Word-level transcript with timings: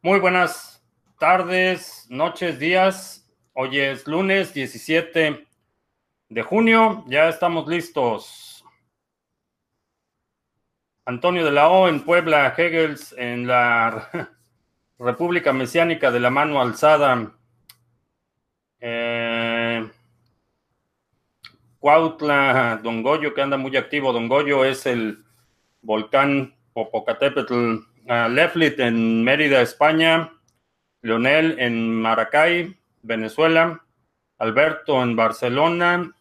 Muy 0.00 0.20
buenas 0.20 0.80
tardes, 1.18 2.06
noches, 2.08 2.60
días. 2.60 3.28
Hoy 3.52 3.80
es 3.80 4.06
lunes 4.06 4.54
17 4.54 5.44
de 6.28 6.42
junio. 6.42 7.02
Ya 7.08 7.28
estamos 7.28 7.66
listos. 7.66 8.64
Antonio 11.04 11.44
de 11.44 11.50
la 11.50 11.68
O 11.68 11.88
en 11.88 12.04
Puebla, 12.04 12.54
Hegels 12.56 13.12
en 13.18 13.48
la 13.48 14.08
República 15.00 15.52
Mesiánica 15.52 16.12
de 16.12 16.20
la 16.20 16.30
Mano 16.30 16.60
Alzada. 16.60 17.32
Eh, 18.78 19.84
Cuautla, 21.80 22.78
Don 22.84 23.02
Goyo, 23.02 23.34
que 23.34 23.42
anda 23.42 23.56
muy 23.56 23.76
activo. 23.76 24.12
Don 24.12 24.28
Goyo 24.28 24.64
es 24.64 24.86
el 24.86 25.24
volcán 25.82 26.54
Popocatépetl 26.72 27.87
Leflit 28.08 28.80
en 28.80 29.22
Mérida, 29.22 29.60
España, 29.60 30.32
Leonel 31.02 31.56
en 31.58 31.92
Maracay, 31.92 32.74
Venezuela, 33.02 33.84
Alberto 34.38 35.02
en 35.02 35.14
Barcelona. 35.14 36.14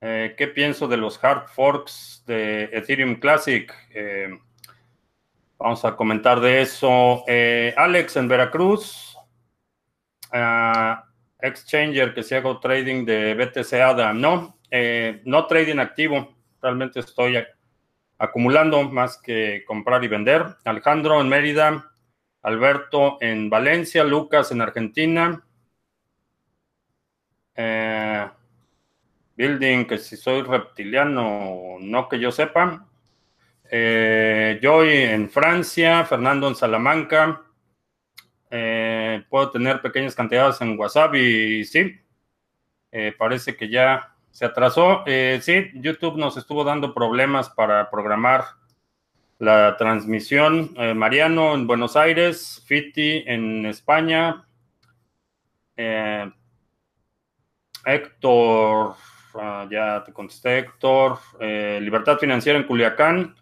Eh, 0.00 0.34
¿Qué 0.36 0.48
pienso 0.48 0.88
de 0.88 0.96
los 0.96 1.22
hard 1.22 1.48
forks 1.48 2.22
de 2.26 2.64
Ethereum 2.72 3.16
Classic? 3.16 3.72
Eh, 3.94 4.38
vamos 5.58 5.84
a 5.84 5.96
comentar 5.96 6.40
de 6.40 6.62
eso. 6.62 7.24
Eh, 7.26 7.74
Alex 7.76 8.16
en 8.16 8.28
Veracruz. 8.28 9.16
Uh, 10.32 10.96
Exchanger 11.38 12.12
que 12.12 12.24
se 12.24 12.36
hago 12.36 12.58
trading 12.58 13.04
de 13.04 13.34
BTC 13.34 13.74
ADA. 13.74 14.12
No, 14.12 14.58
no 15.24 15.46
trading 15.46 15.78
activo. 15.78 16.34
Realmente 16.60 17.00
estoy 17.00 17.36
acumulando 18.24 18.82
más 18.90 19.18
que 19.18 19.64
comprar 19.66 20.02
y 20.04 20.08
vender. 20.08 20.44
Alejandro 20.64 21.20
en 21.20 21.28
Mérida, 21.28 21.90
Alberto 22.42 23.18
en 23.20 23.48
Valencia, 23.48 24.04
Lucas 24.04 24.50
en 24.52 24.60
Argentina. 24.60 25.44
Eh, 27.54 28.28
building, 29.36 29.84
que 29.84 29.98
si 29.98 30.16
soy 30.16 30.42
reptiliano, 30.42 31.76
no 31.80 32.08
que 32.08 32.18
yo 32.18 32.32
sepa. 32.32 32.86
Eh, 33.70 34.58
Joy 34.62 34.92
en 34.92 35.30
Francia, 35.30 36.04
Fernando 36.04 36.48
en 36.48 36.54
Salamanca. 36.54 37.42
Eh, 38.50 39.24
puedo 39.28 39.50
tener 39.50 39.80
pequeñas 39.80 40.14
cantidades 40.14 40.60
en 40.60 40.78
WhatsApp 40.78 41.14
y 41.16 41.64
sí, 41.64 42.00
parece 43.18 43.56
que 43.56 43.68
ya 43.68 44.13
se 44.34 44.44
atrasó. 44.44 45.04
Eh, 45.06 45.38
sí, 45.40 45.70
YouTube 45.74 46.18
nos 46.18 46.36
estuvo 46.36 46.64
dando 46.64 46.92
problemas 46.92 47.48
para 47.50 47.88
programar 47.88 48.44
la 49.38 49.76
transmisión. 49.76 50.74
Eh, 50.76 50.92
Mariano 50.92 51.54
en 51.54 51.68
Buenos 51.68 51.94
Aires, 51.94 52.60
Fiti 52.66 53.22
en 53.26 53.64
España, 53.64 54.44
eh, 55.76 56.28
Héctor, 57.86 58.96
ah, 59.36 59.68
ya 59.70 60.02
te 60.04 60.12
contesté, 60.12 60.58
Héctor, 60.58 61.18
Libertad 61.38 62.18
Financiera 62.18 62.58
en 62.58 62.66
Culiacán, 62.66 63.36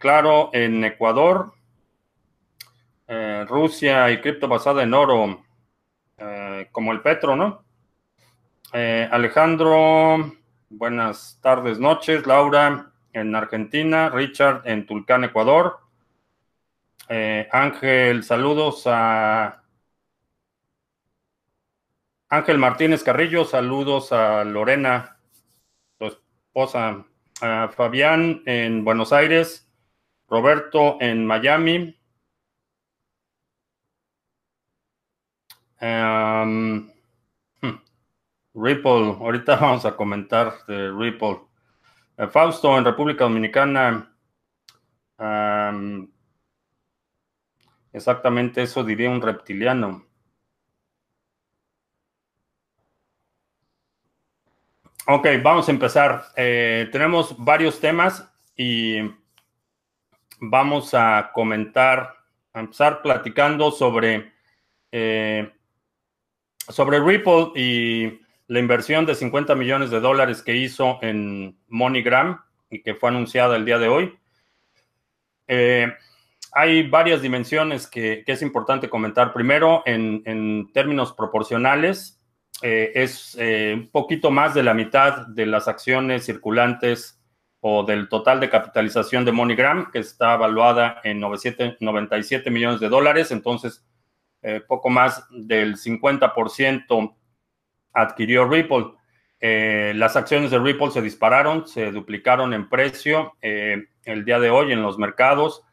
Claro 0.00 0.50
en 0.52 0.84
Ecuador, 0.84 1.52
Rusia 3.46 4.10
y 4.10 4.20
cripto 4.20 4.48
basada 4.48 4.82
en 4.82 4.94
oro, 4.94 5.44
como 6.72 6.92
el 6.92 7.00
Petro, 7.02 7.36
¿no? 7.36 7.61
Eh, 8.74 9.06
Alejandro, 9.12 10.34
buenas 10.70 11.38
tardes, 11.42 11.78
noches. 11.78 12.26
Laura 12.26 12.90
en 13.12 13.34
Argentina, 13.34 14.08
Richard 14.08 14.62
en 14.64 14.86
Tulcán, 14.86 15.24
Ecuador. 15.24 15.80
Eh, 17.10 17.46
Ángel, 17.52 18.24
saludos 18.24 18.84
a 18.86 19.62
Ángel 22.30 22.56
Martínez 22.56 23.04
Carrillo, 23.04 23.44
saludos 23.44 24.10
a 24.10 24.42
Lorena, 24.44 25.18
tu 25.98 26.06
esposa, 26.06 27.04
a 27.42 27.68
Fabián 27.68 28.42
en 28.46 28.84
Buenos 28.84 29.12
Aires, 29.12 29.68
Roberto 30.28 30.96
en 31.02 31.26
Miami. 31.26 31.94
Um, 35.82 36.88
Ripple, 38.54 39.16
ahorita 39.20 39.56
vamos 39.60 39.84
a 39.84 39.96
comentar 39.96 40.64
de 40.66 40.90
Ripple. 40.90 41.40
Eh, 42.18 42.28
Fausto 42.28 42.76
en 42.76 42.84
República 42.84 43.24
Dominicana. 43.24 44.08
exactamente 47.92 48.62
eso 48.62 48.82
diría 48.84 49.10
un 49.10 49.20
reptiliano. 49.22 50.04
Ok, 55.06 55.26
vamos 55.42 55.68
a 55.68 55.72
empezar. 55.72 56.26
Eh, 56.36 56.88
tenemos 56.92 57.34
varios 57.36 57.80
temas 57.80 58.28
y 58.56 58.98
vamos 60.40 60.94
a 60.94 61.30
comentar, 61.34 62.14
a 62.52 62.60
empezar 62.60 63.02
platicando 63.02 63.72
sobre, 63.72 64.32
eh, 64.92 65.52
sobre 66.68 67.00
Ripple 67.00 67.52
y 67.56 68.20
la 68.52 68.58
inversión 68.58 69.06
de 69.06 69.14
50 69.14 69.54
millones 69.54 69.90
de 69.90 69.98
dólares 69.98 70.42
que 70.42 70.54
hizo 70.54 70.98
en 71.00 71.56
MoneyGram 71.68 72.38
y 72.68 72.82
que 72.82 72.94
fue 72.94 73.08
anunciada 73.08 73.56
el 73.56 73.64
día 73.64 73.78
de 73.78 73.88
hoy. 73.88 74.18
Eh, 75.48 75.90
hay 76.52 76.86
varias 76.86 77.22
dimensiones 77.22 77.86
que, 77.86 78.22
es 78.26 78.42
importante 78.42 78.90
comentar. 78.90 79.32
Primero, 79.32 79.82
en, 79.86 80.70
términos 80.74 81.14
proporcionales, 81.14 82.20
eh, 82.60 82.92
es 82.94 83.38
eh, 83.40 83.72
un 83.74 83.88
poquito 83.88 84.30
más 84.30 84.52
de 84.52 84.62
la 84.62 84.74
mitad 84.74 85.28
de 85.28 85.46
las 85.46 85.66
acciones 85.66 86.26
circulantes 86.26 87.22
o 87.60 87.84
del 87.84 88.10
total 88.10 88.38
de 88.38 88.50
capitalización 88.50 89.24
de 89.24 89.32
MoneyGram, 89.32 89.90
que 89.90 90.00
está 90.00 90.34
evaluada 90.34 91.00
en 91.04 91.20
97 91.20 92.50
millones 92.50 92.80
de 92.80 92.90
dólares. 92.90 93.30
Entonces, 93.30 93.82
poco 94.66 94.90
más 94.90 95.26
del 95.30 95.76
50% 95.76 97.14
adquirió 97.92 98.48
Ripple. 98.48 98.92
Eh, 99.44 99.92
las 99.96 100.14
acciones 100.14 100.52
de 100.52 100.58
Ripple 100.60 100.92
se 100.92 101.02
dispararon, 101.02 101.66
se 101.66 101.90
duplicaron 101.90 102.54
en 102.54 102.68
precio 102.68 103.34
eh, 103.42 103.86
el 104.04 104.24
día 104.24 104.38
de 104.38 104.50
hoy 104.50 104.72
en 104.72 104.82
los 104.82 104.98
mercados. 104.98 105.64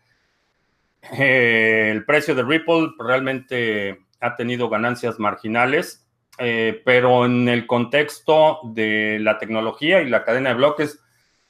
Eh, 1.17 1.89
el 1.91 2.03
precio 2.03 2.33
de 2.33 2.43
Ripple 2.43 2.89
realmente 2.97 3.99
ha 4.19 4.35
tenido 4.35 4.69
ganancias 4.69 5.19
marginales, 5.19 6.05
pero 6.85 7.25
en 7.25 7.49
el 7.49 7.67
contexto 7.67 8.59
de 8.63 9.19
la 9.19 9.37
tecnología 9.37 10.01
y 10.01 10.09
la 10.09 10.23
cadena 10.23 10.49
de 10.49 10.55
bloques, 10.55 11.01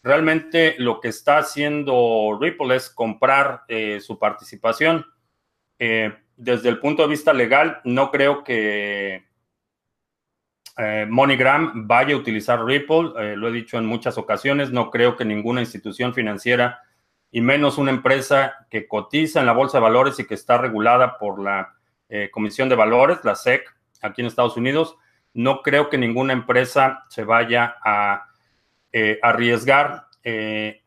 realmente 0.01 0.75
lo 0.79 0.99
que 0.99 1.09
está 1.09 1.37
haciendo 1.37 2.37
Ripple 2.41 2.75
es 2.75 2.89
comprar 2.89 3.65
su 3.99 4.17
participación. 4.17 5.05
desde 5.77 6.69
el 6.69 6.79
punto 6.79 7.03
de 7.03 7.09
vista 7.09 7.33
legal, 7.33 7.81
no 7.83 8.09
creo 8.09 8.43
que 8.43 9.28
eh, 10.81 11.05
MoneyGram 11.09 11.87
vaya 11.87 12.15
a 12.15 12.17
utilizar 12.17 12.63
Ripple, 12.63 13.11
eh, 13.17 13.35
lo 13.35 13.49
he 13.49 13.51
dicho 13.51 13.77
en 13.77 13.85
muchas 13.85 14.17
ocasiones, 14.17 14.71
no 14.71 14.89
creo 14.89 15.17
que 15.17 15.25
ninguna 15.25 15.59
institución 15.59 16.13
financiera 16.13 16.79
y 17.31 17.41
menos 17.41 17.77
una 17.77 17.91
empresa 17.91 18.65
que 18.69 18.87
cotiza 18.87 19.41
en 19.41 19.45
la 19.45 19.51
bolsa 19.51 19.77
de 19.77 19.83
valores 19.83 20.17
y 20.19 20.25
que 20.25 20.35
está 20.35 20.57
regulada 20.57 21.17
por 21.17 21.41
la 21.41 21.73
eh, 22.07 22.29
Comisión 22.31 22.69
de 22.69 22.75
Valores, 22.75 23.19
la 23.25 23.35
SEC, 23.35 23.65
aquí 24.01 24.21
en 24.21 24.27
Estados 24.27 24.55
Unidos, 24.55 24.95
no 25.33 25.63
creo 25.63 25.89
que 25.89 25.97
ninguna 25.97 26.31
empresa 26.31 27.03
se 27.09 27.25
vaya 27.25 27.75
a 27.83 28.27
arriesgar 29.21 30.05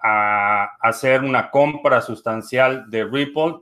a 0.02 0.64
hacer 0.80 1.22
una 1.22 1.50
compra 1.50 2.00
sustancial 2.00 2.90
de 2.90 3.04
Ripple 3.04 3.58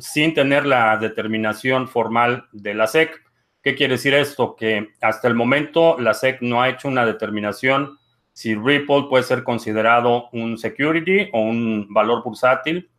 sin 0.00 0.34
tener 0.34 0.64
la 0.64 0.96
determinación 0.96 1.88
formal 1.88 2.48
de 2.52 2.74
la 2.74 2.86
SEC. 2.86 3.21
¿Qué 3.62 3.76
quiere 3.76 3.94
decir 3.94 4.12
esto? 4.14 4.56
Que 4.56 4.90
hasta 5.00 5.28
el 5.28 5.34
momento 5.34 5.96
la 5.98 6.14
SEC 6.14 6.42
no 6.42 6.60
ha 6.60 6.68
hecho 6.68 6.88
una 6.88 7.06
determinación 7.06 7.98
si 8.32 8.54
Ripple 8.54 9.06
puede 9.08 9.24
ser 9.24 9.44
considerado 9.44 10.28
un 10.32 10.58
security 10.58 11.28
o 11.32 11.40
un 11.40 11.86
valor 11.90 12.24
bursátil. 12.24 12.90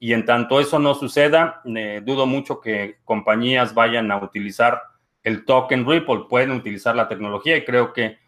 Y 0.00 0.12
en 0.12 0.24
tanto 0.24 0.60
eso 0.60 0.78
no 0.78 0.94
suceda, 0.94 1.60
eh, 1.64 2.00
dudo 2.04 2.26
mucho 2.26 2.60
que 2.60 2.98
compañías 3.04 3.74
vayan 3.74 4.10
a 4.10 4.16
utilizar 4.16 4.80
el 5.22 5.44
token 5.44 5.86
Ripple, 5.86 6.26
pueden 6.28 6.52
utilizar 6.52 6.94
la 6.96 7.08
tecnología 7.08 7.56
y 7.56 7.64
creo 7.64 7.92
que 7.92 8.18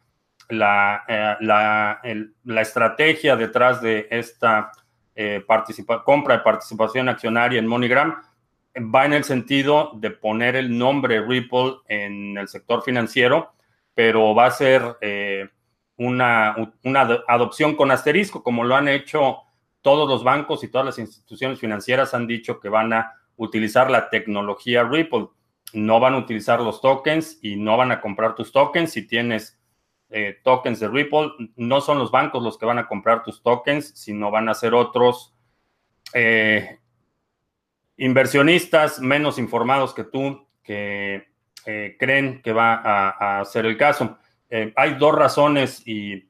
la, 0.48 1.04
eh, 1.08 1.36
la, 2.44 2.60
estrategia 2.60 3.36
detrás 3.36 3.80
de 3.80 4.08
esta 4.10 4.72
eh, 5.14 5.44
compra 6.04 6.38
de 6.38 6.42
participación 6.42 7.08
accionaria 7.08 7.58
en 7.58 7.68
MoneyGram 7.68 8.16
va 8.76 9.04
en 9.04 9.12
el 9.12 9.24
sentido 9.24 9.92
de 9.94 10.10
poner 10.10 10.56
el 10.56 10.76
nombre 10.76 11.20
Ripple 11.20 11.76
en 11.88 12.38
el 12.38 12.48
sector 12.48 12.82
financiero, 12.82 13.52
pero 13.94 14.34
va 14.34 14.46
a 14.46 14.50
ser 14.50 14.96
eh, 15.00 15.48
una, 15.96 16.56
adopción 17.28 17.76
con 17.76 17.90
asterisco, 17.90 18.42
como 18.42 18.64
lo 18.64 18.76
han 18.76 18.88
hecho 18.88 19.38
todos 19.82 20.08
los 20.08 20.24
bancos 20.24 20.62
y 20.62 20.68
todas 20.68 20.86
las 20.86 20.98
instituciones 20.98 21.58
financieras 21.58 22.14
han 22.14 22.26
dicho 22.26 22.60
que 22.60 22.68
van 22.68 22.92
a 22.92 23.12
utilizar 23.36 23.90
la 23.90 24.08
tecnología 24.10 24.84
Ripple. 24.84 25.28
No 25.72 26.00
van 26.00 26.14
a 26.14 26.18
utilizar 26.18 26.60
los 26.60 26.80
tokens 26.80 27.38
y 27.42 27.56
no 27.56 27.76
van 27.76 27.92
a 27.92 28.00
comprar 28.00 28.34
tus 28.34 28.52
tokens. 28.52 28.92
Si 28.92 29.06
tienes 29.06 29.58
eh, 30.10 30.38
tokens 30.42 30.80
de 30.80 30.88
Ripple, 30.88 31.30
no 31.56 31.80
son 31.80 31.98
los 31.98 32.10
bancos 32.10 32.42
los 32.42 32.58
que 32.58 32.66
van 32.66 32.78
a 32.78 32.88
comprar 32.88 33.22
tus 33.22 33.42
tokens, 33.42 33.92
sino 33.94 34.30
van 34.30 34.48
a 34.48 34.54
ser 34.54 34.74
otros 34.74 35.34
eh, 36.12 36.79
inversionistas 38.00 39.00
menos 39.00 39.38
informados 39.38 39.94
que 39.94 40.04
tú 40.04 40.46
que 40.62 41.28
eh, 41.66 41.96
creen 41.98 42.42
que 42.42 42.52
va 42.52 42.74
a, 43.40 43.44
ser 43.44 43.66
el 43.66 43.76
caso. 43.76 44.18
hay 44.76 44.94
dos 44.94 45.14
razones 45.14 45.82
y 45.86 46.28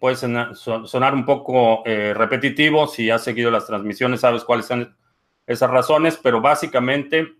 puede 0.00 0.16
sonar, 0.16 1.14
un 1.14 1.24
poco 1.24 1.82
repetitivo. 1.84 2.86
Si 2.86 3.10
has 3.10 3.22
seguido 3.22 3.50
las 3.50 3.66
transmisiones, 3.66 4.20
sabes 4.20 4.44
cuáles 4.44 4.66
son 4.66 4.96
esas 5.46 5.70
razones, 5.70 6.18
pero 6.22 6.40
básicamente, 6.40 7.34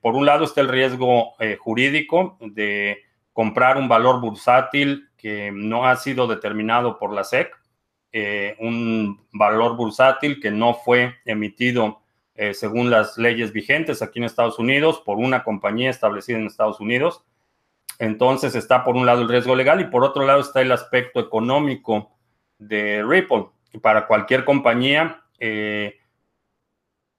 por 0.00 0.14
un 0.16 0.26
lado 0.26 0.44
está 0.44 0.60
el 0.60 0.68
riesgo 0.68 1.34
jurídico 1.60 2.36
de 2.40 2.98
comprar 3.32 3.76
un 3.78 3.88
valor 3.88 4.20
bursátil 4.20 5.08
que 5.16 5.50
no 5.52 5.86
ha 5.86 5.96
sido 5.96 6.26
determinado 6.26 6.98
por 6.98 7.12
la 7.12 7.24
SEC, 7.24 7.59
eh, 8.12 8.56
un 8.58 9.24
valor 9.32 9.76
bursátil 9.76 10.40
que 10.40 10.50
no 10.50 10.74
fue 10.74 11.14
emitido 11.24 12.00
eh, 12.34 12.54
según 12.54 12.90
las 12.90 13.18
leyes 13.18 13.52
vigentes 13.52 14.02
aquí 14.02 14.18
en 14.18 14.24
Estados 14.24 14.58
Unidos 14.58 15.00
por 15.04 15.18
una 15.18 15.44
compañía 15.44 15.90
establecida 15.90 16.38
en 16.38 16.46
Estados 16.46 16.80
Unidos. 16.80 17.22
Entonces 17.98 18.54
está 18.54 18.82
por 18.82 18.96
un 18.96 19.06
lado 19.06 19.22
el 19.22 19.28
riesgo 19.28 19.54
legal 19.54 19.80
y 19.80 19.84
por 19.84 20.04
otro 20.04 20.24
lado 20.24 20.40
está 20.40 20.60
el 20.62 20.72
aspecto 20.72 21.20
económico 21.20 22.10
de 22.58 23.04
Ripple. 23.06 23.48
Para 23.82 24.06
cualquier 24.06 24.44
compañía 24.44 25.22
eh, 25.38 25.98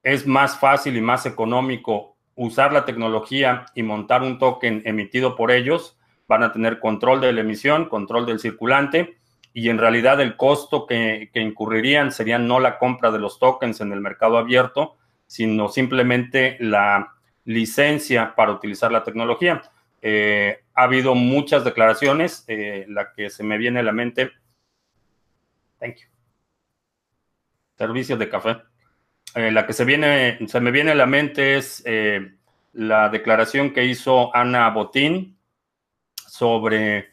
es 0.04 0.26
más 0.28 0.60
fácil 0.60 0.98
y 0.98 1.02
más 1.02 1.26
económico 1.26 2.18
usar 2.36 2.74
la 2.74 2.84
tecnología 2.84 3.66
y 3.76 3.84
montar 3.84 4.24
un 4.24 4.40
token 4.40 4.82
emitido 4.86 5.36
por 5.36 5.52
ellos 5.52 5.98
van 6.28 6.44
a 6.44 6.52
tener 6.52 6.80
control 6.80 7.22
de 7.22 7.32
la 7.32 7.42
emisión, 7.42 7.88
control 7.88 8.26
del 8.26 8.40
circulante 8.40 9.21
y 9.54 9.70
en 9.70 9.78
realidad 9.78 10.22
el 10.22 10.38
costo 10.38 10.86
que, 10.88 11.30
incurrirían 11.34 12.12
sería 12.12 12.38
no 12.38 12.60
la 12.60 12.78
compra 12.78 13.12
de 13.12 13.20
los 13.20 13.40
tokens 13.40 13.82
en 13.82 13.92
el 13.92 14.00
mercado 14.00 14.38
abierto, 14.38 14.98
sino 15.28 15.70
simplemente 15.70 16.58
la 16.60 17.16
licencia 17.46 18.34
para 18.36 18.54
utilizar 18.54 18.92
la 18.92 19.04
tecnología. 19.04 19.62
Eh, 20.02 20.64
ha 20.74 20.84
habido 20.84 21.16
muchas 21.16 21.66
declaraciones, 21.66 22.46
eh, 22.48 22.86
la 22.88 23.12
que 23.14 23.30
se 23.30 23.44
me 23.44 23.58
viene 23.58 23.80
a 23.80 23.84
la 23.84 23.92
mente, 23.92 24.32
thank 25.80 25.96
you, 25.96 26.08
servicio 27.78 28.16
de 28.16 28.30
café, 28.30 28.58
eh, 29.36 29.52
la 29.52 29.66
que 29.68 29.74
se, 29.74 29.86
viene, 29.86 30.40
se 30.48 30.60
me 30.60 30.72
viene 30.72 30.92
a 30.92 30.96
la 30.96 31.06
mente 31.06 31.58
es 31.58 31.84
la 32.74 33.10
declaración 33.10 33.74
que 33.74 33.84
hizo 33.84 34.34
Ana 34.36 34.70
Botín, 34.70 35.38
sobre 36.16 37.12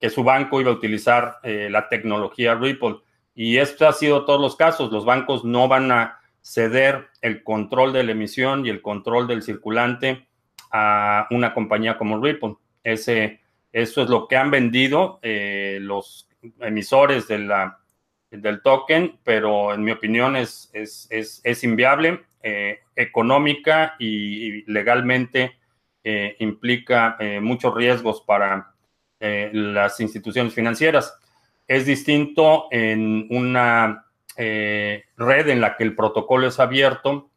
que 0.00 0.10
su 0.10 0.24
banco 0.24 0.60
iba 0.60 0.70
a 0.70 0.74
utilizar 0.74 1.38
eh, 1.42 1.68
la 1.70 1.88
tecnología 1.88 2.54
Ripple. 2.54 2.96
Y 3.34 3.58
esto 3.58 3.86
ha 3.86 3.92
sido 3.92 4.24
todos 4.24 4.40
los 4.40 4.56
casos. 4.56 4.90
Los 4.90 5.04
bancos 5.04 5.44
no 5.44 5.68
van 5.68 5.90
a 5.92 6.20
ceder 6.40 7.08
el 7.20 7.42
control 7.42 7.92
de 7.92 8.02
la 8.02 8.12
emisión 8.12 8.66
y 8.66 8.70
el 8.70 8.82
control 8.82 9.26
del 9.26 9.42
circulante 9.42 10.26
a 10.70 11.26
una 11.30 11.54
compañía 11.54 11.96
como 11.96 12.22
Ripple. 12.22 12.56
Ese, 12.82 13.40
eso 13.72 14.02
es 14.02 14.08
lo 14.08 14.26
que 14.26 14.36
han 14.36 14.50
vendido 14.50 15.18
eh, 15.22 15.78
los 15.80 16.28
emisores 16.60 17.28
de 17.28 17.38
la, 17.38 17.78
del 18.30 18.62
token, 18.62 19.18
pero 19.22 19.74
en 19.74 19.84
mi 19.84 19.92
opinión 19.92 20.36
es, 20.36 20.70
es, 20.72 21.08
es, 21.10 21.64
inviable, 21.64 22.24
económica 22.94 23.96
y 23.98 24.62
legalmente 24.70 25.58
eh, 26.10 26.36
implica 26.38 27.16
eh, 27.20 27.38
muchos 27.38 27.74
riesgos 27.74 28.22
para 28.22 28.72
eh, 29.20 29.50
las 29.52 30.00
instituciones 30.00 30.54
financieras. 30.54 31.14
Es 31.66 31.86
distinto 31.86 32.68
en 32.70 33.26
una 33.30 34.04
red 34.36 35.48
en 35.48 35.60
la 35.60 35.76
que 35.76 35.82
el 35.82 35.96
protocolo 35.96 36.46
es 36.46 36.60
abierto, 36.60 37.28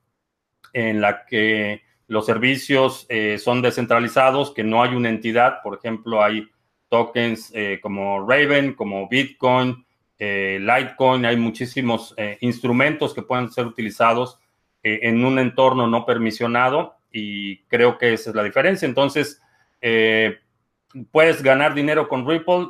en 0.71 1.01
la 1.01 1.25
que 1.25 1.81
los 2.07 2.27
servicios 2.27 3.07
son 3.39 3.63
descentralizados, 3.63 4.53
que 4.53 4.63
no 4.63 4.83
hay 4.83 4.93
una 4.93 5.09
entidad, 5.09 5.63
por 5.63 5.75
ejemplo, 5.75 6.23
hay 6.23 6.47
tokens 6.89 7.51
como 7.81 8.23
Raven, 8.29 8.75
como 8.75 9.09
Bitcoin, 9.09 9.83
Litecoin, 10.19 11.25
hay 11.25 11.37
muchísimos 11.37 12.13
instrumentos 12.41 13.15
que 13.15 13.23
pueden 13.23 13.51
ser 13.51 13.65
utilizados 13.65 14.37
en 14.83 15.25
un 15.25 15.39
entorno 15.39 15.87
no 15.87 16.05
permisionado 16.05 17.01
y 17.11 17.57
creo 17.63 17.97
que 17.97 18.13
esa 18.13 18.29
es 18.29 18.35
la 18.35 18.43
diferencia. 18.43 18.87
Entonces, 18.87 19.41
eh, 19.81 20.39
¿puedes 21.11 21.43
ganar 21.43 21.73
dinero 21.73 22.07
con 22.07 22.27
Ripple? 22.27 22.69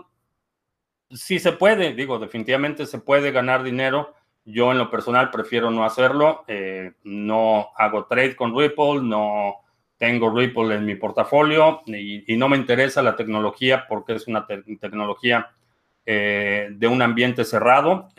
Sí 1.10 1.40
se 1.40 1.52
puede, 1.52 1.94
digo, 1.94 2.20
definitivamente 2.20 2.86
se 2.86 3.00
puede 3.00 3.32
ganar 3.32 3.64
dinero. 3.64 4.14
Yo 4.46 4.72
en 4.72 4.78
lo 4.78 4.90
personal 4.90 5.30
prefiero 5.30 5.70
no 5.70 5.84
hacerlo. 5.84 6.44
Eh, 6.48 6.94
no 7.04 7.70
hago 7.76 8.06
trade 8.06 8.36
con 8.36 8.58
Ripple, 8.58 9.02
no 9.04 9.56
tengo 9.98 10.36
Ripple 10.36 10.76
en 10.76 10.86
mi 10.86 10.96
portafolio 10.96 11.82
y, 11.86 12.36
no 12.36 12.50
me 12.50 12.58
interesa 12.58 13.04
la 13.04 13.16
tecnología 13.16 13.86
porque 13.88 14.16
es 14.16 14.28
una 14.28 14.48
tecnología 14.48 15.52
eh, 16.06 16.70
de 16.72 16.88
un 16.88 17.02
ambiente 17.02 17.46
cerrado. 17.46 18.10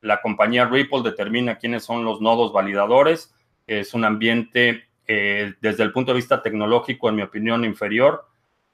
la 0.00 0.20
compañía 0.20 0.64
Ripple 0.64 1.02
determina 1.02 1.58
quiénes 1.58 1.84
son 1.84 2.04
los 2.04 2.20
nodos 2.20 2.52
validadores. 2.52 3.32
Es 3.66 3.94
un 3.94 4.04
ambiente 4.04 4.90
eh, 5.12 5.54
desde 5.60 5.82
el 5.82 5.90
punto 5.90 6.12
de 6.12 6.18
vista 6.18 6.40
tecnológico, 6.40 7.08
en 7.08 7.16
mi 7.16 7.22
opinión, 7.22 7.64
inferior, 7.64 8.29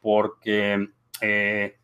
porque 0.06 0.90
eh, 1.20 1.78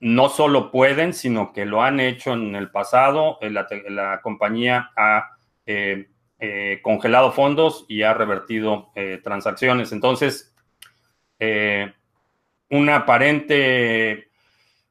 no 0.00 0.30
solo 0.30 0.70
pueden, 0.70 1.12
sino 1.12 1.52
que 1.52 1.66
lo 1.66 1.82
han 1.82 2.00
hecho 2.00 2.32
en 2.32 2.56
el 2.56 2.70
pasado. 2.70 3.36
Eh, 3.42 3.50
la, 3.50 4.20
compañía 4.22 4.92
ha 4.96 5.32
congelado 6.80 7.32
fondos 7.32 7.84
y 7.86 8.00
ha 8.00 8.14
revertido 8.14 8.92
transacciones. 9.22 9.92
Entonces, 9.92 10.54
una 12.70 12.96
aparente 12.96 14.30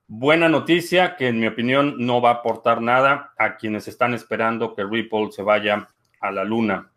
buena 0.06 0.48
noticia 0.48 1.16
que 1.16 1.30
en 1.30 1.40
mi 1.40 1.48
opinión 1.48 1.96
no 1.98 2.22
va 2.22 2.30
a 2.30 2.34
aportar 2.34 2.82
nada 2.82 3.34
a 3.40 3.58
quienes 3.58 3.88
están 3.88 4.14
esperando 4.14 4.76
que 4.76 4.84
Ripple 4.84 5.32
se 5.32 5.42
vaya 5.42 5.88
a 6.20 6.32
la 6.32 6.44
luna. 6.44 6.92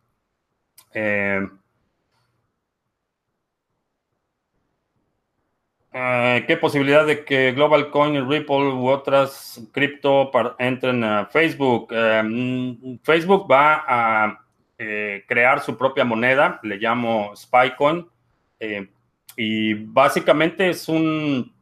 Eh, 6.01 6.45
¿Qué 6.47 6.57
posibilidad 6.57 7.05
de 7.05 7.25
que 7.25 7.51
Global 7.51 7.91
Coin, 7.91 8.31
Ripple 8.31 8.69
u 8.69 8.89
otras 8.89 9.61
cripto 9.73 10.31
entren 10.61 11.03
a 11.03 11.27
Facebook? 11.27 11.89
Eh, 11.91 12.23
mm, 12.25 12.99
Facebook 13.03 13.51
va 13.51 13.85
a 13.85 14.47
eh, 14.79 15.25
crear 15.27 15.61
su 15.61 15.77
propia 15.77 16.05
moneda, 16.05 16.61
le 16.63 16.77
llamo 16.77 17.35
SpyCoin, 17.35 18.07
y 19.37 19.75
básicamente 19.75 20.69
es 20.71 20.89
un, 20.89 21.53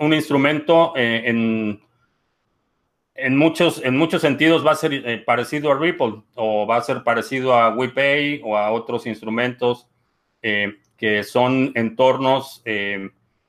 un 0.00 0.12
instrumento 0.12 0.92
en, 0.96 1.80
en, 3.14 3.36
muchos, 3.36 3.80
en 3.84 3.96
muchos 3.96 4.22
sentidos 4.22 4.66
va 4.66 4.72
a 4.72 4.76
ser 4.76 5.24
parecido 5.24 5.70
a 5.70 5.78
Ripple 5.78 6.22
o 6.34 6.66
va 6.66 6.78
a 6.78 6.82
ser 6.82 7.04
parecido 7.04 7.54
a 7.54 7.72
WePay 7.76 8.40
o 8.42 8.56
a 8.56 8.72
otros 8.72 9.06
instrumentos 9.06 9.86
que 10.40 11.24
son 11.24 11.70
entornos 11.76 12.62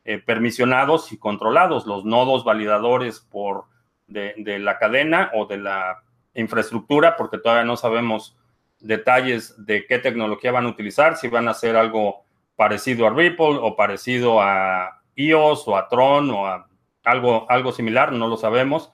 eh, 0.09 0.19
permisionados 0.19 1.11
y 1.11 1.17
controlados, 1.17 1.85
los 1.85 2.05
nodos 2.05 2.45
validadores 2.45 3.19
por 3.19 3.65
de, 4.07 4.57
la 4.57 4.77
cadena 4.77 5.31
o 5.33 5.47
de 5.47 5.57
la 5.57 6.01
infraestructura, 6.33 7.17
porque 7.17 7.39
todavía 7.39 7.65
no 7.65 7.75
sabemos 7.75 8.37
detalles 8.79 9.65
de 9.65 9.85
qué 9.85 9.99
tecnología 9.99 10.53
van 10.53 10.65
a 10.65 10.69
utilizar, 10.69 11.17
si 11.17 11.27
van 11.27 11.49
a 11.49 11.51
hacer 11.51 11.75
algo 11.75 12.23
parecido 12.55 13.05
a 13.05 13.09
Ripple 13.09 13.59
o 13.59 13.75
parecido 13.75 14.41
a 14.41 15.01
EOS 15.17 15.67
o 15.67 15.75
a 15.75 15.89
Tron 15.89 16.31
o 16.31 16.47
a 16.47 16.69
algo, 17.03 17.45
algo 17.49 17.73
similar, 17.73 18.13
no 18.13 18.29
lo 18.29 18.37
sabemos, 18.37 18.93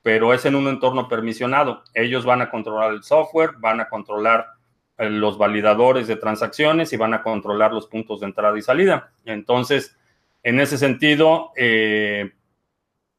pero 0.00 0.32
es 0.32 0.44
en 0.44 0.54
un 0.54 0.68
entorno 0.68 1.08
permisionado. 1.08 1.82
Ellos 1.92 2.24
van 2.24 2.40
a 2.40 2.50
controlar 2.50 2.92
el 2.92 3.02
software, 3.02 3.54
van 3.58 3.80
a 3.80 3.88
controlar 3.88 4.46
eh, 4.96 5.10
los 5.10 5.38
validadores 5.38 6.06
de 6.06 6.14
transacciones 6.14 6.92
y 6.92 6.96
van 6.96 7.14
a 7.14 7.24
controlar 7.24 7.72
los 7.72 7.88
puntos 7.88 8.20
de 8.20 8.26
entrada 8.26 8.56
y 8.56 8.62
salida. 8.62 9.10
Entonces, 9.24 9.96
en 10.42 10.60
ese 10.60 10.76
sentido, 10.76 11.52
eh, 11.56 12.32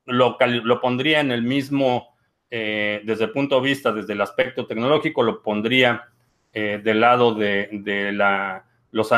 lo, 0.06 0.38
pondría 0.82 1.22
en 1.22 1.32
el 1.32 1.42
mismo, 1.42 2.16
eh, 2.50 3.02
desde 3.06 3.26
el 3.26 3.32
punto 3.32 3.56
de 3.56 3.70
vista, 3.70 3.94
desde 3.94 4.14
el 4.14 4.22
aspecto 4.22 4.68
tecnológico, 4.68 5.24
lo 5.24 5.42
pondría 5.42 6.10
eh, 6.52 6.82
del 6.84 7.00
lado 7.00 7.34
de, 7.34 8.12
la, 8.14 8.66
los 8.92 9.10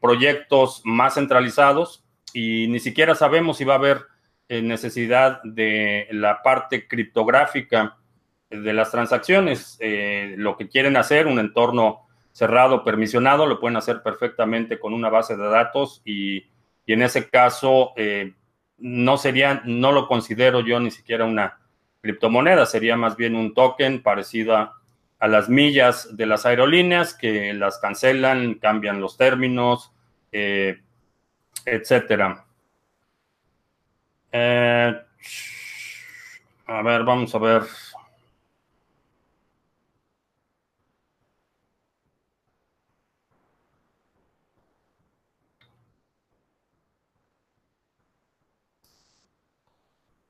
proyectos 0.00 0.80
más 0.84 1.14
centralizados 1.14 2.04
y 2.32 2.66
ni 2.68 2.80
siquiera 2.80 3.14
sabemos 3.14 3.58
si 3.58 3.64
va 3.64 3.74
a 3.74 3.78
haber 3.78 4.06
necesidad 4.48 5.42
de 5.44 6.08
la 6.10 6.42
parte 6.42 6.86
criptográfica 6.86 7.96
de 8.50 8.72
las 8.72 8.90
transacciones. 8.90 9.78
lo 10.36 10.56
que 10.56 10.68
quieren 10.68 10.96
hacer, 10.96 11.26
un 11.26 11.38
entorno 11.38 12.06
cerrado, 12.32 12.82
permisionado, 12.82 13.46
lo 13.46 13.60
pueden 13.60 13.76
hacer 13.76 14.02
perfectamente 14.02 14.78
con 14.78 14.92
una 14.92 15.08
base 15.08 15.36
de 15.36 15.48
datos 15.48 16.02
y, 16.04 16.44
en 16.86 17.02
ese 17.02 17.28
caso 17.28 17.94
no 18.82 19.16
sería, 19.16 19.62
no 19.64 19.92
lo 19.92 20.08
considero 20.08 20.60
yo 20.60 20.80
ni 20.80 20.90
siquiera 20.90 21.24
una 21.24 21.58
criptomoneda, 22.02 22.66
sería 22.66 22.96
más 22.96 23.16
bien 23.16 23.36
un 23.36 23.54
token 23.54 24.02
parecido 24.02 24.56
a, 24.56 24.78
las 25.20 25.48
millas 25.48 26.16
de 26.16 26.26
las 26.26 26.44
aerolíneas 26.46 27.14
que 27.14 27.54
las 27.54 27.78
cancelan, 27.78 28.54
cambian 28.54 29.00
los 29.00 29.16
términos, 29.16 29.92
eh, 30.32 30.80
etcétera. 31.64 32.44
Eh, 34.32 35.00
a 36.66 36.82
ver, 36.82 37.04
vamos 37.04 37.32
a 37.36 37.38
ver. 37.38 37.62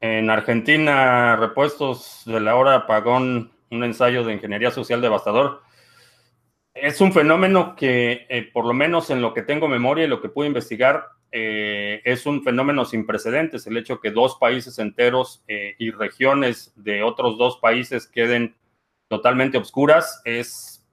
En 0.02 0.30
Argentina, 0.30 1.36
repuestos 1.36 2.22
de 2.26 2.40
la 2.40 2.56
hora 2.56 2.74
apagón, 2.74 3.52
un 3.70 3.84
ensayo 3.84 4.24
de 4.24 4.32
ingeniería 4.32 4.72
social 4.72 5.00
devastador. 5.00 5.62
Es 6.74 7.00
un 7.00 7.12
fenómeno 7.12 7.76
que, 7.76 8.26
eh, 8.28 8.50
por 8.52 8.66
lo 8.66 8.74
menos 8.74 9.10
en 9.10 9.22
lo 9.22 9.32
que 9.32 9.42
tengo 9.42 9.68
memoria 9.68 10.04
y 10.04 10.08
lo 10.08 10.20
que 10.20 10.28
pude 10.28 10.48
investigar, 10.48 11.06
eh, 11.30 12.02
es 12.04 12.26
un 12.26 12.42
fenómeno 12.42 12.84
sin 12.84 13.06
precedentes. 13.06 13.64
El 13.68 13.76
hecho 13.76 14.00
que 14.00 14.10
dos 14.10 14.38
países 14.40 14.80
enteros 14.80 15.44
eh, 15.46 15.76
y 15.78 15.92
regiones 15.92 16.72
de 16.74 17.04
otros 17.04 17.38
dos 17.38 17.58
países 17.58 18.08
queden 18.08 18.56
totalmente 19.06 19.56
obscuras 19.56 20.20
es 20.24 20.84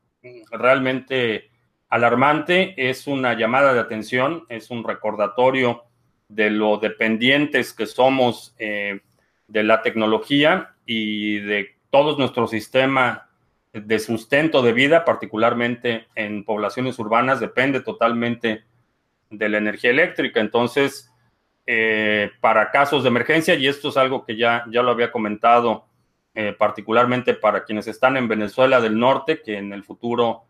realmente 0.51 1.50
alarmante. 1.88 2.75
Es 2.78 3.08
una 3.08 3.34
llamada 3.34 3.74
de 3.74 3.80
atención, 3.80 4.46
es 4.50 4.70
un 4.70 4.84
recordatorio 4.84 5.88
de 6.29 6.51
lo 6.51 6.77
dependientes 6.77 7.74
que 7.74 7.88
somos 7.88 8.55
eh, 8.59 9.01
de 9.48 9.63
la 9.63 9.81
tecnología 9.81 10.75
y 10.86 11.39
de 11.39 11.75
todo 11.89 12.17
nuestro 12.17 12.48
sistema 12.48 13.29
de 13.74 14.00
sustento 14.00 14.62
de 14.62 14.74
vida, 14.74 15.05
particularmente 15.05 16.07
en 16.15 16.43
poblaciones 16.45 16.98
urbanas, 17.00 17.39
depende 17.39 17.81
totalmente 17.81 18.63
de 19.29 19.50
la 19.50 19.57
energía 19.57 19.89
eléctrica. 19.89 20.39
Entonces, 20.39 21.12
eh, 21.65 22.31
para 22.41 22.71
casos 22.71 23.03
de 23.03 23.09
emergencia, 23.09 23.55
y 23.55 23.67
esto 23.67 23.89
es 23.89 23.98
algo 23.98 24.24
que 24.24 24.38
ya, 24.38 24.65
ya 24.71 24.83
lo 24.83 24.91
había 24.91 25.12
comentado, 25.12 25.86
eh, 26.36 26.55
particularmente 26.57 27.33
para 27.33 27.63
quienes 27.63 27.88
están 27.88 28.17
en 28.17 28.27
Venezuela 28.27 28.79
del 28.79 28.98
Norte, 28.98 29.41
que 29.41 29.57
en 29.57 29.74
el 29.74 29.83
futuro 29.83 30.43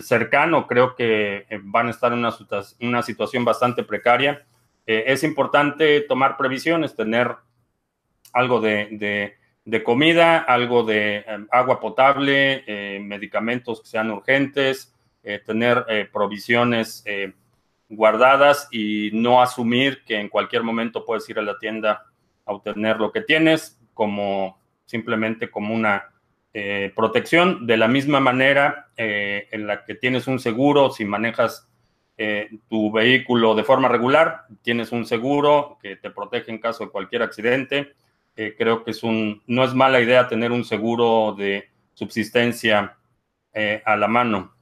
cercano 0.00 0.66
creo 0.66 0.94
que 0.94 1.46
van 1.62 1.86
a 1.86 1.90
estar 1.90 2.12
en 2.12 2.18
una, 2.18 2.34
una 2.80 3.02
situación 3.02 3.44
bastante 3.44 3.82
precaria 3.82 4.44
eh, 4.86 5.04
es 5.08 5.24
importante 5.24 6.00
tomar 6.02 6.36
previsiones, 6.36 6.94
tener 6.94 7.34
algo 8.32 8.60
de, 8.60 9.34
comida, 9.84 10.38
algo 10.38 10.84
de 10.84 11.24
em, 11.26 11.48
agua 11.50 11.80
potable, 11.80 12.62
eh, 12.66 13.00
medicamentos 13.00 13.82
que 13.82 13.88
sean 13.88 14.10
urgentes, 14.10 14.94
eh, 15.24 15.40
tener 15.44 16.08
provisiones 16.12 17.04
guardadas 17.88 18.68
y 18.70 19.10
no 19.12 19.42
asumir 19.42 20.04
que 20.04 20.20
en 20.20 20.28
cualquier 20.28 20.62
momento 20.62 21.04
puedes 21.04 21.28
ir 21.28 21.38
a 21.40 21.42
la 21.42 21.58
tienda 21.58 22.04
a 22.44 22.52
obtener 22.52 22.98
lo 22.98 23.10
que 23.10 23.22
tienes 23.22 23.80
como 23.92 24.60
simplemente 24.84 25.50
como 25.50 25.74
una 25.74 26.12
protección. 26.94 27.66
De 27.66 27.76
la 27.76 27.88
misma 27.88 28.20
manera 28.20 28.90
en 28.96 29.66
la 29.66 29.84
que 29.84 29.96
tienes 29.96 30.28
un 30.28 30.38
seguro 30.38 30.90
si 30.90 31.04
manejas 31.04 31.65
eh, 32.18 32.48
tu 32.70 32.90
vehículo 32.90 33.54
de 33.54 33.62
forma 33.62 33.88
regular, 33.88 34.46
tienes 34.62 34.90
un 34.90 35.04
seguro 35.04 35.78
que 35.82 35.96
te 35.96 36.10
protege 36.10 36.50
en 36.50 36.58
caso 36.58 36.84
de 36.84 36.90
cualquier 36.90 37.22
accidente. 37.22 37.92
Eh, 38.36 38.54
creo 38.56 38.84
que 38.84 38.92
es 38.92 39.02
un, 39.02 39.42
no 39.46 39.64
es 39.64 39.74
mala 39.74 40.00
idea 40.00 40.28
tener 40.28 40.50
un 40.50 40.64
seguro 40.64 41.34
de 41.36 41.68
subsistencia 41.94 42.96
eh, 43.52 43.82
a 43.84 43.96
la 43.96 44.08
mano. 44.08 44.52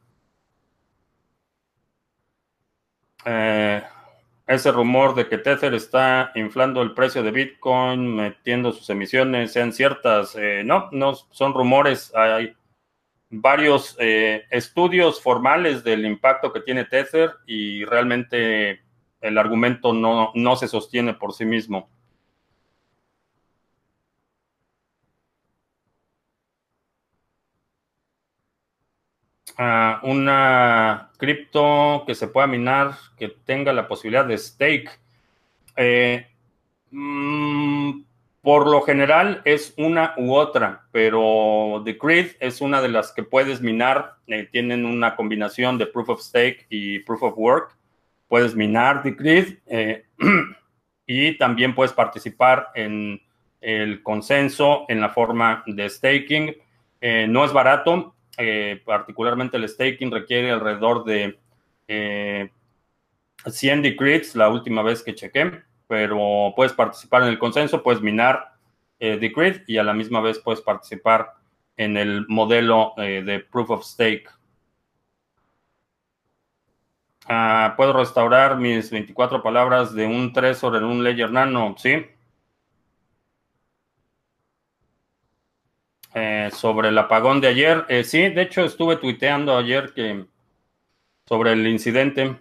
ese 4.46 4.70
rumor 4.70 5.14
de 5.14 5.26
que 5.26 5.38
Tether 5.38 5.72
está 5.72 6.30
inflando 6.34 6.82
el 6.82 6.92
precio 6.92 7.22
de 7.22 7.30
Bitcoin, 7.30 8.14
metiendo 8.14 8.72
sus 8.72 8.90
emisiones, 8.90 9.52
sean 9.52 9.72
ciertas. 9.72 10.36
no, 10.64 10.88
no 10.92 11.14
son 11.14 11.54
rumores. 11.54 12.12
Hay, 12.14 12.54
varios 13.40 13.96
eh, 13.98 14.44
estudios 14.50 15.20
formales 15.22 15.84
del 15.84 16.04
impacto 16.06 16.52
que 16.52 16.60
tiene 16.60 16.84
Tether 16.84 17.32
y 17.46 17.84
realmente 17.84 18.82
el 19.20 19.38
argumento 19.38 19.92
no, 19.92 20.56
se 20.56 20.68
sostiene 20.68 21.14
por 21.14 21.32
sí 21.32 21.44
mismo. 21.44 21.88
Ah, 29.56 30.00
una 30.02 31.10
cripto 31.16 32.04
que 32.06 32.14
se 32.14 32.28
pueda 32.28 32.46
minar, 32.46 32.96
que 33.16 33.28
tenga 33.28 33.72
la 33.72 33.86
posibilidad 33.86 34.26
de 34.26 34.36
stake. 34.38 34.90
Eh, 35.76 36.26
mm, 36.90 38.02
por 38.44 38.70
lo 38.70 38.82
general 38.82 39.40
es 39.46 39.72
una 39.78 40.12
u 40.18 40.34
otra, 40.34 40.86
pero 40.92 41.82
The 41.82 41.96
es 42.40 42.60
una 42.60 42.82
de 42.82 42.90
las 42.90 43.10
que 43.10 43.22
puedes 43.22 43.62
minar. 43.62 44.16
Eh, 44.26 44.46
tienen 44.52 44.84
una 44.84 45.16
combinación 45.16 45.78
de 45.78 45.86
Proof 45.86 46.10
of 46.10 46.20
Stake 46.20 46.66
y 46.68 46.98
Proof 46.98 47.22
of 47.22 47.38
Work. 47.38 47.78
Puedes 48.28 48.54
minar 48.54 49.02
The 49.02 49.12
Grid 49.12 49.58
eh, 49.64 50.04
y 51.06 51.38
también 51.38 51.74
puedes 51.74 51.94
participar 51.94 52.68
en 52.74 53.18
el 53.62 54.02
consenso 54.02 54.84
en 54.88 55.00
la 55.00 55.08
forma 55.08 55.64
de 55.66 55.88
staking. 55.88 56.54
Eh, 57.00 57.26
no 57.26 57.46
es 57.46 57.52
barato, 57.52 58.14
particularmente 58.84 59.56
el 59.56 59.66
staking 59.66 60.12
requiere 60.12 60.50
alrededor 60.50 61.04
de 61.04 61.38
100 63.46 63.80
decrets 63.80 64.36
la 64.36 64.50
última 64.50 64.82
vez 64.82 65.02
que 65.02 65.14
chequé 65.14 65.62
pero 65.86 66.52
puedes 66.56 66.72
participar 66.72 67.22
en 67.22 67.28
el 67.28 67.38
consenso, 67.38 67.82
puedes 67.82 68.02
minar 68.02 68.54
eh, 68.98 69.32
y 69.66 69.76
a 69.78 69.82
la 69.82 69.92
misma 69.92 70.20
vez 70.20 70.38
puedes 70.38 70.60
participar 70.60 71.34
en 71.76 71.96
el 71.96 72.26
modelo 72.28 72.94
eh, 72.96 73.22
de 73.24 73.40
Proof 73.40 73.70
of 73.70 73.84
Stake. 73.84 74.28
Ah, 77.26 77.74
¿Puedo 77.76 77.92
restaurar 77.94 78.58
mis 78.58 78.90
24 78.90 79.42
palabras 79.42 79.94
de 79.94 80.06
un 80.06 80.32
Trezor 80.32 80.76
en 80.76 80.84
un 80.84 81.02
Ledger 81.02 81.30
Nano? 81.30 81.74
Sí. 81.78 82.06
Eh, 86.14 86.50
sobre 86.52 86.88
el 86.90 86.98
apagón 86.98 87.40
de 87.40 87.48
ayer. 87.48 87.84
Eh, 87.88 88.04
sí, 88.04 88.28
de 88.28 88.42
hecho 88.42 88.64
estuve 88.64 88.96
tuiteando 88.96 89.56
ayer 89.56 89.92
que 89.94 90.26
sobre 91.26 91.52
el 91.52 91.66
incidente. 91.66 92.36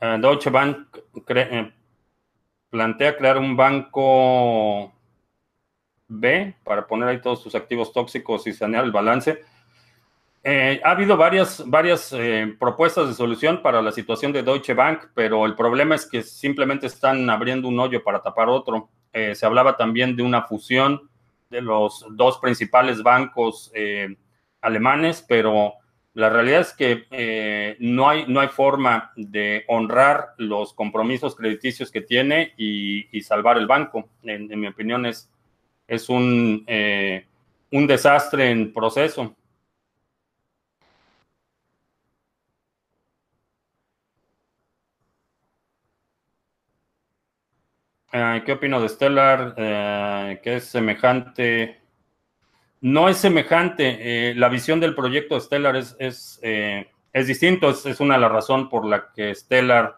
Eh, 0.00 0.16
Deutsche 0.20 0.50
Bank 0.50 0.96
eh, 1.28 1.72
plantea 2.70 3.16
crear 3.16 3.38
un 3.38 3.56
banco 3.56 4.92
B 6.06 6.54
para 6.62 6.86
poner 6.86 7.08
ahí 7.08 7.20
todos 7.20 7.42
sus 7.42 7.54
activos 7.54 7.92
tóxicos 7.92 8.46
y 8.46 8.52
sanear 8.52 8.84
el 8.84 8.92
balance. 8.92 9.42
Eh, 10.44 10.80
ha 10.84 10.92
habido 10.92 11.16
varias, 11.16 11.68
varias 11.68 12.14
propuestas 12.58 13.08
de 13.08 13.14
solución 13.14 13.60
para 13.60 13.82
la 13.82 13.92
situación 13.92 14.32
de 14.32 14.42
Deutsche 14.42 14.72
Bank, 14.72 15.08
pero 15.14 15.44
el 15.44 15.56
problema 15.56 15.96
es 15.96 16.06
que 16.06 16.22
simplemente 16.22 16.86
están 16.86 17.28
abriendo 17.28 17.68
un 17.68 17.78
hoyo 17.78 18.02
para 18.02 18.22
tapar 18.22 18.48
otro. 18.48 18.88
se 19.12 19.44
hablaba 19.44 19.76
también 19.76 20.14
de 20.14 20.22
una 20.22 20.42
fusión 20.42 21.10
de 21.50 21.60
los 21.60 22.06
dos 22.10 22.38
principales 22.38 23.02
bancos 23.02 23.72
alemanes, 24.60 25.24
pero 25.28 25.74
la 26.18 26.30
realidad 26.30 26.62
es 26.62 26.72
que 26.72 27.06
eh, 27.12 27.76
no, 27.78 28.08
hay, 28.08 28.24
no 28.26 28.40
hay 28.40 28.48
forma 28.48 29.12
de 29.14 29.64
honrar 29.68 30.34
los 30.38 30.74
compromisos 30.74 31.36
crediticios 31.36 31.92
que 31.92 32.00
tiene 32.00 32.54
y, 32.56 33.20
salvar 33.22 33.56
el 33.56 33.68
banco. 33.68 34.08
En, 34.24 34.48
mi 34.58 34.66
opinión 34.66 35.06
es, 35.06 35.30
es 35.86 36.08
un, 36.08 36.64
eh, 36.66 37.24
un 37.70 37.86
desastre 37.86 38.50
en 38.50 38.72
proceso. 38.72 39.36
Eh, 48.12 48.42
¿Qué 48.44 48.52
opino 48.52 48.80
de 48.80 48.88
Stellar? 48.88 49.54
que 50.42 50.56
es 50.56 50.64
semejante 50.64 51.78
no 52.80 53.08
es 53.08 53.18
semejante. 53.18 54.30
Eh, 54.30 54.34
la 54.34 54.48
visión 54.48 54.80
del 54.80 54.94
proyecto 54.94 55.38
Stellar 55.38 55.76
es, 55.76 55.96
es, 55.98 56.38
eh, 56.42 56.88
es 57.12 57.26
distinto, 57.26 57.70
es, 57.70 58.00
una 58.00 58.14
de 58.14 58.20
las 58.20 58.32
razones 58.32 58.68
por 58.70 58.86
la 58.86 59.12
que 59.12 59.34
Stellar 59.34 59.96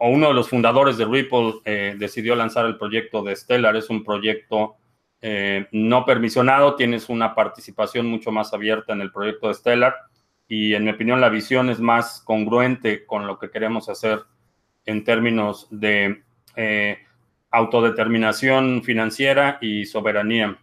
o 0.00 0.10
uno 0.10 0.28
de 0.28 0.34
los 0.34 0.48
fundadores 0.48 0.96
de 0.96 1.04
Ripple 1.04 1.54
decidió 1.96 2.36
lanzar 2.36 2.66
el 2.66 2.76
proyecto 2.76 3.22
de 3.22 3.34
Stellar. 3.34 3.76
Es 3.76 3.90
un 3.90 4.04
proyecto 4.04 4.76
no 5.72 6.04
permisionado, 6.04 6.76
tienes 6.76 7.08
una 7.08 7.34
participación 7.34 8.06
mucho 8.06 8.30
más 8.30 8.52
abierta 8.52 8.92
en 8.92 9.00
el 9.00 9.10
proyecto 9.10 9.48
de 9.48 9.54
Stellar 9.54 9.94
y 10.48 10.74
en 10.74 10.84
mi 10.84 10.90
opinión 10.90 11.20
la 11.20 11.28
visión 11.28 11.68
es 11.68 11.78
más 11.78 12.22
congruente 12.24 13.04
con 13.04 13.26
lo 13.26 13.38
que 13.38 13.50
queremos 13.50 13.88
hacer 13.90 14.20
en 14.86 15.04
términos 15.04 15.68
de 15.70 16.22
eh, 16.56 16.98
autodeterminación 17.50 18.82
financiera 18.82 19.58
y 19.60 19.84
soberanía. 19.84 20.58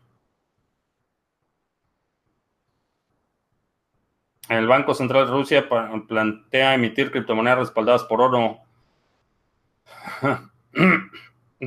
El 4.50 4.68
Banco 4.68 4.94
Central 4.94 5.25
de 5.25 5.32
Rusia 5.32 5.70
plantea 6.08 6.75
emitir 6.75 7.12
criptomonedas 7.12 7.60
respaldadas 7.60 8.04
por 8.04 8.22
oro. 8.22 8.60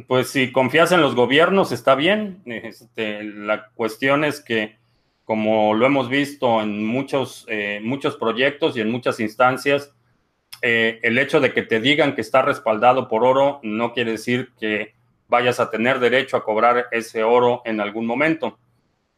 Pues 0.06 0.28
si 0.28 0.52
confías 0.52 0.92
en 0.92 1.00
los 1.00 1.14
gobiernos, 1.14 1.72
está 1.72 1.94
bien. 1.94 2.42
Este, 2.44 3.24
la 3.24 3.70
cuestión 3.70 4.22
es 4.22 4.40
que 4.40 4.76
como 5.24 5.74
lo 5.74 5.84
hemos 5.84 6.08
visto 6.08 6.62
en 6.62 6.86
muchos, 6.86 7.44
eh, 7.48 7.80
muchos 7.82 8.16
proyectos 8.16 8.76
y 8.76 8.80
en 8.80 8.90
muchas 8.90 9.20
instancias, 9.20 9.94
eh, 10.62 11.00
el 11.02 11.18
hecho 11.18 11.38
de 11.38 11.52
que 11.52 11.62
te 11.62 11.80
digan 11.80 12.14
que 12.14 12.22
está 12.22 12.40
respaldado 12.40 13.08
por 13.08 13.24
oro 13.24 13.60
no 13.62 13.92
quiere 13.92 14.12
decir 14.12 14.52
que 14.58 14.94
vayas 15.28 15.60
a 15.60 15.70
tener 15.70 16.00
derecho 16.00 16.36
a 16.36 16.44
cobrar 16.44 16.86
ese 16.92 17.24
oro 17.24 17.60
en 17.66 17.80
algún 17.80 18.06
momento. 18.06 18.58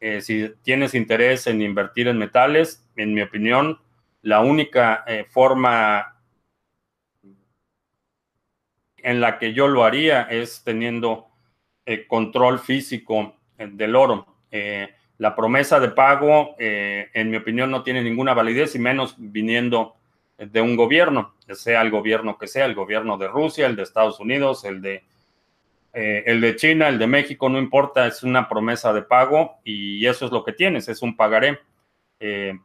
Eh, 0.01 0.21
si 0.21 0.51
tienes 0.63 0.95
interés 0.95 1.47
en 1.47 1.63
invertir 1.63 2.09
en 2.09 2.19
metales, 2.19 2.89
en 2.97 3.15
mi 3.15 3.21
opinión, 3.21 3.79
la 4.23 4.41
única 4.41 5.05
forma 5.31 6.21
en 8.99 9.21
la 9.21 9.39
que 9.39 9.55
yo 9.55 9.69
lo 9.69 9.85
haría 9.85 10.23
es 10.23 10.63
teniendo 10.63 11.29
control 12.07 12.59
físico 12.59 13.35
del 13.57 13.97
oro. 13.97 14.27
La 15.21 15.37
promesa 15.37 15.79
de 15.81 15.91
pago, 15.91 16.57
eh, 16.59 17.11
en 17.13 17.29
mi 17.29 17.37
opinión, 17.37 17.71
no 17.71 17.83
tiene 17.83 18.03
ninguna 18.03 18.33
validez 18.33 18.75
y 18.75 18.79
menos 18.79 19.17
viniendo 19.19 19.97
de 20.39 20.63
un 20.63 20.77
gobierno, 20.77 21.35
sea 21.53 21.83
el 21.83 21.91
gobierno 21.91 22.39
que 22.39 22.47
sea, 22.47 22.65
el 22.65 22.75
gobierno 22.75 23.19
de 23.19 23.29
Rusia, 23.29 23.67
el 23.67 23.77
de 23.77 23.83
Estados 23.83 24.19
Unidos, 24.19 24.65
el 24.65 24.81
de, 24.81 25.05
eh, 25.93 26.23
el 26.27 26.41
de 26.41 26.57
China, 26.57 26.89
el 26.89 26.99
de 26.99 27.07
México, 27.07 27.49
no 27.49 27.59
importa, 27.59 28.07
es 28.07 28.23
una 28.23 28.49
promesa 28.49 28.93
de 28.93 29.03
pago 29.03 29.59
y 29.65 30.07
eso 30.07 30.27
es 30.27 30.33
lo 30.33 30.45
que 30.45 30.53
tienes, 30.53 30.89
es 30.89 31.03
un 31.03 31.17
pagaré 31.17 31.59
eh, 32.21 32.59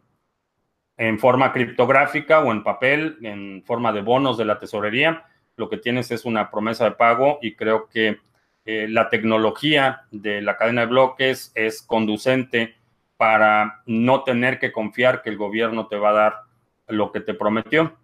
en 0.97 1.19
forma 1.19 1.51
criptográfica 1.51 2.39
o 2.41 2.51
en 2.51 2.63
papel, 2.63 3.17
en 3.23 3.63
forma 3.65 3.91
de 3.91 4.01
bonos 4.01 4.37
de 4.37 4.45
la 4.45 4.59
tesorería. 4.59 5.25
Lo 5.55 5.69
que 5.69 5.77
tienes 5.77 6.11
es 6.11 6.25
una 6.25 6.51
promesa 6.51 6.85
de 6.85 6.91
pago 6.91 7.39
y 7.41 7.55
creo 7.55 7.87
que 7.89 8.19
eh, 8.65 8.87
la 8.89 9.09
tecnología 9.09 10.03
de 10.11 10.41
la 10.41 10.57
cadena 10.57 10.81
de 10.81 10.87
bloques 10.87 11.51
es 11.55 11.81
conducente 11.81 12.75
para 13.17 13.81
no 13.85 14.23
tener 14.23 14.59
que 14.59 14.71
confiar 14.71 15.21
que 15.21 15.29
el 15.29 15.37
gobierno 15.37 15.87
te 15.87 15.97
va 15.97 16.09
a 16.09 16.13
dar 16.13 16.35
lo 16.87 17.11
que 17.11 17.21
te 17.21 17.33
prometió. 17.33 17.97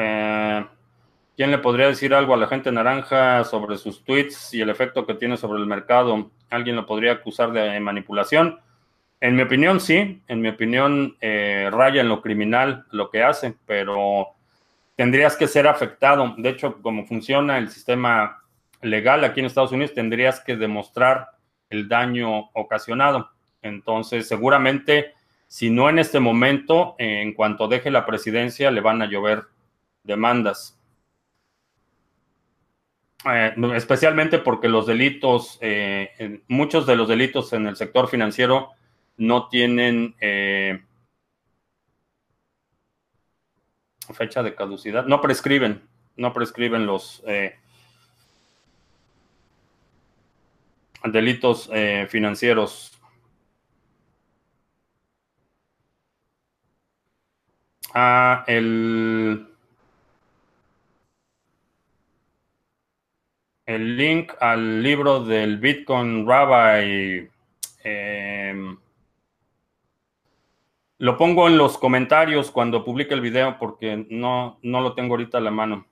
Eh, 0.00 0.66
¿Quién 1.36 1.50
le 1.50 1.58
podría 1.58 1.86
decir 1.86 2.12
algo 2.12 2.34
a 2.34 2.36
la 2.36 2.48
gente 2.48 2.70
naranja 2.72 3.44
sobre 3.44 3.78
sus 3.78 4.04
tweets 4.04 4.52
y 4.52 4.60
el 4.60 4.70
efecto 4.70 5.06
que 5.06 5.14
tiene 5.14 5.36
sobre 5.36 5.60
el 5.60 5.66
mercado? 5.66 6.30
¿Alguien 6.50 6.76
lo 6.76 6.86
podría 6.86 7.12
acusar 7.12 7.52
de 7.52 7.80
manipulación? 7.80 8.58
En 9.20 9.36
mi 9.36 9.42
opinión, 9.42 9.80
sí. 9.80 10.22
En 10.28 10.40
mi 10.40 10.48
opinión, 10.48 11.16
eh, 11.20 11.68
raya 11.72 12.00
en 12.00 12.08
lo 12.08 12.20
criminal 12.20 12.84
lo 12.90 13.10
que 13.10 13.22
hace, 13.22 13.54
pero 13.66 14.28
tendrías 14.96 15.36
que 15.36 15.46
ser 15.46 15.66
afectado. 15.66 16.34
De 16.36 16.48
hecho, 16.50 16.80
como 16.82 17.06
funciona 17.06 17.58
el 17.58 17.70
sistema 17.70 18.42
legal 18.82 19.24
aquí 19.24 19.40
en 19.40 19.46
Estados 19.46 19.72
Unidos, 19.72 19.94
tendrías 19.94 20.40
que 20.40 20.56
demostrar 20.56 21.28
el 21.70 21.88
daño 21.88 22.50
ocasionado. 22.52 23.30
Entonces, 23.62 24.26
seguramente, 24.26 25.14
si 25.46 25.70
no 25.70 25.88
en 25.88 25.98
este 25.98 26.20
momento, 26.20 26.96
en 26.98 27.32
cuanto 27.34 27.68
deje 27.68 27.90
la 27.90 28.06
presidencia, 28.06 28.70
le 28.70 28.80
van 28.80 29.00
a 29.00 29.06
llover 29.06 29.44
demandas. 30.02 30.80
Eh, 33.24 33.54
especialmente 33.74 34.38
porque 34.38 34.68
los 34.68 34.86
delitos, 34.86 35.58
eh, 35.60 36.42
muchos 36.48 36.86
de 36.86 36.96
los 36.96 37.08
delitos 37.08 37.52
en 37.52 37.66
el 37.66 37.76
sector 37.76 38.08
financiero 38.08 38.70
no 39.18 39.48
tienen 39.48 40.14
eh, 40.20 40.82
fecha 44.14 44.42
de 44.42 44.54
caducidad, 44.54 45.04
no 45.04 45.20
prescriben, 45.20 45.82
no 46.16 46.32
prescriben 46.32 46.86
los 46.86 47.22
eh, 47.26 47.56
delitos 51.04 51.70
financieros. 52.08 52.98
Ah, 57.92 58.44
el, 58.46 59.49
el 63.74 63.96
link 63.96 64.32
al 64.40 64.82
libro 64.82 65.24
del 65.24 65.58
Bitcoin 65.58 66.26
Rabbi. 66.26 67.30
Lo 70.98 71.16
pongo 71.16 71.46
en 71.46 71.56
los 71.56 71.78
comentarios 71.78 72.50
cuando 72.50 72.84
publique 72.84 73.14
el 73.14 73.20
video 73.20 73.58
porque 73.58 74.06
no, 74.10 74.58
no 74.62 74.80
lo 74.80 74.94
tengo 74.94 75.14
ahorita 75.14 75.38
a 75.38 75.40
la 75.40 75.52
mano. 75.52 75.86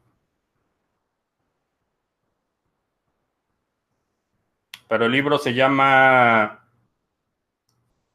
Pero 4.89 5.07
el 5.07 5.13
libro 5.13 5.39
se 5.39 5.55
llama, 5.55 6.69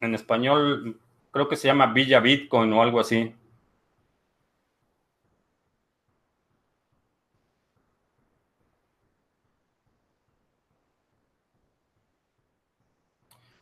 en 0.00 0.14
español, 0.14 1.00
creo 1.30 1.48
que 1.48 1.56
se 1.56 1.68
llama 1.68 1.86
Villa 1.86 2.20
Bitcoin 2.20 2.70
o 2.72 2.82
algo 2.82 3.00
así. 3.00 3.34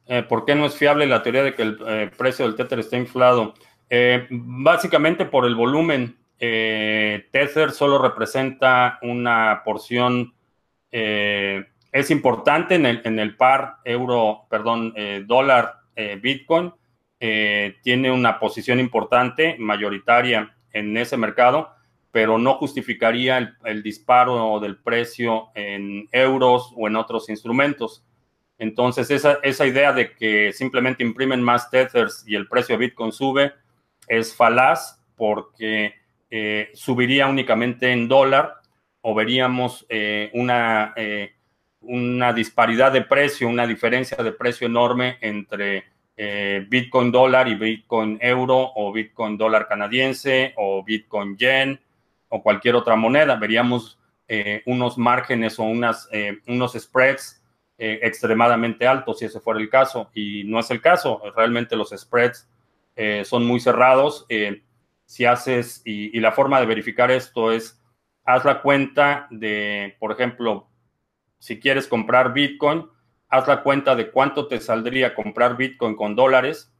Eh, 0.06 0.22
¿Por 0.22 0.44
qué 0.44 0.54
no 0.54 0.66
es 0.66 0.74
fiable 0.74 1.06
la 1.06 1.22
teoría 1.22 1.44
de 1.44 1.54
que 1.54 1.62
el 1.62 1.78
eh, 1.86 2.10
precio 2.16 2.44
del 2.44 2.56
Tether 2.56 2.80
está 2.80 2.96
inflado? 2.96 3.54
Eh, 3.88 4.26
básicamente 4.30 5.24
por 5.24 5.46
el 5.46 5.54
volumen. 5.54 6.18
Tether 6.38 7.70
solo 7.70 7.98
representa 7.98 8.98
una 9.02 9.62
porción, 9.64 10.34
es 10.90 12.10
importante 12.10 12.74
en 12.74 12.84
el, 12.84 13.00
en 13.04 13.20
el 13.20 13.36
par 13.36 13.76
euro, 13.84 14.46
perdón, 14.50 14.92
dólar 15.24 15.82
Bitcoin. 16.20 16.72
tiene 17.20 18.10
una 18.10 18.40
posición 18.40 18.80
importante, 18.80 19.54
mayoritaria 19.56 20.52
en 20.72 20.96
ese 20.96 21.16
mercado, 21.16 21.70
pero 22.10 22.38
no 22.38 22.54
justificaría 22.54 23.56
el 23.64 23.82
disparo 23.84 24.58
del 24.58 24.78
precio 24.78 25.50
en 25.54 26.08
euros 26.10 26.72
o 26.76 26.88
en 26.88 26.96
otros 26.96 27.28
instrumentos. 27.28 28.04
Entonces, 28.62 29.10
esa, 29.10 29.66
idea 29.66 29.92
de 29.92 30.12
que 30.12 30.52
simplemente 30.52 31.02
imprimen 31.02 31.42
más 31.42 31.68
tethers 31.68 32.22
y 32.28 32.36
el 32.36 32.46
precio 32.46 32.76
de 32.78 32.86
Bitcoin 32.86 33.10
sube 33.10 33.54
es 34.06 34.36
falaz 34.36 35.02
porque 35.16 35.96
eh, 36.30 36.70
subiría 36.72 37.26
únicamente 37.26 37.90
en 37.90 38.06
dólar 38.06 38.60
o 39.00 39.16
veríamos 39.16 39.84
eh, 39.88 40.30
una, 40.34 40.92
eh, 40.94 41.32
una 41.80 42.32
disparidad 42.32 42.92
de 42.92 43.02
precio, 43.02 43.48
una 43.48 43.66
diferencia 43.66 44.16
de 44.18 44.30
precio 44.30 44.68
enorme 44.68 45.18
entre 45.20 45.86
Bitcoin 46.68 47.10
dólar 47.10 47.48
y 47.48 47.56
Bitcoin 47.56 48.16
euro 48.20 48.70
o 48.76 48.92
Bitcoin 48.92 49.36
dólar 49.36 49.66
canadiense 49.66 50.54
o 50.56 50.84
Bitcoin 50.84 51.36
yen 51.36 51.80
o 52.28 52.40
cualquier 52.44 52.76
otra 52.76 52.94
moneda. 52.94 53.34
Veríamos 53.34 53.98
unos 54.66 54.98
márgenes 54.98 55.58
o 55.58 55.64
unas, 55.64 56.08
unos 56.46 56.74
spreads 56.74 57.41
eh, 57.78 58.00
extremadamente 58.02 58.86
alto 58.86 59.14
si 59.14 59.24
ese 59.24 59.40
fuera 59.40 59.58
el 59.58 59.70
caso, 59.70 60.10
y 60.14 60.44
no 60.44 60.60
es 60.60 60.70
el 60.70 60.80
caso. 60.80 61.20
Realmente 61.34 61.74
los 61.74 61.90
spreads 61.90 62.48
eh, 62.94 63.24
son 63.24 63.44
muy 63.44 63.60
cerrados. 63.60 64.26
Eh, 64.28 64.62
si 65.04 65.24
haces, 65.24 65.82
y, 65.84 66.18
la 66.20 66.32
forma 66.32 66.60
de 66.60 66.66
verificar 66.66 67.10
esto 67.10 67.50
es, 67.50 67.82
haz 68.24 68.44
la 68.44 68.62
cuenta 68.62 69.26
de, 69.30 69.96
por 69.98 70.12
ejemplo, 70.12 70.68
si 71.38 71.58
quieres 71.58 71.88
comprar 71.88 72.32
Bitcoin, 72.32 72.88
haz 73.28 73.48
la 73.48 73.62
cuenta 73.62 73.96
de 73.96 74.10
cuánto 74.10 74.46
te 74.46 74.60
saldría 74.60 75.14
comprar 75.14 75.56
Bitcoin 75.56 75.96
con 75.96 76.14
dólares 76.14 76.72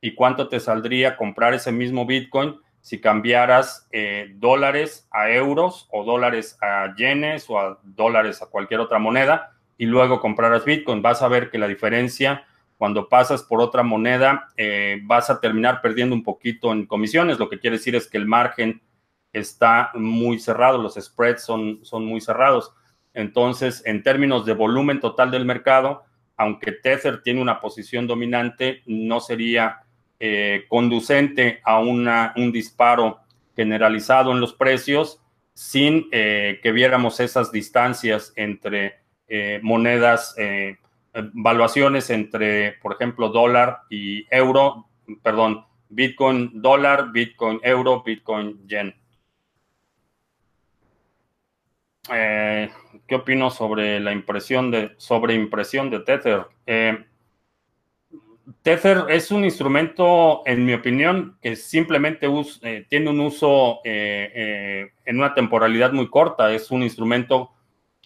y 0.00 0.14
cuánto 0.14 0.48
te 0.48 0.58
saldría 0.58 1.16
comprar 1.16 1.54
ese 1.54 1.70
mismo 1.70 2.06
Bitcoin 2.06 2.58
si 2.80 3.00
cambiaras 3.00 3.88
dólares 4.36 5.06
a 5.10 5.30
euros 5.30 5.88
o 5.90 6.04
dólares 6.04 6.56
a 6.62 6.94
yenes 6.96 7.50
o 7.50 7.58
a 7.58 7.78
dólares 7.82 8.40
a 8.42 8.46
cualquier 8.46 8.80
otra 8.80 8.98
moneda 8.98 9.55
y 9.78 9.86
luego 9.86 10.20
compraras 10.20 10.64
Bitcoin. 10.64 11.02
Vas 11.02 11.22
a 11.22 11.28
ver 11.28 11.50
que 11.50 11.58
la 11.58 11.68
diferencia 11.68 12.46
cuando 12.78 13.08
pasas 13.08 13.42
por 13.42 13.60
otra 13.60 13.82
moneda 13.82 14.48
eh, 14.56 15.00
vas 15.04 15.30
a 15.30 15.40
terminar 15.40 15.80
perdiendo 15.80 16.14
un 16.14 16.22
poquito 16.22 16.72
en 16.72 16.86
comisiones. 16.86 17.38
Lo 17.38 17.48
que 17.48 17.58
quiere 17.58 17.78
decir 17.78 17.96
es 17.96 18.08
que 18.08 18.18
el 18.18 18.26
margen 18.26 18.82
está 19.32 19.90
muy 19.94 20.38
cerrado, 20.38 20.78
los 20.78 20.94
spreads 20.94 21.44
son, 21.44 21.80
son 21.84 22.04
muy 22.04 22.20
cerrados. 22.20 22.72
Entonces, 23.14 23.82
en 23.86 24.02
términos 24.02 24.44
de 24.44 24.52
volumen 24.52 25.00
total 25.00 25.30
del 25.30 25.46
mercado, 25.46 26.04
aunque 26.36 26.72
Tether 26.72 27.22
tiene 27.22 27.40
una 27.40 27.60
posición 27.60 28.06
dominante, 28.06 28.82
no 28.86 29.20
sería 29.20 29.80
eh, 30.20 30.64
conducente 30.68 31.60
a 31.64 31.80
una, 31.80 32.34
un 32.36 32.52
disparo 32.52 33.20
generalizado 33.54 34.32
en 34.32 34.40
los 34.40 34.52
precios 34.52 35.20
sin 35.54 36.08
eh, 36.12 36.60
que 36.62 36.72
viéramos 36.72 37.20
esas 37.20 37.50
distancias 37.50 38.34
entre 38.36 39.00
eh, 39.28 39.60
monedas, 39.62 40.34
valuaciones 41.32 42.10
entre, 42.10 42.72
por 42.82 42.94
ejemplo, 42.94 43.30
dólar 43.30 43.80
y 43.88 44.26
euro, 44.30 44.86
perdón, 45.22 45.64
Bitcoin 45.88 46.50
dólar, 46.60 47.10
Bitcoin 47.12 47.60
euro, 47.62 48.02
Bitcoin 48.02 48.66
yen. 48.66 48.94
¿Qué 52.08 53.14
opino 53.14 53.50
sobre 53.50 53.98
la 53.98 54.12
impresión 54.12 54.70
de 54.70 54.94
sobreimpresión 54.98 55.90
de 55.90 56.00
Tether? 56.00 56.46
Tether 58.62 59.06
es 59.08 59.30
un 59.30 59.44
instrumento, 59.44 60.42
en 60.46 60.64
mi 60.64 60.74
opinión, 60.74 61.36
que 61.42 61.56
simplemente 61.56 62.28
eh, 62.62 62.86
tiene 62.88 63.10
un 63.10 63.20
uso 63.20 63.80
eh, 63.84 64.30
eh, 64.34 64.92
en 65.04 65.18
una 65.18 65.34
temporalidad 65.34 65.92
muy 65.92 66.08
corta. 66.08 66.52
Es 66.52 66.70
un 66.70 66.82
instrumento 66.82 67.50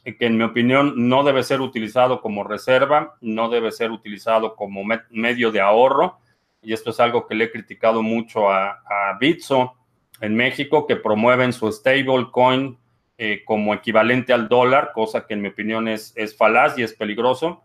que, 0.05 0.27
en 0.27 0.37
mi 0.37 0.45
opinión, 0.45 1.09
no 1.09 1.23
debe 1.25 1.43
ser 1.43 1.61
utilizado 1.61 2.21
como 2.21 2.45
reserva, 2.45 3.17
no 3.21 3.49
debe 3.49 3.73
ser 3.73 3.91
utilizado 3.91 4.57
como 4.57 4.83
medio 5.11 5.53
de 5.53 5.61
ahorro. 5.61 6.19
Y 6.63 6.73
esto 6.73 6.91
es 6.91 7.01
algo 7.01 7.27
que 7.27 7.35
le 7.35 7.45
he 7.45 7.51
criticado 7.51 8.03
mucho 8.03 8.51
a, 8.51 8.83
a 8.87 9.17
Bitso 9.19 9.75
en 10.21 10.35
México, 10.35 10.87
que 10.87 10.97
promueven 10.97 11.53
su 11.53 11.71
stablecoin 11.71 12.79
como 13.45 13.75
equivalente 13.75 14.33
al 14.33 14.49
dólar, 14.49 14.93
cosa 14.95 15.27
que 15.27 15.35
en 15.35 15.43
mi 15.43 15.49
opinión 15.49 15.89
es, 15.89 16.13
es 16.17 16.35
falaz 16.35 16.79
y 16.79 16.83
es 16.83 16.95
peligroso. 16.95 17.63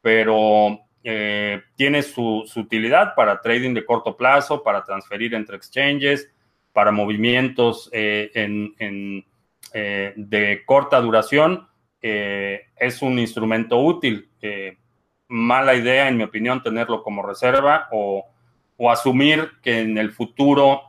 Pero 0.00 0.80
eh, 1.04 1.62
tiene 1.74 2.02
su, 2.02 2.48
utilidad 2.54 3.14
para 3.16 3.40
trading 3.40 3.74
de 3.74 3.84
corto 3.84 4.16
plazo, 4.16 4.62
para 4.62 4.84
transferir 4.84 5.34
entre 5.34 5.56
exchanges, 5.56 6.30
para 6.72 6.92
movimientos 6.92 7.90
eh, 7.92 8.30
en, 8.34 9.24
eh, 9.72 10.12
de 10.16 10.62
corta 10.64 11.00
duración. 11.00 11.66
Es 12.02 13.00
un 13.00 13.18
instrumento 13.18 13.78
útil. 13.78 14.28
mala 15.28 15.74
idea, 15.74 16.08
en 16.08 16.16
mi 16.16 16.24
opinión, 16.24 16.62
tenerlo 16.62 17.02
como 17.02 17.22
reserva 17.22 17.88
o, 17.92 18.26
o 18.76 18.90
asumir 18.90 19.52
que 19.62 19.80
en 19.80 19.96
el 19.98 20.10
futuro 20.10 20.82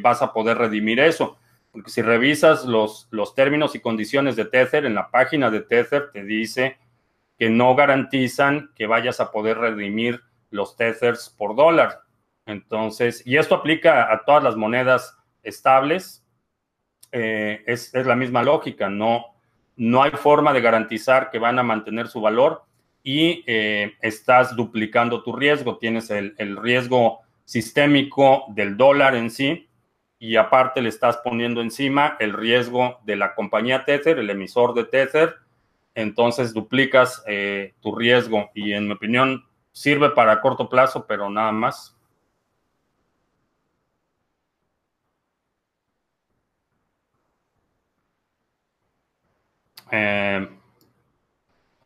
vas 0.00 0.22
a 0.22 0.32
poder 0.32 0.58
redimir 0.58 1.00
eso. 1.00 1.38
Porque 1.70 1.90
si 1.90 2.00
revisas 2.00 2.64
los, 2.64 3.06
los 3.10 3.34
términos 3.34 3.74
y 3.74 3.80
condiciones 3.80 4.34
de 4.34 4.46
Tether, 4.46 4.86
en 4.86 4.94
la 4.94 5.10
página 5.10 5.50
de 5.50 5.60
Tether 5.60 6.10
te 6.10 6.24
dice 6.24 6.78
que 7.38 7.50
no 7.50 7.74
garantizan 7.74 8.70
que 8.74 8.86
vayas 8.86 9.20
a 9.20 9.30
poder 9.30 9.58
redimir 9.58 10.22
los 10.50 10.76
tethers 10.76 11.28
por 11.36 11.54
dólar. 11.54 12.00
Entonces, 12.46 13.22
y 13.26 13.36
esto 13.36 13.54
aplica 13.54 14.12
a 14.12 14.24
todas 14.24 14.42
las 14.42 14.56
monedas 14.56 15.16
estables. 15.42 16.24
Eh, 17.12 17.62
es, 17.66 17.92
la 17.92 18.16
misma 18.16 18.42
lógica, 18.42 18.88
no, 18.88 19.35
no 19.76 20.02
hay 20.02 20.10
forma 20.12 20.52
de 20.52 20.60
garantizar 20.60 21.30
que 21.30 21.38
van 21.38 21.58
a 21.58 21.62
mantener 21.62 22.08
su 22.08 22.20
valor 22.20 22.62
y 23.02 23.44
eh, 23.46 23.94
estás 24.00 24.56
duplicando 24.56 25.22
tu 25.22 25.32
riesgo. 25.32 25.78
Tienes 25.78 26.10
el, 26.10 26.56
riesgo 26.56 27.20
sistémico 27.44 28.46
del 28.48 28.76
dólar 28.76 29.14
en 29.14 29.30
sí 29.30 29.68
y 30.18 30.36
aparte 30.36 30.80
le 30.80 30.88
estás 30.88 31.18
poniendo 31.18 31.60
encima 31.60 32.16
el 32.18 32.32
riesgo 32.32 32.98
de 33.04 33.16
la 33.16 33.34
compañía 33.34 33.84
Tether, 33.84 34.18
el 34.18 34.30
emisor 34.30 34.74
de 34.74 34.84
Tether, 34.84 35.36
entonces 35.94 36.52
duplicas 36.52 37.22
eh, 37.26 37.74
tu 37.80 37.94
riesgo 37.94 38.50
y 38.54 38.72
en 38.72 38.86
mi 38.86 38.94
opinión 38.94 39.44
sirve 39.72 40.10
para 40.10 40.40
corto 40.40 40.68
plazo, 40.68 41.06
pero 41.06 41.30
nada 41.30 41.52
más. 41.52 41.95
Eh, 49.90 50.48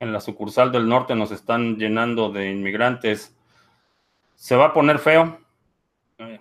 en 0.01 0.13
la 0.13 0.21
sucursal 0.21 0.73
del 0.73 0.89
norte 0.89 1.15
nos 1.15 1.31
están 1.31 1.77
llenando 1.77 2.31
de 2.31 2.51
inmigrantes. 2.51 3.37
¿Se 4.35 4.57
va 4.57 4.67
a 4.67 4.73
poner 4.73 4.99
feo? 4.99 5.39
Eh, 6.19 6.41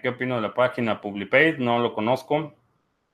¿Qué 0.00 0.08
opino 0.08 0.36
de 0.36 0.42
la 0.42 0.54
página 0.54 1.00
PubliPaid? 1.00 1.58
No 1.58 1.80
lo 1.80 1.92
conozco. 1.92 2.54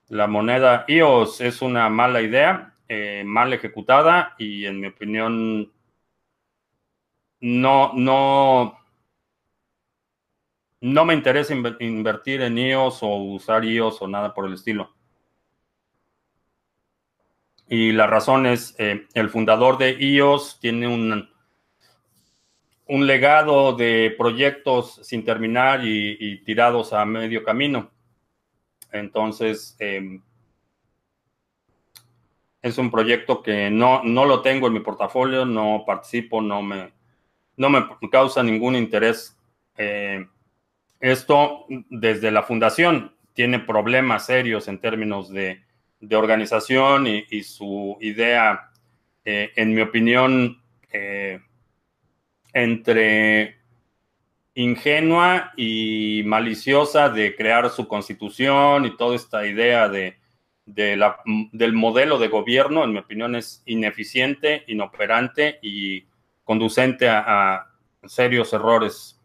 La 0.08 0.26
moneda 0.26 0.84
EOS 0.88 1.40
es 1.40 1.62
una 1.62 1.88
mala 1.88 2.20
idea, 2.20 2.74
eh, 2.88 3.22
mal 3.24 3.52
ejecutada 3.52 4.34
y 4.38 4.66
en 4.66 4.80
mi 4.80 4.88
opinión 4.88 5.72
no, 7.40 7.92
no, 7.94 8.79
no 10.80 11.04
me 11.04 11.14
interesa 11.14 11.54
invertir 11.54 12.42
en 12.42 12.58
EOS 12.58 13.02
o 13.02 13.16
usar 13.16 13.64
EOS 13.64 14.00
o 14.02 14.08
nada 14.08 14.34
por 14.34 14.46
el 14.46 14.54
estilo. 14.54 14.94
Y 17.68 17.92
la 17.92 18.06
razón 18.06 18.46
es, 18.46 18.74
eh, 18.78 19.06
el 19.14 19.30
fundador 19.30 19.78
de 19.78 19.96
EOS 19.98 20.58
tiene 20.60 20.88
un, 20.88 21.28
un 22.86 23.06
legado 23.06 23.74
de 23.74 24.14
proyectos 24.18 25.00
sin 25.02 25.24
terminar 25.24 25.80
y 25.84 26.42
tirados 26.44 26.92
a 26.92 27.04
medio 27.04 27.44
camino. 27.44 27.90
Entonces, 28.92 29.76
em, 29.78 30.22
es 32.62 32.78
un 32.78 32.90
proyecto 32.90 33.42
que 33.42 33.70
no, 33.70 34.02
no 34.04 34.24
lo 34.24 34.42
tengo 34.42 34.66
en 34.66 34.74
mi 34.74 34.80
portafolio, 34.80 35.44
no 35.44 35.84
participo, 35.86 36.42
no 36.42 36.62
me, 36.62 36.92
no 37.56 37.70
me 37.70 37.86
causa 38.10 38.42
ningún 38.42 38.76
interés. 38.76 39.36
Eh, 39.76 40.26
esto 41.00 41.66
desde 41.88 42.30
la 42.30 42.42
fundación 42.42 43.14
tiene 43.34 43.58
problemas 43.58 44.26
serios 44.26 44.68
en 44.68 44.78
términos 44.78 45.30
de, 45.30 45.62
organización 46.12 47.06
y, 47.06 47.42
su 47.42 47.98
idea, 48.00 48.70
eh, 49.24 49.50
en 49.56 49.74
mi 49.74 49.82
opinión, 49.82 50.62
eh, 50.92 51.40
entre 52.52 53.60
ingenua 54.54 55.52
y 55.56 56.22
maliciosa 56.24 57.08
de 57.08 57.36
crear 57.36 57.70
su 57.70 57.86
constitución 57.86 58.84
y 58.86 58.96
toda 58.96 59.14
esta 59.14 59.46
idea 59.46 59.88
de, 59.88 60.16
la, 60.66 61.18
del 61.52 61.72
modelo 61.72 62.18
de 62.18 62.28
gobierno, 62.28 62.84
en 62.84 62.92
mi 62.92 62.98
opinión, 62.98 63.36
es 63.36 63.62
ineficiente, 63.66 64.64
inoperante 64.68 65.58
y 65.62 66.04
conducente 66.44 67.08
a, 67.08 67.66
serios 68.06 68.52
errores. 68.54 69.19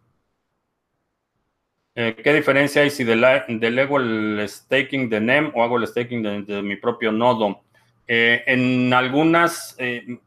Eh, 1.98 2.14
¿Qué 2.22 2.34
diferencia 2.34 2.82
hay 2.82 2.90
si 2.90 3.06
delego 3.06 4.00
el 4.00 4.44
staking 4.46 5.10
de 5.10 5.22
NEM 5.22 5.52
o 5.56 5.64
hago 5.64 5.78
el 5.78 5.88
staking 5.88 6.46
de, 6.46 6.62
mi 6.62 6.76
propio 6.76 7.14
nodo? 7.14 7.62
Eh, 8.06 8.44
en 8.48 8.94
algunas, 8.94 9.76
eh, 9.80 10.20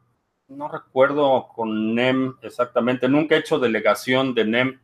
no 0.47 0.67
recuerdo 0.67 1.49
con 1.53 1.93
NEM 1.93 2.35
exactamente, 2.41 3.07
nunca 3.07 3.35
he 3.35 3.39
hecho 3.39 3.59
delegación 3.59 4.33
de 4.33 4.45
NEM 4.45 4.79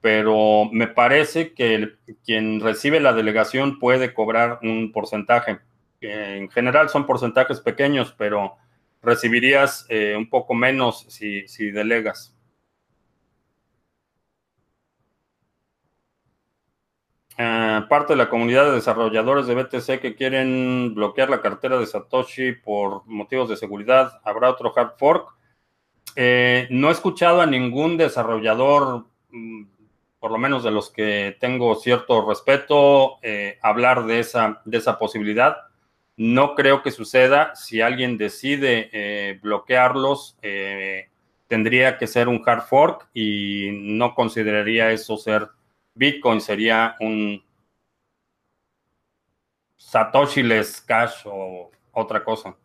pero 0.00 0.68
me 0.70 0.86
parece 0.88 1.52
que 1.52 1.94
quien 2.24 2.60
recibe 2.60 3.00
la 3.00 3.12
delegación 3.12 3.80
puede 3.80 4.14
cobrar 4.14 4.60
un 4.62 4.92
porcentaje. 4.92 5.58
En 6.00 6.48
general 6.50 6.88
son 6.90 7.06
porcentajes 7.06 7.60
pequeños, 7.60 8.14
pero 8.16 8.56
recibirías 9.02 9.88
un 10.16 10.28
poco 10.28 10.54
menos 10.54 11.06
si, 11.08 11.70
delegas. 11.72 12.35
Eh, 17.38 17.80
parte 17.88 18.14
de 18.14 18.16
la 18.16 18.30
comunidad 18.30 18.64
de 18.66 18.76
desarrolladores 18.76 19.46
de 19.46 19.54
BTC 19.54 20.00
que 20.00 20.14
quieren 20.16 20.94
bloquear 20.94 21.28
la 21.28 21.42
cartera 21.42 21.78
de 21.78 21.86
Satoshi 21.86 22.52
por 22.52 23.06
motivos 23.06 23.48
de 23.48 23.56
seguridad. 23.56 24.20
¿Habrá 24.24 24.50
otro 24.50 24.72
hard 24.74 24.96
fork? 24.98 25.34
Eh, 26.14 26.66
no 26.70 26.88
he 26.88 26.92
escuchado 26.92 27.42
a 27.42 27.46
ningún 27.46 27.98
desarrollador 27.98 29.04
mm, 29.30 29.64
por 30.26 30.32
lo 30.32 30.38
menos 30.38 30.64
de 30.64 30.70
los 30.72 30.90
que 30.90 31.36
tengo 31.38 31.74
cierto 31.76 32.26
respeto, 32.26 33.18
eh, 33.22 33.58
hablar 33.62 34.06
de 34.06 34.18
esa, 34.18 34.60
de 34.64 34.78
esa 34.78 34.98
posibilidad. 34.98 35.56
No 36.16 36.56
creo 36.56 36.82
que 36.82 36.90
suceda. 36.90 37.54
Si 37.54 37.80
alguien 37.80 38.18
decide 38.18 38.90
eh, 38.92 39.38
bloquearlos, 39.40 40.36
eh, 40.42 41.10
tendría 41.46 41.96
que 41.96 42.08
ser 42.08 42.26
un 42.26 42.42
hard 42.44 42.62
fork 42.62 43.08
y 43.14 43.68
no 43.72 44.16
consideraría 44.16 44.90
eso 44.90 45.16
ser 45.16 45.48
Bitcoin. 45.96 46.40
Sería 46.40 46.96
un, 47.00 47.42
Satoshi 49.78 50.42
les 50.42 50.80
Cash 50.82 51.22
o 51.26 51.70
otra 51.92 52.22
cosa. 52.24 52.56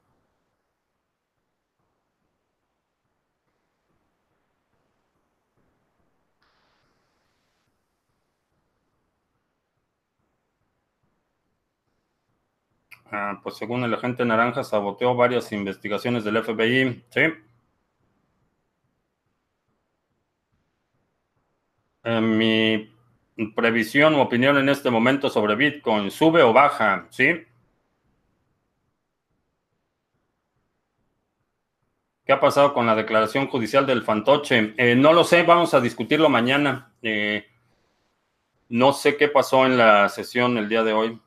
Ah, 13.12 13.39
pues 13.44 13.58
según 13.58 13.84
el 13.84 13.94
agente 13.94 14.26
naranja, 14.26 14.63
saboteó 14.63 15.15
varias 15.15 15.52
investigaciones 15.52 16.24
del 16.24 16.38
FBI. 16.38 17.04
Sí. 17.10 17.22
mi 22.22 22.91
previsión 23.56 24.15
u 24.15 24.20
opinión 24.20 24.58
en 24.58 24.70
este 24.70 24.89
momento 24.89 25.30
sobre 25.30 25.56
Bitcoin, 25.56 26.12
¿sube 26.12 26.44
o 26.44 26.54
baja? 26.54 27.08
¿Sí? 27.10 27.46
¿Qué 32.26 32.34
ha 32.34 32.39
pasado 32.39 32.74
con 32.74 32.86
la 32.86 32.96
declaración 32.96 33.48
judicial 33.48 33.86
del 33.86 34.04
fantoche? 34.04 34.74
Eh, 34.78 34.96
no 34.96 35.13
lo 35.13 35.24
sé, 35.24 35.44
vamos 35.44 35.74
a 35.74 35.82
discutirlo 35.82 36.30
mañana. 36.30 36.94
Eh, 37.02 37.46
no 38.70 38.94
sé 38.94 39.17
qué 39.17 39.28
pasó 39.28 39.65
en 39.65 39.78
la 39.78 40.08
sesión 40.10 40.58
el 40.58 40.70
día 40.70 40.84
de 40.84 40.94
hoy. 40.94 41.22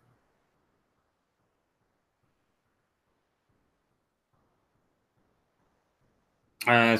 Eh, 6.67 6.97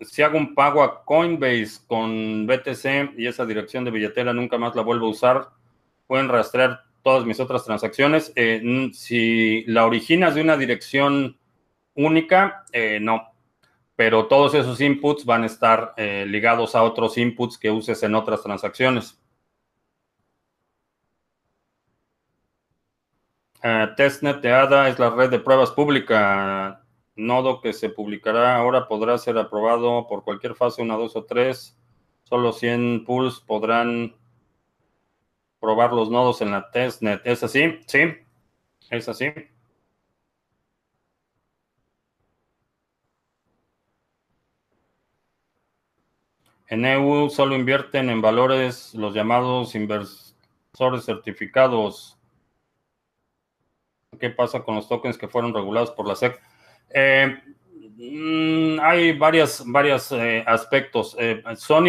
si 0.00 0.22
hago 0.22 0.38
un 0.38 0.54
pago 0.54 0.82
a 0.82 1.04
Coinbase 1.04 1.80
con 1.86 2.46
BTC 2.46 3.18
y 3.18 3.26
esa 3.26 3.44
dirección 3.46 3.84
de 3.84 3.90
billetera 3.90 4.32
nunca 4.32 4.58
más 4.58 4.74
la 4.74 4.82
vuelvo 4.82 5.06
a 5.06 5.10
usar, 5.10 5.48
pueden 6.06 6.28
rastrear 6.28 6.84
todas 7.02 7.24
mis 7.24 7.40
otras 7.40 7.64
transacciones. 7.64 8.32
Eh, 8.36 8.90
si 8.92 9.64
la 9.66 9.86
originas 9.86 10.34
de 10.34 10.42
una 10.42 10.56
dirección 10.56 11.38
única, 11.94 12.64
eh, 12.72 12.98
no. 13.00 13.32
Pero 13.96 14.26
todos 14.26 14.54
esos 14.54 14.80
inputs 14.80 15.24
van 15.24 15.42
a 15.42 15.46
estar 15.46 15.94
ligados 15.96 16.76
a 16.76 16.84
otros 16.84 17.18
inputs 17.18 17.58
que 17.58 17.70
uses 17.70 18.00
en 18.04 18.14
otras 18.14 18.42
transacciones. 18.42 19.18
Testnet 23.96 24.40
de 24.40 24.52
ADA 24.52 24.88
es 24.88 24.98
la 25.00 25.10
red 25.10 25.30
de 25.30 25.40
pruebas 25.40 25.72
pública 25.72 26.84
nodo 27.18 27.60
que 27.60 27.72
se 27.72 27.90
publicará 27.90 28.56
ahora 28.56 28.88
podrá 28.88 29.18
ser 29.18 29.36
aprobado 29.38 30.06
por 30.06 30.24
cualquier 30.24 30.54
fase 30.54 30.82
1, 30.82 30.98
2 30.98 31.16
o 31.16 31.24
3. 31.24 31.76
Solo 32.24 32.52
100 32.52 33.04
pools 33.04 33.40
podrán 33.40 34.14
probar 35.60 35.92
los 35.92 36.10
nodos 36.10 36.40
en 36.40 36.52
la 36.52 36.70
testnet. 36.70 37.20
¿Es 37.24 37.42
así? 37.42 37.80
Sí, 37.86 38.00
es 38.90 39.08
así. 39.08 39.32
En 46.68 46.84
EU 46.84 47.30
solo 47.30 47.56
invierten 47.56 48.10
en 48.10 48.20
valores 48.20 48.94
los 48.94 49.14
llamados 49.14 49.74
inversores 49.74 51.04
certificados. 51.04 52.18
¿Qué 54.20 54.30
pasa 54.30 54.62
con 54.62 54.74
los 54.74 54.88
tokens 54.88 55.16
que 55.18 55.28
fueron 55.28 55.54
regulados 55.54 55.90
por 55.92 56.06
la 56.06 56.14
SEC? 56.14 56.40
Eh, 56.90 57.36
mm, 57.96 58.80
hay 58.80 59.12
varios 59.12 59.62
varios 59.66 60.12
eh, 60.12 60.42
aspectos. 60.46 61.16
Eh, 61.18 61.42
son 61.56 61.84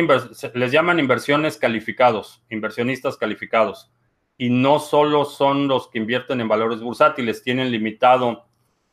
les 0.53 0.71
llaman 0.71 0.99
inversiones 0.99 1.57
calificados, 1.57 2.43
inversionistas 2.49 3.17
calificados. 3.17 3.91
Y 4.37 4.49
no 4.49 4.79
solo 4.79 5.25
son 5.25 5.67
los 5.67 5.89
que 5.89 5.97
invierten 5.97 6.39
en 6.39 6.47
valores 6.47 6.79
bursátiles, 6.79 7.43
tienen 7.43 7.71
limitado. 7.71 8.45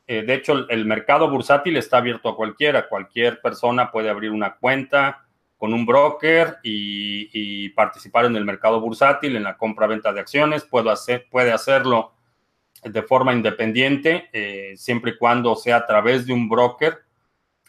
de 0.05 0.33
hecho, 0.33 0.67
el, 0.69 0.85
mercado 0.85 1.29
bursátil 1.29 1.77
está 1.77 1.97
abierto 1.97 2.29
a 2.29 2.35
cualquiera. 2.35 2.89
Cualquier 2.89 3.41
persona 3.41 3.91
puede 3.91 4.09
abrir 4.09 4.31
una 4.31 4.55
cuenta 4.55 5.25
con 5.57 5.73
un 5.73 5.85
broker 5.85 6.57
y, 6.63 7.69
participar 7.69 8.25
en 8.25 8.35
el 8.35 8.45
mercado 8.45 8.79
bursátil, 8.81 9.35
en 9.35 9.43
la 9.43 9.57
compra-venta 9.57 10.11
de 10.13 10.19
acciones. 10.19 10.65
Puede, 10.65 10.91
hacer, 10.91 11.27
puede 11.29 11.51
hacerlo 11.51 12.13
de 12.89 13.01
forma 13.03 13.33
independiente, 13.33 14.29
eh, 14.33 14.73
siempre 14.75 15.11
y 15.11 15.17
cuando 15.17 15.55
sea 15.55 15.77
a 15.77 15.85
través 15.85 16.25
de 16.25 16.33
un 16.33 16.49
broker, 16.49 16.99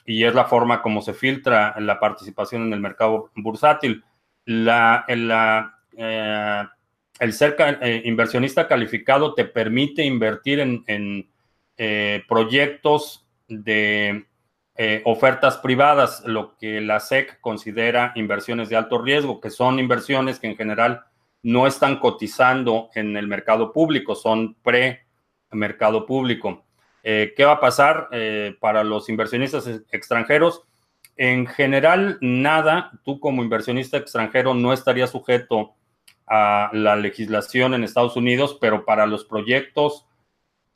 y 0.04 0.24
es 0.24 0.34
la 0.34 0.44
forma 0.44 0.80
como 0.80 1.02
se 1.02 1.12
filtra 1.12 1.74
la 1.80 2.00
participación 2.00 2.62
en 2.62 2.72
el 2.72 2.80
mercado 2.80 3.30
bursátil. 3.36 4.02
La, 4.44 5.04
eh, 5.96 6.62
el 7.20 7.32
ser 7.32 7.56
eh, 7.58 8.02
inversionista 8.06 8.66
calificado 8.66 9.34
te 9.34 9.44
permite 9.44 10.04
invertir 10.04 10.60
en, 10.60 11.28
proyectos 12.26 13.28
de 13.46 14.26
ofertas 15.04 15.58
privadas, 15.58 16.22
lo 16.24 16.56
que 16.56 16.80
la 16.80 16.98
SEC 16.98 17.40
considera 17.40 18.12
inversiones 18.16 18.68
de 18.68 18.76
alto 18.76 19.00
riesgo, 19.00 19.40
que 19.40 19.50
son 19.50 19.78
inversiones 19.78 20.40
que 20.40 20.48
en 20.48 20.56
general 20.56 21.04
no 21.42 21.66
están 21.66 21.98
cotizando 21.98 22.90
en 22.94 23.16
el 23.16 23.26
mercado 23.26 23.72
público, 23.72 24.14
son 24.14 24.54
pre-mercado 25.48 26.06
público. 26.06 26.64
Eh, 27.02 27.32
¿Qué 27.36 27.44
va 27.44 27.52
a 27.52 27.60
pasar 27.60 28.08
eh, 28.12 28.56
para 28.60 28.84
los 28.84 29.08
inversionistas 29.08 29.66
extranjeros? 29.90 30.62
En 31.16 31.46
general, 31.46 32.18
nada, 32.20 32.92
tú 33.04 33.18
como 33.18 33.42
inversionista 33.42 33.96
extranjero 33.96 34.54
no 34.54 34.72
estarías 34.72 35.10
sujeto 35.10 35.74
a 36.26 36.70
la 36.72 36.96
legislación 36.96 37.74
en 37.74 37.84
Estados 37.84 38.16
Unidos, 38.16 38.58
pero 38.60 38.84
para 38.84 39.06
los 39.06 39.24
proyectos, 39.24 40.06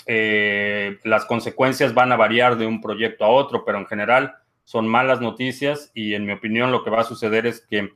eh, 0.06 0.98
las 1.04 1.26
consecuencias 1.26 1.94
van 1.94 2.10
a 2.10 2.16
variar 2.16 2.56
de 2.56 2.66
un 2.66 2.80
proyecto 2.80 3.24
a 3.24 3.28
otro, 3.28 3.64
pero 3.64 3.78
en 3.78 3.86
general 3.86 4.36
son 4.64 4.88
malas 4.88 5.20
noticias 5.20 5.90
y 5.94 6.14
en 6.14 6.24
mi 6.24 6.32
opinión 6.32 6.72
lo 6.72 6.82
que 6.82 6.90
va 6.90 7.00
a 7.00 7.04
suceder 7.04 7.46
es 7.46 7.60
que 7.60 7.92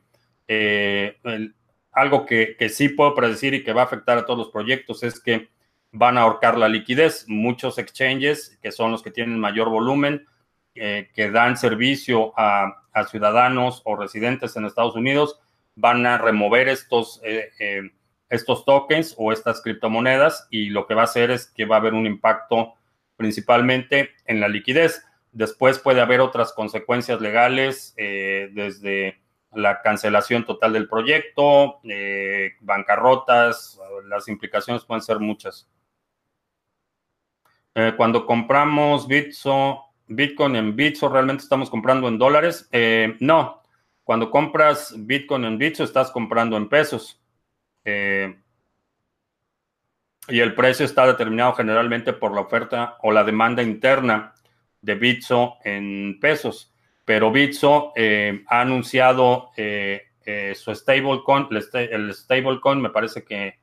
algo 1.96 2.26
que, 2.26 2.56
sí 2.68 2.90
puedo 2.90 3.14
predecir 3.14 3.54
y 3.54 3.64
que 3.64 3.72
va 3.72 3.82
a 3.82 3.86
afectar 3.86 4.18
a 4.18 4.26
todos 4.26 4.38
los 4.38 4.50
proyectos 4.50 5.02
es 5.02 5.18
que 5.18 5.48
van 5.96 6.18
a 6.18 6.22
ahorcar 6.22 6.58
la 6.58 6.68
liquidez. 6.68 7.24
Muchos 7.26 7.78
exchanges, 7.78 8.58
que 8.62 8.70
son 8.70 8.92
los 8.92 9.02
que 9.02 9.10
tienen 9.10 9.38
mayor 9.38 9.70
volumen, 9.70 10.26
eh, 10.74 11.10
que 11.14 11.30
dan 11.30 11.56
servicio 11.56 12.34
a, 12.36 12.82
ciudadanos 13.10 13.82
o 13.84 13.94
residentes 13.94 14.56
en 14.56 14.64
Estados 14.64 14.94
Unidos, 14.94 15.38
van 15.74 16.06
a 16.06 16.16
remover 16.16 16.68
estos, 16.68 17.20
eh, 17.24 17.50
eh, 17.60 17.90
estos 18.30 18.64
tokens 18.64 19.14
o 19.18 19.32
estas 19.32 19.60
criptomonedas 19.60 20.48
y 20.50 20.70
lo 20.70 20.86
que 20.86 20.94
va 20.94 21.02
a 21.02 21.04
hacer 21.04 21.30
es 21.30 21.46
que 21.46 21.66
va 21.66 21.76
a 21.76 21.80
haber 21.80 21.92
un 21.92 22.06
impacto 22.06 22.72
principalmente 23.16 24.12
en 24.24 24.40
la 24.40 24.48
liquidez. 24.48 25.04
Después 25.32 25.78
puede 25.78 26.00
haber 26.00 26.20
otras 26.20 26.54
consecuencias 26.54 27.20
legales 27.20 27.94
desde 27.96 29.20
la 29.52 29.82
cancelación 29.82 30.46
total 30.46 30.72
del 30.72 30.88
proyecto, 30.88 31.80
bancarrotas, 32.60 33.78
las 34.06 34.28
implicaciones 34.28 34.84
pueden 34.84 35.02
ser 35.02 35.18
muchas. 35.20 35.68
Eh, 37.76 37.94
cuando 37.96 38.26
compramos 38.26 39.06
Bitso, 39.06 39.84
Bitcoin 40.08 40.56
en 40.56 40.74
Bitso, 40.74 41.08
¿realmente 41.08 41.44
estamos 41.44 41.70
comprando 41.70 42.08
en 42.08 42.18
dólares? 42.18 42.68
Eh, 42.72 43.16
no, 43.20 43.62
cuando 44.02 44.30
compras 44.30 44.92
Bitcoin 44.98 45.44
en 45.44 45.58
Bitso 45.58 45.84
estás 45.84 46.10
comprando 46.10 46.56
en 46.56 46.68
pesos. 46.68 47.22
y 50.28 50.40
el 50.40 50.54
precio 50.56 50.84
está 50.84 51.06
determinado 51.06 51.54
generalmente 51.54 52.12
por 52.12 52.34
la 52.34 52.40
oferta 52.40 52.98
o 53.02 53.12
la 53.12 53.22
demanda 53.22 53.62
interna 53.62 54.34
de 54.80 54.96
Bitso 54.96 55.58
en 55.62 56.18
pesos 56.20 56.74
pero 57.06 57.30
Bitso 57.30 57.92
eh, 57.94 58.42
ha 58.48 58.60
anunciado 58.60 59.52
eh, 59.56 60.02
eh, 60.26 60.54
su 60.56 60.74
stablecoin, 60.74 61.46
el 61.72 62.12
stablecoin 62.12 62.82
me 62.82 62.90
parece 62.90 63.24
que, 63.24 63.60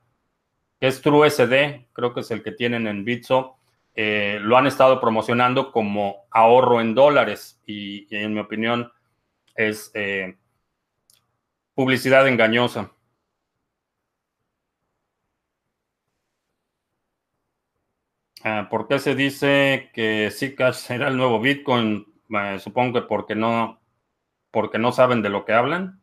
es 0.80 1.02
TrueSD, 1.02 1.88
creo 1.94 2.14
que 2.14 2.22
es 2.22 2.32
el 2.32 2.42
que 2.42 2.52
tienen 2.54 2.88
en 2.88 3.06
Bitso, 3.06 3.58
lo 3.96 4.58
han 4.58 4.68
estado 4.68 5.00
promocionando 5.00 5.72
como 5.72 6.26
ahorro 6.32 6.82
en 6.82 6.96
dólares 6.96 7.62
y, 7.66 8.08
en 8.16 8.34
mi 8.34 8.40
opinión 8.40 8.92
es 9.56 9.92
publicidad 11.76 12.28
engañosa. 12.28 12.92
Ah, 18.44 18.68
¿Por 18.70 18.88
qué 18.88 19.00
se 19.00 19.16
dice 19.16 19.90
que 19.94 20.30
Zcash 20.30 20.76
será 20.76 21.08
el 21.08 21.18
nuevo 21.18 21.40
Bitcoin? 21.40 22.06
supongo 22.60 23.02
que 23.02 23.08
porque 23.08 23.36
no, 23.36 23.80
porque 24.52 24.80
no 24.80 24.92
saben 24.92 25.22
de 25.22 25.30
lo 25.30 25.46
que 25.46 25.54
hablan. 25.54 26.02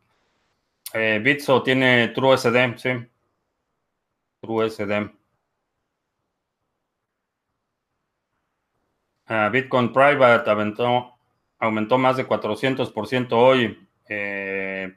Eh, 0.95 1.21
Bitso 1.23 1.63
tiene 1.63 2.09
TrueSD, 2.09 2.79
sí. 2.79 2.91
TrueSD. 4.41 5.20
Uh, 9.31 9.49
Bitcoin 9.51 9.93
Private 9.93 10.51
aventó, 10.51 11.15
aumentó 11.59 11.99
más 11.99 12.17
de 12.17 12.27
400% 12.27 13.39
hoy. 13.39 13.89
Eh, 14.09 14.93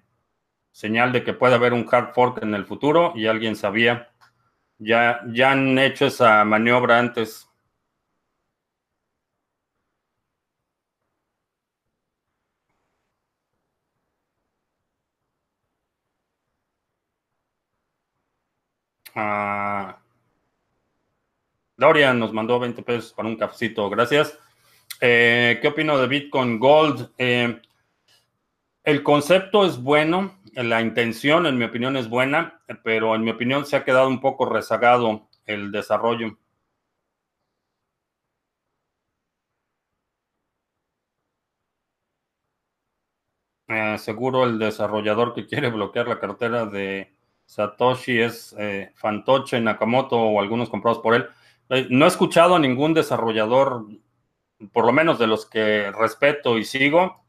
señal 0.72 1.12
de 1.14 1.24
que 1.24 1.34
puede 1.34 1.56
haber 1.56 1.74
un 1.74 1.88
hard 1.92 2.14
fork 2.14 2.44
en 2.44 2.56
el 2.56 2.66
futuro 2.66 3.14
y 3.16 3.28
alguien 3.28 3.56
sabía. 3.56 4.10
Ya, 4.80 5.22
ya 5.34 5.52
han 5.54 5.80
hecho 5.80 6.08
esa 6.08 6.46
maniobra 6.46 7.00
antes. 7.00 7.50
Ah, 19.16 20.03
Dorian 21.84 22.18
nos 22.18 22.32
mandó 22.32 22.60
20 22.60 22.82
pesos 22.82 23.12
para 23.12 23.28
un 23.28 23.36
cafecito, 23.36 23.90
gracias. 23.90 24.40
Eh, 25.02 25.60
¿Qué 25.62 25.68
opino 25.68 25.98
de 25.98 26.08
Bitcoin 26.08 26.58
Gold? 26.58 27.12
Eh, 27.18 27.62
el 28.86 29.04
concepto 29.04 29.66
es 29.66 29.84
bueno, 29.84 30.40
la 30.54 30.80
intención, 30.82 31.46
en 31.46 31.58
mi 31.58 31.66
opinión, 31.66 31.98
es 31.98 32.08
buena, 32.08 32.62
pero 32.86 33.16
en 33.16 33.24
mi 33.26 33.32
opinión 33.32 33.66
se 33.66 33.76
ha 33.76 33.84
quedado 33.84 34.08
un 34.08 34.22
poco 34.22 34.46
rezagado 34.46 35.28
el 35.46 35.74
desarrollo. 35.74 36.38
Eh, 43.68 43.98
seguro 43.98 44.46
el 44.46 44.58
desarrollador 44.58 45.34
que 45.34 45.46
quiere 45.46 45.70
bloquear 45.70 46.08
la 46.08 46.20
cartera 46.20 46.66
de 46.66 47.14
Satoshi 47.46 48.20
es 48.22 48.56
Fantoche 48.96 49.60
Nakamoto 49.60 50.18
o 50.18 50.40
algunos 50.40 50.70
comprados 50.70 51.00
por 51.00 51.16
él. 51.16 51.28
Eh, 51.70 51.88
no 51.90 52.06
he 52.06 52.08
escuchado 52.08 52.56
a 52.56 52.60
ningún 52.60 52.94
desarrollador, 52.94 53.88
por 54.72 54.86
lo 54.86 54.92
menos 54.92 55.20
de 55.20 55.28
los 55.28 55.46
que 55.46 55.92
respeto 55.92 56.58
y 56.58 56.66
sigo. 56.66 57.24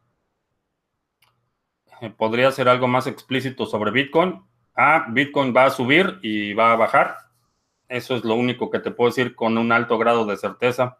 Eh, 2.01 2.11
podría 2.11 2.51
ser 2.51 2.68
algo 2.68 2.88
más 2.88 3.07
explícito 3.07 3.66
sobre 3.66 3.90
Bitcoin. 3.90 4.42
Ah, 4.77 5.07
Bitcoin 5.09 5.55
va 5.57 5.66
a 5.66 5.70
subir 5.70 6.18
y 6.23 6.53
va 6.53 6.73
a 6.73 6.77
bajar. 6.77 7.16
Eso 7.88 8.16
es 8.16 8.25
lo 8.25 8.35
único 8.35 8.70
que 8.70 8.81
te 8.81 8.90
puedo 8.90 9.11
decir 9.11 9.35
con 9.35 9.57
un 9.57 9.73
alto 9.73 9.99
grado 9.99 10.27
de 10.27 10.37
certeza. 10.37 10.99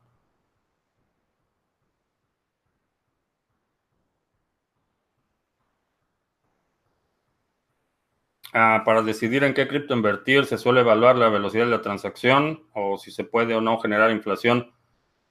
Ah, 8.57 8.83
para 8.85 9.03
decidir 9.03 9.43
en 9.43 9.53
qué 9.53 9.67
cripto 9.67 9.95
invertir, 9.95 10.47
se 10.47 10.59
suele 10.59 10.81
evaluar 10.81 11.17
la 11.17 11.29
velocidad 11.29 11.64
de 11.64 11.73
la 11.73 11.83
transacción 11.83 12.62
o 12.73 12.97
si 12.97 13.11
se 13.11 13.25
puede 13.25 13.53
o 13.57 13.61
no 13.61 13.81
generar 13.81 14.12
inflación. 14.12 14.73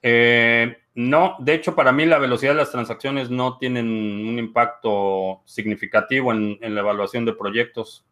Eh, 0.02 0.76
no, 0.94 1.36
de 1.38 1.54
hecho, 1.54 1.74
para 1.74 1.90
mí 1.90 2.04
la 2.04 2.18
velocidad 2.18 2.52
de 2.52 2.58
las 2.58 2.70
transacciones 2.70 3.30
no 3.30 3.56
tienen 3.56 3.86
un 3.86 4.38
impacto 4.38 5.40
significativo 5.46 6.32
en, 6.32 6.58
la 6.60 6.80
evaluación 6.80 7.24
de 7.24 7.32
proyectos. 7.32 8.04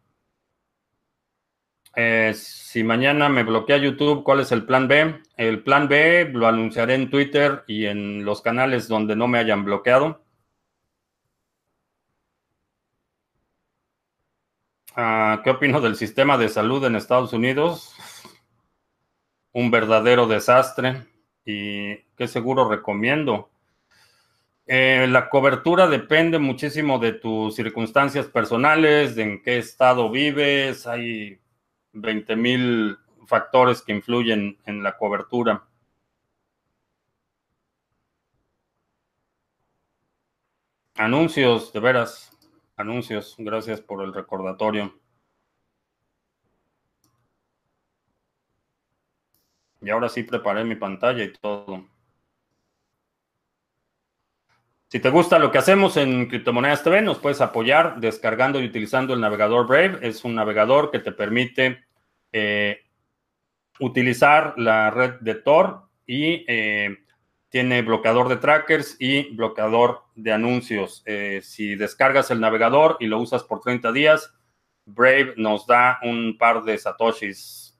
Eh, 1.94 2.32
si 2.34 2.82
mañana 2.82 3.28
me 3.28 3.42
bloquea 3.42 3.76
YouTube, 3.76 4.24
¿cuál 4.24 4.40
es 4.40 4.50
el 4.50 4.64
plan 4.64 4.88
B? 4.88 5.20
El 5.36 5.62
plan 5.62 5.88
B 5.88 6.30
lo 6.32 6.46
anunciaré 6.46 6.94
en 6.94 7.10
Twitter 7.10 7.64
y 7.66 7.84
en 7.84 8.24
los 8.24 8.40
canales 8.40 8.88
donde 8.88 9.14
no 9.14 9.28
me 9.28 9.38
hayan 9.38 9.62
bloqueado. 9.62 10.21
Ah, 14.94 15.40
¿Qué 15.42 15.48
opino 15.50 15.80
del 15.80 15.96
sistema 15.96 16.36
de 16.36 16.50
salud 16.50 16.84
en 16.84 16.96
Estados 16.96 17.32
Unidos? 17.32 17.94
Un 19.52 19.70
verdadero 19.70 20.26
desastre 20.26 21.06
y 21.46 21.96
qué 22.16 22.28
seguro 22.28 22.68
recomiendo. 22.68 23.50
Eh, 24.66 25.06
la 25.08 25.30
cobertura 25.30 25.86
depende 25.88 26.38
muchísimo 26.38 26.98
de 26.98 27.12
tus 27.14 27.54
circunstancias 27.54 28.26
personales, 28.26 29.16
de 29.16 29.22
en 29.22 29.42
qué 29.42 29.56
estado 29.58 30.10
vives. 30.10 30.86
Hay 30.86 31.40
20 31.92 32.36
mil 32.36 32.98
factores 33.26 33.80
que 33.80 33.92
influyen 33.92 34.58
en 34.66 34.82
la 34.82 34.98
cobertura. 34.98 35.64
Anuncios, 40.96 41.72
de 41.72 41.80
veras 41.80 42.31
anuncios. 42.82 43.34
Gracias 43.38 43.80
por 43.80 44.04
el 44.04 44.12
recordatorio. 44.12 44.94
Y 49.80 49.90
ahora 49.90 50.08
sí 50.08 50.22
preparé 50.22 50.64
mi 50.64 50.76
pantalla 50.76 51.24
y 51.24 51.32
todo. 51.32 51.88
Si 54.88 55.00
te 55.00 55.08
gusta 55.08 55.38
lo 55.38 55.50
que 55.50 55.58
hacemos 55.58 55.96
en 55.96 56.26
Criptomonedas 56.26 56.84
TV, 56.84 57.00
nos 57.00 57.18
puedes 57.18 57.40
apoyar 57.40 57.98
descargando 57.98 58.60
y 58.60 58.66
utilizando 58.66 59.14
el 59.14 59.20
navegador 59.20 59.66
Brave. 59.66 59.98
Es 60.02 60.22
un 60.24 60.34
navegador 60.34 60.90
que 60.90 60.98
te 60.98 61.12
permite 61.12 61.82
eh, 62.30 62.82
utilizar 63.80 64.54
la 64.58 64.90
red 64.90 65.14
de 65.20 65.34
Tor 65.36 65.88
y 66.06 66.44
eh, 66.46 67.01
tiene 67.52 67.82
bloqueador 67.82 68.30
de 68.30 68.38
trackers 68.38 68.96
y 68.98 69.34
bloqueador 69.34 70.04
de 70.14 70.32
anuncios. 70.32 71.02
Eh, 71.04 71.42
si 71.44 71.76
descargas 71.76 72.30
el 72.30 72.40
navegador 72.40 72.96
y 72.98 73.06
lo 73.06 73.18
usas 73.18 73.44
por 73.44 73.60
30 73.60 73.92
días, 73.92 74.32
Brave 74.86 75.34
nos 75.36 75.66
da 75.66 75.98
un 76.02 76.38
par 76.38 76.64
de 76.64 76.78
satoshis. 76.78 77.78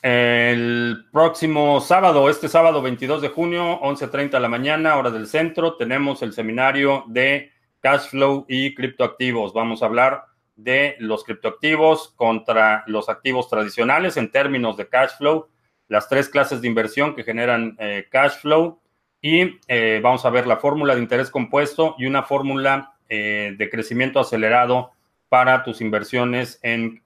El 0.00 1.04
próximo 1.12 1.82
sábado, 1.82 2.30
este 2.30 2.48
sábado 2.48 2.80
22 2.80 3.20
de 3.20 3.28
junio, 3.28 3.78
11.30 3.82 4.30
de 4.30 4.40
la 4.40 4.48
mañana, 4.48 4.96
hora 4.96 5.10
del 5.10 5.26
centro, 5.26 5.76
tenemos 5.76 6.22
el 6.22 6.32
seminario 6.32 7.04
de 7.08 7.52
cash 7.80 8.08
flow 8.08 8.46
y 8.48 8.74
criptoactivos. 8.74 9.52
Vamos 9.52 9.82
a 9.82 9.86
hablar 9.86 10.24
de 10.56 10.96
los 10.98 11.24
criptoactivos 11.24 12.14
contra 12.16 12.84
los 12.86 13.10
activos 13.10 13.50
tradicionales 13.50 14.16
en 14.16 14.30
términos 14.30 14.78
de 14.78 14.88
cash 14.88 15.10
flow 15.18 15.48
las 15.88 16.08
tres 16.08 16.28
clases 16.28 16.60
de 16.60 16.68
inversión 16.68 17.14
que 17.14 17.24
generan 17.24 17.76
eh, 17.78 18.06
cash 18.10 18.38
flow 18.40 18.80
y 19.20 19.58
eh, 19.68 20.00
vamos 20.02 20.24
a 20.24 20.30
ver 20.30 20.46
la 20.46 20.56
fórmula 20.56 20.94
de 20.94 21.00
interés 21.00 21.30
compuesto 21.30 21.94
y 21.98 22.06
una 22.06 22.22
fórmula 22.22 22.94
eh, 23.08 23.54
de 23.56 23.70
crecimiento 23.70 24.20
acelerado 24.20 24.92
para 25.28 25.64
tus 25.64 25.80
inversiones 25.80 26.60
en 26.62 27.02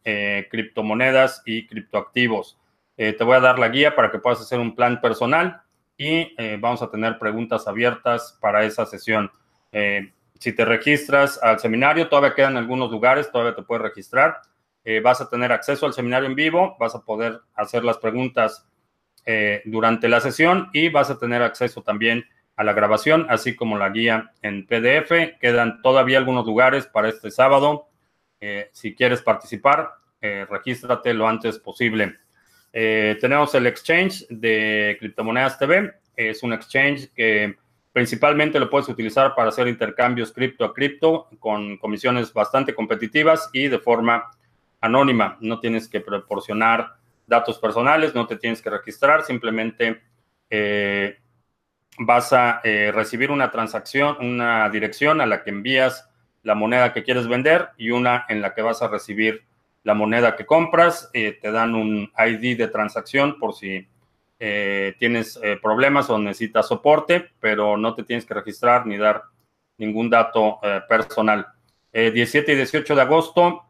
criptomonedas 0.51 1.43
y 1.47 1.67
criptoactivos. 1.67 2.59
te 2.95 3.25
voy 3.25 3.37
a 3.37 3.41
dar 3.41 3.59
la 3.59 3.71
guía 3.71 3.95
para 3.95 4.11
que 4.11 4.19
puedas 4.19 4.43
hacer 4.43 4.61
un 4.61 4.75
plan 4.75 5.01
personal 5.01 5.63
y 5.97 6.35
vamos 6.59 6.83
a 6.83 6.91
tener 6.91 7.19
preguntas 7.19 7.67
abiertas 7.67 8.37
para 8.39 8.65
esa 8.65 8.85
sesión. 8.85 9.31
si 10.39 10.53
te 10.53 10.65
registras 10.67 11.43
al 11.43 11.59
seminario, 11.59 12.09
todavía 12.11 12.35
quedan 12.35 12.59
algunos 12.59 12.91
lugares, 12.91 13.31
todavía 13.31 13.55
te 13.55 13.63
puedes 13.63 13.83
registrar. 13.83 14.43
Vas 15.03 15.21
a 15.21 15.29
tener 15.29 15.53
acceso 15.53 15.87
al 15.87 15.93
seminario 15.93 16.29
en 16.29 16.35
vivo, 16.35 16.77
vas 16.79 16.95
a 16.95 17.03
poder 17.03 17.41
hacer 17.55 17.85
las 17.85 17.99
preguntas 17.99 18.67
eh, 19.31 19.61
durante 19.67 20.09
la 20.09 20.23
sesión 20.23 20.71
y 20.73 20.89
vas 20.89 21.11
a 21.11 21.19
tener 21.19 21.43
acceso 21.43 21.83
también 21.83 22.25
a 22.57 22.65
la 22.65 22.73
grabación, 22.73 23.27
así 23.29 23.55
como 23.55 23.77
la 23.77 23.91
guía 23.91 24.33
en 24.41 24.67
PDF. 24.67 25.39
Quedan 25.39 25.83
todavía 25.83 26.17
algunos 26.17 26.47
lugares 26.47 26.87
para 26.87 27.11
este 27.11 27.31
sábado. 27.31 27.89
Eh, 28.41 28.71
si 28.73 28.95
quieres 28.95 29.21
participar, 29.21 29.91
eh, 30.23 30.47
regístrate 30.49 31.13
lo 31.13 31.29
antes 31.29 31.59
posible. 31.59 32.17
tenemos 32.73 33.55
el 33.55 33.67
exchange 33.67 34.27
de 34.31 34.97
Criptomonedas 34.99 35.59
TV. 35.59 35.93
Es 36.17 36.43
un 36.43 36.55
exchange 36.55 37.13
que 37.13 37.55
principalmente 37.93 38.59
lo 38.59 38.71
puedes 38.71 38.89
utilizar 38.89 39.35
para 39.35 39.51
hacer 39.51 39.69
intercambios 39.69 40.33
cripto 40.33 40.65
a 40.65 40.73
cripto 40.73 41.29
con 41.39 41.77
comisiones 41.77 42.33
bastante 42.33 42.75
competitivas 42.75 43.51
y 43.53 43.69
de 43.69 43.79
forma 43.79 44.31
anónima. 44.81 45.37
No 45.41 45.61
tienes 45.61 45.89
que 45.89 46.01
proporcionar 46.01 46.99
datos 47.29 47.59
personales, 47.59 48.15
no 48.15 48.27
te 48.27 48.37
tienes 48.37 48.63
que 48.63 48.71
registrar, 48.71 49.23
simplemente 49.23 50.01
eh, 50.51 51.19
vas 51.99 52.33
a 52.33 52.61
eh, 52.65 52.91
recibir 52.93 53.31
una 53.31 53.51
transacción, 53.51 54.17
una 54.21 54.69
dirección 54.71 55.21
a 55.21 55.27
la 55.27 55.45
que 55.45 55.51
envías 55.51 56.09
la 56.43 56.55
moneda 56.55 56.93
que 56.93 57.03
quieres 57.03 57.29
vender 57.29 57.71
y 57.77 57.91
una 57.91 58.25
en 58.29 58.41
la 58.41 58.55
que 58.55 58.63
vas 58.63 58.81
a 58.83 58.89
recibir 58.89 59.45
la 59.85 59.95
moneda 59.95 60.37
que 60.37 60.47
compras. 60.47 61.11
Eh, 61.13 61.39
te 61.41 61.51
dan 61.53 61.75
un 61.75 62.11
ID 62.17 62.57
de 62.57 62.69
transacción 62.69 63.39
por 63.39 63.55
si 63.55 63.87
tienes 64.39 65.41
problemas 65.61 66.09
o 66.11 66.17
necesitas 66.17 66.69
soporte, 66.69 67.29
pero 67.41 67.77
no 67.77 67.97
te 67.97 68.05
tienes 68.05 68.25
que 68.25 68.35
registrar 68.35 68.87
ni 68.87 68.97
dar 68.97 69.25
ningún 69.79 70.09
dato 70.09 70.61
personal. 70.89 71.45
17 71.93 72.53
y 72.53 72.55
18 72.55 72.95
de 72.95 73.03
agosto 73.03 73.68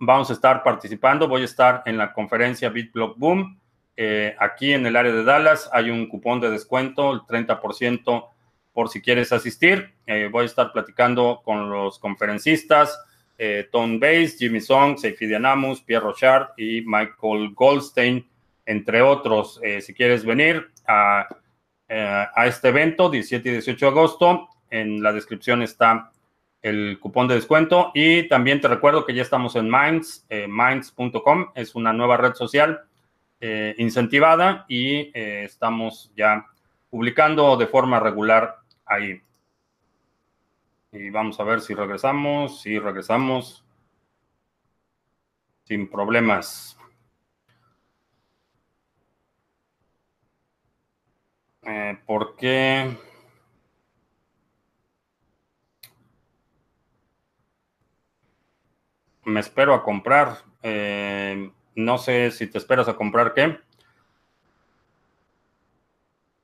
vamos 0.00 0.30
a 0.30 0.32
estar 0.32 0.64
participando. 0.64 1.28
Voy 1.28 1.42
a 1.42 1.44
estar 1.44 1.82
en 1.86 1.96
la 1.96 2.12
conferencia 2.12 2.70
BitBlock 2.70 3.16
Boom. 3.16 3.60
Eh, 3.96 4.34
aquí 4.38 4.72
en 4.72 4.86
el 4.86 4.96
área 4.96 5.12
de 5.12 5.22
Dallas 5.22 5.68
hay 5.72 5.90
un 5.90 6.08
cupón 6.08 6.40
de 6.40 6.50
descuento, 6.50 7.12
el 7.12 7.20
30% 7.20 8.28
por 8.72 8.88
si 8.88 9.02
quieres 9.02 9.32
asistir. 9.32 9.94
Eh, 10.06 10.28
voy 10.32 10.44
a 10.44 10.46
estar 10.46 10.72
platicando 10.72 11.42
con 11.44 11.70
los 11.70 11.98
conferencistas, 11.98 12.98
eh, 13.36 13.68
Tom 13.70 14.00
Bass, 14.00 14.36
Jimmy 14.38 14.60
Song, 14.60 14.96
Seifi 14.96 15.32
Anamus, 15.34 15.82
Pierre 15.82 16.04
Rochard 16.04 16.48
y 16.56 16.82
Michael 16.86 17.52
Goldstein, 17.54 18.26
entre 18.64 19.02
otros. 19.02 19.60
si 19.80 19.92
quieres 19.92 20.24
venir 20.24 20.70
a, 20.86 21.26
a, 21.88 22.46
este 22.46 22.68
evento, 22.68 23.10
17 23.10 23.48
y 23.48 23.52
18 23.52 23.86
de 23.86 23.90
agosto, 23.90 24.48
en 24.70 25.02
la 25.02 25.12
descripción 25.12 25.62
está 25.62 26.12
el 26.62 26.98
cupón 27.00 27.28
de 27.28 27.34
descuento. 27.34 27.90
Y 27.94 28.28
también 28.28 28.60
te 28.60 28.68
recuerdo 28.68 29.04
que 29.04 29.14
ya 29.14 29.22
estamos 29.22 29.56
en 29.56 29.70
Minds, 29.70 30.26
eh, 30.28 30.46
minds.com, 30.48 31.52
es 31.54 31.74
una 31.74 31.92
nueva 31.92 32.16
red 32.16 32.34
social 32.34 32.84
eh, 33.40 33.74
incentivada 33.78 34.66
y 34.68 35.10
eh, 35.14 35.44
estamos 35.44 36.12
ya 36.16 36.46
publicando 36.90 37.56
de 37.56 37.66
forma 37.66 38.00
regular 38.00 38.58
ahí. 38.84 39.20
Y 40.92 41.10
vamos 41.10 41.38
a 41.38 41.44
ver 41.44 41.60
si 41.60 41.74
regresamos, 41.74 42.60
si 42.62 42.78
regresamos 42.78 43.64
sin 45.64 45.88
problemas. 45.88 46.76
¿Por 52.04 52.34
qué? 52.34 52.96
Me 59.30 59.40
espero 59.40 59.74
a 59.74 59.82
comprar. 59.82 60.38
Eh, 60.62 61.50
no 61.74 61.98
sé 61.98 62.30
si 62.30 62.46
te 62.46 62.58
esperas 62.58 62.88
a 62.88 62.96
comprar 62.96 63.32
qué. 63.34 63.58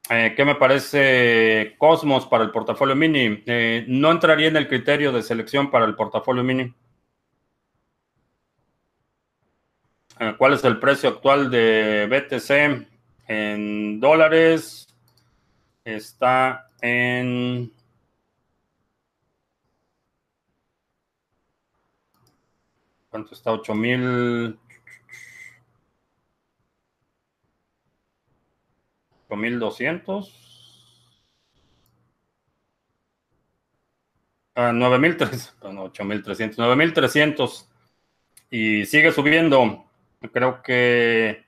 Eh, 0.08 0.34
¿Qué 0.36 0.44
me 0.44 0.54
parece 0.54 1.74
Cosmos 1.78 2.26
para 2.26 2.44
el 2.44 2.52
portafolio 2.52 2.94
mini? 2.94 3.42
Eh, 3.46 3.84
no 3.88 4.12
entraría 4.12 4.48
en 4.48 4.56
el 4.56 4.68
criterio 4.68 5.12
de 5.12 5.22
selección 5.22 5.70
para 5.70 5.84
el 5.84 5.96
portafolio 5.96 6.44
mini. 6.44 6.72
¿Cuál 10.38 10.54
es 10.54 10.64
el 10.64 10.78
precio 10.78 11.10
actual 11.10 11.50
de 11.50 12.06
BTC 12.08 12.88
en 13.28 14.00
dólares? 14.00 14.88
Está 15.84 16.70
en 16.80 17.70
¿Cuánto 23.16 23.32
está? 23.32 23.50
8000. 23.50 24.58
8200. 29.28 30.34
Ah, 34.54 34.70
9300. 34.70 35.72
No, 35.72 35.84
8300. 35.84 36.58
9300. 36.58 37.70
Y 38.50 38.84
sigue 38.84 39.10
subiendo. 39.12 39.86
Creo 40.30 40.62
que. 40.62 41.42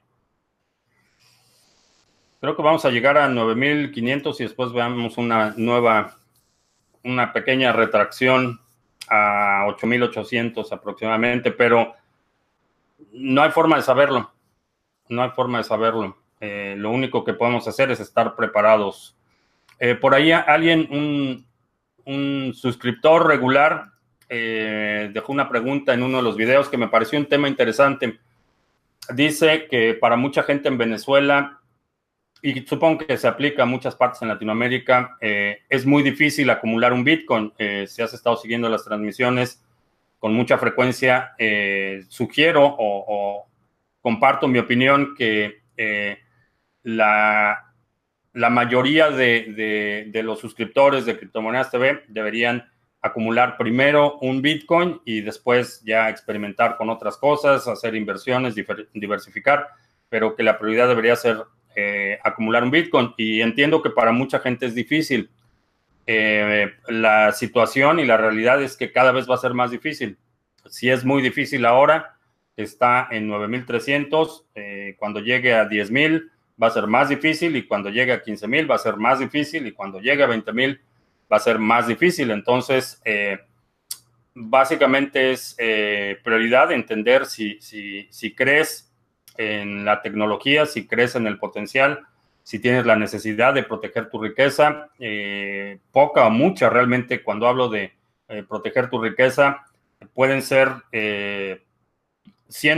Creo 2.40 2.56
que 2.56 2.62
vamos 2.62 2.86
a 2.86 2.90
llegar 2.90 3.18
a 3.18 3.28
9500 3.28 4.40
y 4.40 4.44
después 4.44 4.72
veamos 4.72 5.18
una 5.18 5.52
nueva. 5.58 6.16
Una 7.04 7.34
pequeña 7.34 7.72
retracción 7.72 8.58
a 9.10 9.64
8.800 9.66 10.72
aproximadamente, 10.72 11.50
pero 11.50 11.94
no 13.12 13.42
hay 13.42 13.50
forma 13.50 13.76
de 13.76 13.82
saberlo. 13.82 14.30
No 15.08 15.22
hay 15.22 15.30
forma 15.30 15.58
de 15.58 15.64
saberlo. 15.64 16.16
Eh, 16.40 16.74
lo 16.76 16.90
único 16.90 17.24
que 17.24 17.34
podemos 17.34 17.66
hacer 17.66 17.90
es 17.90 18.00
estar 18.00 18.36
preparados. 18.36 19.16
Eh, 19.78 19.94
por 19.94 20.14
ahí 20.14 20.32
alguien, 20.32 20.88
un, 20.90 21.46
un 22.04 22.52
suscriptor 22.54 23.26
regular, 23.26 23.92
eh, 24.28 25.10
dejó 25.12 25.32
una 25.32 25.48
pregunta 25.48 25.94
en 25.94 26.02
uno 26.02 26.18
de 26.18 26.22
los 26.22 26.36
videos 26.36 26.68
que 26.68 26.76
me 26.76 26.88
pareció 26.88 27.18
un 27.18 27.26
tema 27.26 27.48
interesante. 27.48 28.18
Dice 29.14 29.66
que 29.70 29.94
para 29.94 30.16
mucha 30.16 30.42
gente 30.42 30.68
en 30.68 30.78
Venezuela 30.78 31.60
y 32.42 32.60
supongo 32.66 33.06
que 33.06 33.16
se 33.16 33.26
aplica 33.26 33.64
a 33.64 33.66
muchas 33.66 33.96
partes 33.96 34.22
en 34.22 34.28
Latinoamérica, 34.28 35.16
eh, 35.20 35.58
es 35.68 35.84
muy 35.84 36.02
difícil 36.02 36.48
acumular 36.50 36.92
un 36.92 37.04
Bitcoin. 37.04 37.52
Eh, 37.58 37.86
si 37.88 38.02
has 38.02 38.14
estado 38.14 38.36
siguiendo 38.36 38.68
las 38.68 38.84
transmisiones 38.84 39.64
con 40.18 40.34
mucha 40.34 40.58
frecuencia, 40.58 41.32
eh, 41.38 42.04
sugiero 42.08 42.76
o, 42.78 43.46
comparto 44.00 44.48
mi 44.48 44.58
opinión 44.58 45.14
que 45.16 45.62
la, 46.82 47.74
la, 48.32 48.50
mayoría 48.50 49.10
de, 49.10 50.06
de, 50.10 50.22
los 50.22 50.38
suscriptores 50.38 51.04
de 51.04 51.18
Criptomonedas 51.18 51.70
TV 51.70 52.04
deberían 52.08 52.70
acumular 53.02 53.56
primero 53.56 54.18
un 54.20 54.40
Bitcoin 54.40 55.00
y 55.04 55.20
después 55.20 55.82
ya 55.84 56.08
experimentar 56.08 56.76
con 56.76 56.88
otras 56.90 57.16
cosas, 57.16 57.68
hacer 57.68 57.94
inversiones, 57.96 58.54
diversificar, 58.94 59.68
pero 60.08 60.34
que 60.34 60.42
la 60.42 60.58
prioridad 60.58 60.88
debería 60.88 61.16
ser 61.16 61.44
eh, 61.80 62.18
acumular 62.24 62.64
un 62.64 62.72
Bitcoin. 62.72 63.14
Y 63.16 63.40
entiendo 63.40 63.80
que 63.80 63.90
para 63.90 64.10
mucha 64.10 64.40
gente 64.40 64.66
es 64.66 64.74
difícil. 64.74 65.30
Eh, 66.08 66.72
la 66.88 67.30
situación 67.30 68.00
y 68.00 68.04
la 68.04 68.16
realidad 68.16 68.60
es 68.60 68.76
que 68.76 68.90
cada 68.90 69.12
vez 69.12 69.30
va 69.30 69.36
a 69.36 69.38
ser 69.38 69.54
más 69.54 69.70
difícil. 69.70 70.18
Si 70.66 70.90
es 70.90 71.04
muy 71.04 71.22
difícil 71.22 71.64
ahora, 71.64 72.16
está 72.56 73.06
en 73.12 73.28
9.300. 73.28 74.46
Eh, 74.56 74.96
cuando 74.98 75.20
llegue 75.20 75.54
a 75.54 75.68
10.000 75.68 76.28
va 76.60 76.66
a 76.66 76.70
ser 76.70 76.88
más 76.88 77.10
difícil 77.10 77.54
y 77.54 77.64
cuando 77.64 77.90
llegue 77.90 78.12
a 78.12 78.24
15.000 78.24 78.68
va 78.68 78.74
a 78.74 78.78
ser 78.78 78.96
más 78.96 79.20
difícil 79.20 79.64
y 79.68 79.70
cuando 79.70 80.00
llegue 80.00 80.24
a 80.24 80.28
20.000 80.28 80.80
va 81.32 81.36
a 81.36 81.40
ser 81.40 81.60
más 81.60 81.86
difícil. 81.86 82.32
Entonces, 82.32 83.00
básicamente 84.34 85.30
es 85.30 85.56
prioridad 86.24 86.72
entender 86.72 87.26
si, 87.26 87.60
si, 87.60 88.08
si 88.10 88.34
crees 88.34 88.87
en 89.38 89.84
la 89.84 90.02
tecnología, 90.02 90.66
si 90.66 90.86
crees 90.86 91.14
en 91.14 91.26
el 91.26 91.38
potencial, 91.38 92.00
si 92.42 92.58
tienes 92.58 92.86
la 92.86 92.96
necesidad 92.96 93.52
de 93.52 93.62
proteger 93.62 94.08
tu 94.08 94.20
riqueza, 94.20 94.88
eh, 94.98 95.78
poca 95.92 96.26
o 96.26 96.30
mucha 96.30 96.70
realmente 96.70 97.22
cuando 97.22 97.46
hablo 97.46 97.68
de 97.68 97.92
eh, 98.28 98.42
proteger 98.42 98.88
tu 98.88 99.00
riqueza, 99.00 99.66
pueden 100.14 100.40
ser 100.40 100.68
100 100.90 100.90
eh, 100.92 101.60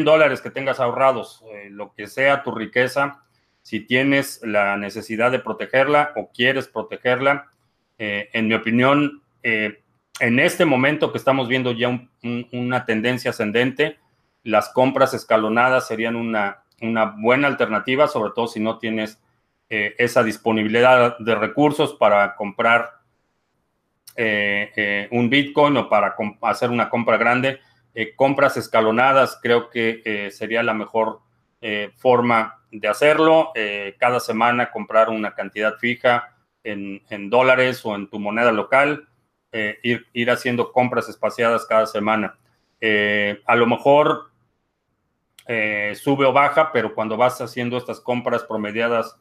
dólares 0.05 0.41
que 0.41 0.51
tengas 0.51 0.81
ahorrados, 0.81 1.45
lo 1.71 1.95
que 1.95 2.09
sea 2.09 2.43
tu 2.43 2.51
riqueza, 2.51 3.23
si 3.63 3.79
tienes 3.79 4.41
la 4.43 4.77
necesidad 4.77 5.31
de 5.31 5.39
protegerla 5.39 6.15
o 6.17 6.33
quieres 6.33 6.67
protegerla, 6.67 7.47
en 7.97 8.49
mi 8.49 8.55
opinión, 8.55 9.23
en 9.43 10.39
este 10.41 10.65
momento 10.65 11.13
que 11.13 11.19
estamos 11.19 11.47
viendo 11.47 11.71
ya 11.71 12.09
una 12.51 12.87
tendencia 12.87 13.31
ascendente, 13.31 14.00
las 14.43 14.71
compras 14.71 15.15
escalonadas 15.15 15.87
serían 15.87 16.17
una, 16.17 16.65
buena 17.19 17.47
alternativa, 17.47 18.09
sobre 18.09 18.33
todo 18.35 18.47
si 18.47 18.61
no 18.61 18.79
tienes 18.79 19.23
eh, 19.69 19.95
esa 19.99 20.23
disponibilidad 20.23 21.19
de 21.19 21.35
recursos 21.35 21.95
para 21.95 22.35
comprar 22.37 22.91
eh, 24.17 24.73
eh, 24.75 25.09
un 25.13 25.29
Bitcoin 25.29 25.77
o 25.77 25.89
para 25.89 26.17
hacer 26.43 26.71
una 26.71 26.89
compra 26.89 27.17
grande. 27.17 27.61
compras 28.17 28.57
escalonadas 28.57 29.39
creo 29.43 29.69
que 29.69 30.31
sería 30.33 30.63
la 30.63 30.75
mejor 30.75 31.21
forma 31.97 32.63
de 32.71 32.89
hacerlo. 32.89 33.53
cada 33.99 34.21
semana 34.21 34.71
comprar 34.71 35.11
una 35.11 35.35
cantidad 35.35 35.77
fija 35.77 36.35
en, 36.65 37.29
dólares 37.29 37.85
o 37.85 37.95
en 37.95 38.09
tu 38.09 38.19
moneda 38.19 38.53
local, 38.53 39.09
ir, 39.83 40.07
ir, 40.13 40.31
haciendo 40.31 40.73
compras 40.73 41.09
espaciadas 41.09 41.67
cada 41.67 41.87
semana. 41.87 42.39
a 42.81 43.57
lo 43.57 43.67
mejor 43.67 44.30
eh, 45.53 45.97
sube 45.97 46.27
o 46.27 46.33
baja, 46.33 46.71
pero 46.71 46.95
cuando 46.95 47.17
vas 47.17 47.41
haciendo 47.41 47.77
estas 47.77 47.99
compras 48.01 48.45
promediadas 48.45 49.19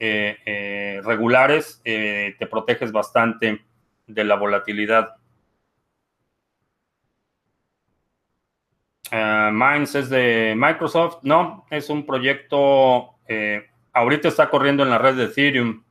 eh, 0.00 0.36
eh, 0.44 1.00
regulares, 1.04 1.80
te 1.84 2.46
proteges 2.50 2.90
bastante 2.90 3.64
de 4.08 4.24
la 4.24 4.34
volatilidad. 4.34 5.14
Mines 9.12 9.94
es 9.94 10.10
de 10.10 10.54
Microsoft. 10.56 11.18
No, 11.22 11.64
es 11.70 11.88
un 11.88 12.04
proyecto, 12.04 13.14
ahorita 13.92 14.26
está 14.26 14.50
corriendo 14.50 14.82
en 14.82 14.90
la 14.90 14.98
red 14.98 15.14
de 15.14 15.26
Ethereum, 15.26 15.84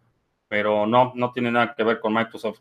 pero 0.49 0.87
no, 0.87 1.13
no 1.15 1.31
tiene 1.31 1.51
nada 1.51 1.73
que 1.73 1.85
ver 1.85 2.01
con 2.01 2.13
Microsoft. 2.13 2.59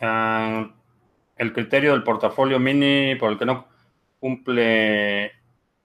El 0.00 1.52
criterio 1.52 1.92
del 1.92 2.02
portafolio 2.02 2.58
mini 2.58 3.14
por 3.16 3.32
el 3.32 3.38
que 3.38 3.46
no 3.46 3.66
cumple 4.20 5.32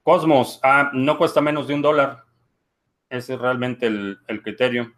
Cosmos, 0.03 0.59
ah, 0.63 0.91
no 0.93 1.17
cuesta 1.17 1.39
menos 1.39 1.67
de 1.67 1.75
un 1.75 1.81
dólar. 1.81 2.25
Ese 3.09 3.35
es 3.35 3.39
realmente 3.39 3.87
el, 3.87 4.41
criterio. 4.43 4.93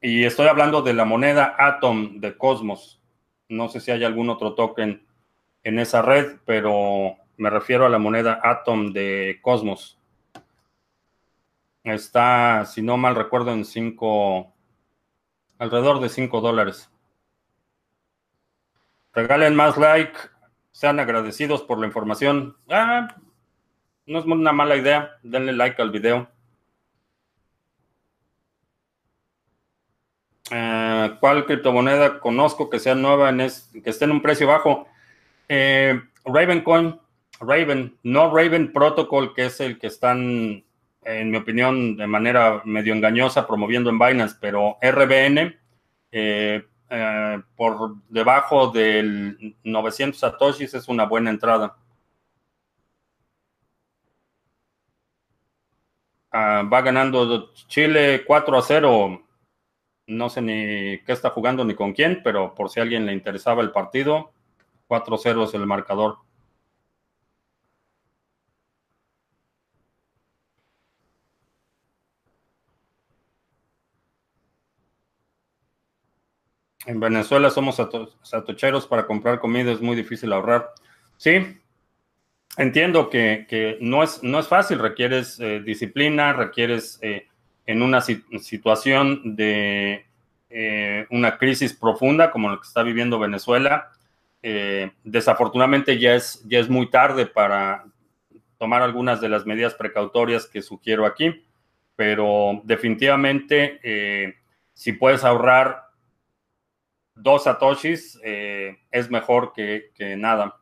Y 0.00 0.24
estoy 0.24 0.48
hablando 0.48 0.82
de 0.82 0.92
la 0.94 1.04
moneda 1.04 1.54
Atom 1.58 2.20
de 2.20 2.36
Cosmos. 2.36 3.00
No 3.48 3.68
sé 3.68 3.80
si 3.80 3.92
hay 3.92 4.02
algún 4.02 4.28
otro 4.28 4.54
token 4.54 5.06
en 5.62 5.78
esa 5.78 6.02
red, 6.02 6.38
pero 6.44 7.16
me 7.36 7.50
refiero 7.50 7.86
a 7.86 7.88
la 7.88 7.98
moneda 7.98 8.40
Atom 8.42 8.92
de 8.92 9.38
Cosmos. 9.42 10.00
Está, 11.84 12.64
si 12.64 12.82
no 12.82 12.96
mal 12.96 13.14
recuerdo, 13.14 13.52
en 13.52 13.64
5 13.64 14.55
alrededor 15.58 16.00
de 16.00 16.08
5 16.08 16.40
dólares. 16.40 16.90
Regalen 19.12 19.54
más 19.54 19.78
like, 19.78 20.18
sean 20.72 21.00
agradecidos 21.00 21.62
por 21.62 21.78
la 21.78 21.86
información. 21.86 22.56
Ah, 22.68 23.16
no 24.04 24.18
es 24.18 24.26
una 24.26 24.52
mala 24.52 24.76
idea. 24.76 25.16
Denle 25.22 25.54
like 25.54 25.80
al 25.80 25.90
video. 25.90 26.28
Eh, 30.50 31.16
¿Cuál 31.18 31.46
criptomoneda 31.46 32.20
conozco 32.20 32.68
que 32.68 32.78
sea 32.78 32.94
nueva, 32.94 33.30
en 33.30 33.38
que 33.38 33.90
esté 33.90 34.04
en 34.04 34.12
un 34.12 34.22
precio 34.22 34.46
bajo? 34.46 34.86
Eh, 35.48 35.98
Ravencoin, 36.24 37.00
Raven, 37.40 37.96
no 38.02 38.30
Raven 38.30 38.72
Protocol, 38.72 39.34
que 39.34 39.46
es 39.46 39.60
el 39.60 39.78
que 39.78 39.86
están, 39.86 40.62
en 41.06 41.30
mi 41.30 41.38
opinión, 41.38 41.96
de 41.96 42.06
manera 42.06 42.62
medio 42.64 42.92
engañosa 42.94 43.46
promoviendo 43.46 43.90
en 43.90 43.98
Binance, 43.98 44.36
pero 44.40 44.78
RBN, 44.82 45.56
eh, 46.12 46.62
por 47.56 47.96
debajo 48.08 48.68
del 48.68 49.56
900 49.64 50.18
satoshis 50.18 50.74
es 50.74 50.88
una 50.88 51.04
buena 51.04 51.30
entrada. 51.30 51.76
Ah, 56.30 56.62
va 56.70 56.82
ganando 56.82 57.52
Chile 57.68 58.24
4 58.26 58.58
a 58.58 58.62
0 58.62 59.26
no 60.06 60.30
sé 60.30 60.40
ni 60.42 60.98
qué 61.04 61.12
está 61.12 61.30
jugando 61.30 61.64
ni 61.64 61.74
con 61.74 61.92
quién, 61.92 62.20
pero 62.22 62.54
por 62.54 62.70
si 62.70 62.80
a 62.80 62.84
alguien 62.84 63.06
le 63.06 63.12
interesaba 63.12 63.62
el 63.62 63.72
partido, 63.72 64.32
4-0 64.88 65.44
es 65.44 65.54
el 65.54 65.66
marcador. 65.66 66.18
En 76.86 77.00
Venezuela 77.00 77.50
somos 77.50 77.76
satocheros 78.22 78.86
para 78.86 79.06
comprar 79.06 79.40
comida, 79.40 79.72
es 79.72 79.80
muy 79.80 79.96
difícil 79.96 80.32
ahorrar. 80.32 80.70
Sí, 81.16 81.58
entiendo 82.56 83.10
que, 83.10 83.76
no, 83.80 84.02
es, 84.02 84.22
no 84.22 84.38
es 84.38 84.46
fácil, 84.46 84.78
requieres 84.78 85.40
eh, 85.40 85.60
disciplina, 85.60 86.32
requieres 86.32 86.98
eh, 87.02 87.26
en 87.66 87.82
una 87.82 88.00
situación 88.00 89.36
de 89.36 90.06
eh, 90.48 91.06
una 91.10 91.36
crisis 91.38 91.74
profunda 91.74 92.30
como 92.30 92.48
la 92.48 92.56
que 92.56 92.66
está 92.66 92.82
viviendo 92.82 93.18
Venezuela. 93.18 93.90
Eh, 94.42 94.92
desafortunadamente 95.02 95.98
ya 95.98 96.14
es, 96.14 96.42
ya 96.46 96.60
es 96.60 96.68
muy 96.68 96.88
tarde 96.88 97.26
para 97.26 97.84
tomar 98.58 98.82
algunas 98.82 99.20
de 99.20 99.28
las 99.28 99.44
medidas 99.44 99.74
precautorias 99.74 100.46
que 100.46 100.62
sugiero 100.62 101.04
aquí, 101.04 101.44
pero 101.96 102.60
definitivamente 102.64 103.80
eh, 103.82 104.36
si 104.72 104.92
puedes 104.92 105.24
ahorrar 105.24 105.85
dos 107.16 107.44
satoshis 107.44 108.20
es 108.22 109.10
mejor 109.10 109.52
que 109.52 110.16
nada. 110.16 110.60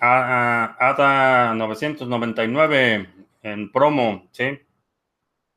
ADA 0.00 1.54
999 1.54 3.08
en 3.42 3.70
promo, 3.70 4.28
¿sí? 4.32 4.58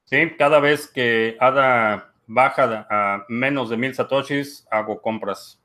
Sí, 0.06 0.32
cada 0.38 0.60
vez 0.60 0.88
que 0.88 1.38
ADA 1.40 2.14
baja 2.28 2.86
a 2.90 3.26
menos 3.30 3.70
de 3.70 3.78
mil 3.78 3.96
satoshis, 3.96 4.68
hago 4.70 5.02
compras. 5.02 5.63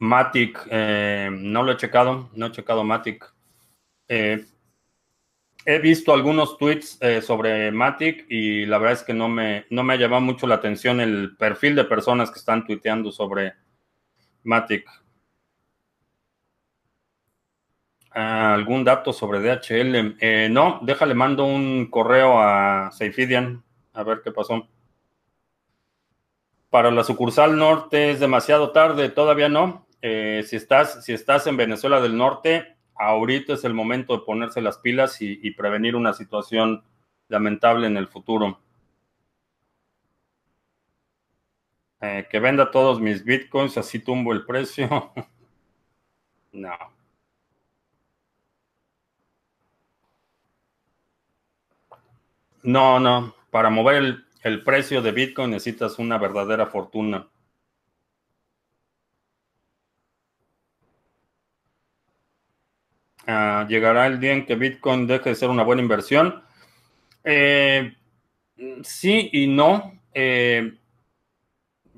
Matic, 0.00 0.66
eh, 0.70 1.28
no 1.30 1.62
lo 1.62 1.72
he 1.72 1.76
checado, 1.76 2.30
no 2.34 2.46
he 2.46 2.52
checado 2.52 2.82
Matic. 2.84 3.32
Eh, 4.08 4.44
he 5.66 5.78
visto 5.78 6.14
algunos 6.14 6.56
tweets 6.56 6.96
eh, 7.02 7.20
sobre 7.20 7.70
Matic 7.70 8.24
y 8.30 8.64
la 8.64 8.78
verdad 8.78 8.94
es 8.94 9.04
que 9.04 9.12
no 9.12 9.28
me, 9.28 9.66
no 9.68 9.84
me 9.84 9.94
ha 9.94 9.96
llamado 9.98 10.22
mucho 10.22 10.46
la 10.46 10.54
atención 10.56 11.00
el 11.00 11.36
perfil 11.36 11.74
de 11.76 11.84
personas 11.84 12.30
que 12.30 12.38
están 12.38 12.66
tuiteando 12.66 13.12
sobre 13.12 13.52
Matic. 14.42 14.88
¿Algún 18.12 18.84
dato 18.84 19.12
sobre 19.12 19.40
DHL? 19.40 20.50
No, 20.50 20.80
déjale, 20.82 21.14
mando 21.14 21.44
un 21.44 21.90
correo 21.90 22.40
a 22.40 22.90
Seifidian 22.90 23.62
a 23.92 24.02
ver 24.02 24.22
qué 24.22 24.32
pasó. 24.32 24.66
Para 26.70 26.90
la 26.90 27.04
sucursal 27.04 27.56
norte 27.56 28.10
es 28.10 28.20
demasiado 28.20 28.70
tarde, 28.70 29.10
todavía 29.10 29.48
no. 29.48 29.86
Eh, 30.02 30.44
si, 30.46 30.56
estás, 30.56 31.04
si 31.04 31.12
estás 31.12 31.46
en 31.46 31.56
Venezuela 31.56 32.00
del 32.00 32.16
Norte, 32.16 32.76
ahorita 32.94 33.54
es 33.54 33.64
el 33.64 33.74
momento 33.74 34.16
de 34.16 34.24
ponerse 34.24 34.60
las 34.60 34.78
pilas 34.78 35.16
y 35.20 35.50
prevenir 35.52 35.96
una 35.96 36.12
situación 36.12 36.84
lamentable 37.28 37.86
en 37.86 37.96
el 37.96 38.08
futuro. 38.08 38.58
Eh, 42.02 42.26
que 42.30 42.40
venda 42.40 42.70
todos 42.70 42.98
mis 42.98 43.24
bitcoins, 43.24 43.76
así 43.76 43.98
tumbo 43.98 44.32
el 44.32 44.46
precio. 44.46 45.12
no. 46.52 46.76
No, 52.62 52.98
no. 53.00 53.34
Para 53.50 53.70
mover 53.70 54.24
el, 54.42 54.62
precio 54.64 55.02
de 55.02 55.12
Bitcoin 55.12 55.50
necesitas 55.50 55.98
una 55.98 56.18
verdadera 56.18 56.66
fortuna. 56.66 57.28
¿Llegará 63.68 64.06
el 64.06 64.20
día 64.20 64.32
en 64.32 64.46
que 64.46 64.54
Bitcoin 64.54 65.06
deje 65.06 65.30
de 65.30 65.34
ser 65.34 65.50
una 65.50 65.62
buena 65.62 65.82
inversión? 65.82 66.42
Eh, 67.24 67.96
sí 68.82 69.30
y 69.32 69.46
no. 69.46 70.00
Eh, 70.14 70.74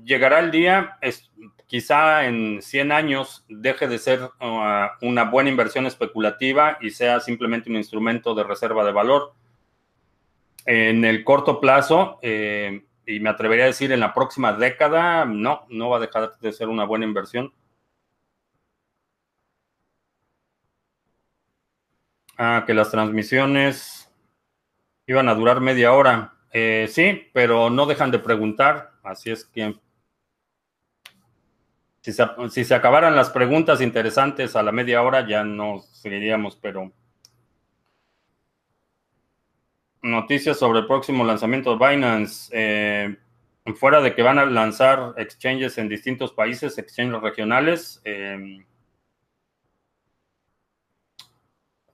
llegará 0.03 0.39
el 0.39 0.51
día, 0.51 0.97
es, 1.01 1.31
quizá 1.67 2.25
en 2.25 2.61
100 2.61 2.91
años 2.91 3.45
deje 3.49 3.87
de 3.87 3.97
ser 3.97 4.21
uh, 4.21 4.87
una 5.01 5.23
buena 5.25 5.49
inversión 5.49 5.85
especulativa 5.85 6.77
y 6.81 6.91
sea 6.91 7.19
simplemente 7.19 7.69
un 7.69 7.77
instrumento 7.77 8.35
de 8.35 8.43
reserva 8.43 8.83
de 8.85 8.91
valor. 8.91 9.33
En 10.65 11.03
el 11.03 11.23
corto 11.23 11.59
plazo, 11.59 12.19
eh, 12.21 12.85
y 13.05 13.19
me 13.19 13.29
atrevería 13.29 13.65
a 13.65 13.67
decir 13.67 13.91
en 13.91 13.99
la 13.99 14.13
próxima 14.13 14.53
década, 14.53 15.25
no, 15.25 15.65
no 15.69 15.89
va 15.89 15.97
a 15.97 16.01
dejar 16.01 16.37
de 16.39 16.53
ser 16.53 16.69
una 16.69 16.85
buena 16.85 17.05
inversión. 17.05 17.53
Ah, 22.45 22.65
que 22.67 22.73
las 22.73 22.91
transmisiones 22.91 24.11
iban 25.07 25.29
a 25.29 25.33
durar 25.33 25.61
media 25.61 25.93
hora. 25.93 26.33
Eh, 26.51 26.87
sí, 26.91 27.29
pero 27.31 27.69
no 27.69 27.85
dejan 27.85 28.11
de 28.11 28.19
preguntar, 28.19 28.91
así 29.01 29.31
es 29.31 29.45
que 29.45 29.77
si 32.01 32.11
se, 32.65 32.75
acabaran 32.75 33.15
las 33.15 33.29
preguntas 33.29 33.79
interesantes 33.79 34.57
a 34.57 34.63
la 34.63 34.73
media 34.73 35.01
hora, 35.03 35.25
ya 35.25 35.45
no 35.45 35.79
seguiríamos, 35.93 36.57
pero... 36.57 36.91
Noticias 40.01 40.59
sobre 40.59 40.79
el 40.79 40.87
próximo 40.87 41.23
lanzamiento 41.23 41.77
de 41.77 41.87
Binance. 41.87 42.51
Eh, 42.51 43.15
fuera 43.77 44.01
de 44.01 44.13
que 44.13 44.21
van 44.21 44.37
a 44.37 44.45
lanzar 44.45 45.13
exchanges 45.15 45.77
en 45.77 45.87
distintos 45.87 46.33
países, 46.33 46.77
exchanges 46.77 47.21
regionales, 47.21 48.01
eh, 48.03 48.65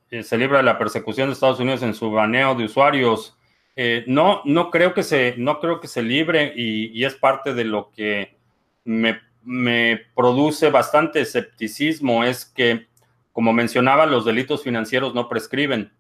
se 0.10 0.38
libra 0.38 0.62
la 0.62 0.78
persecución 0.78 1.28
de 1.28 1.34
Estados 1.34 1.60
Unidos 1.60 1.84
en 1.84 1.93
su 1.93 2.12
baneo 2.12 2.55
de 2.55 2.66
usuarios. 2.66 3.38
Eh, 3.76 4.03
no, 4.07 4.41
no 4.45 4.72
creo 4.72 4.93
que 4.93 5.03
se, 5.03 5.36
no 5.38 5.60
creo 5.60 5.80
que 5.80 5.88
se 5.88 6.01
libre 6.01 6.53
y, 6.55 7.03
es 7.03 7.16
parte 7.16 7.53
de 7.53 7.64
lo 7.64 7.91
que 7.91 8.38
me 8.84 9.20
me 9.43 10.01
produce 10.16 10.70
bastante 10.70 11.22
escepticismo 11.22 12.24
es 12.24 12.45
que, 12.45 12.88
como 13.32 13.53
mencionaba, 13.53 14.05
los 14.05 14.26
delitos 14.26 14.64
financieros 14.64 15.16
no 15.16 15.30
prescriben. 15.30 15.91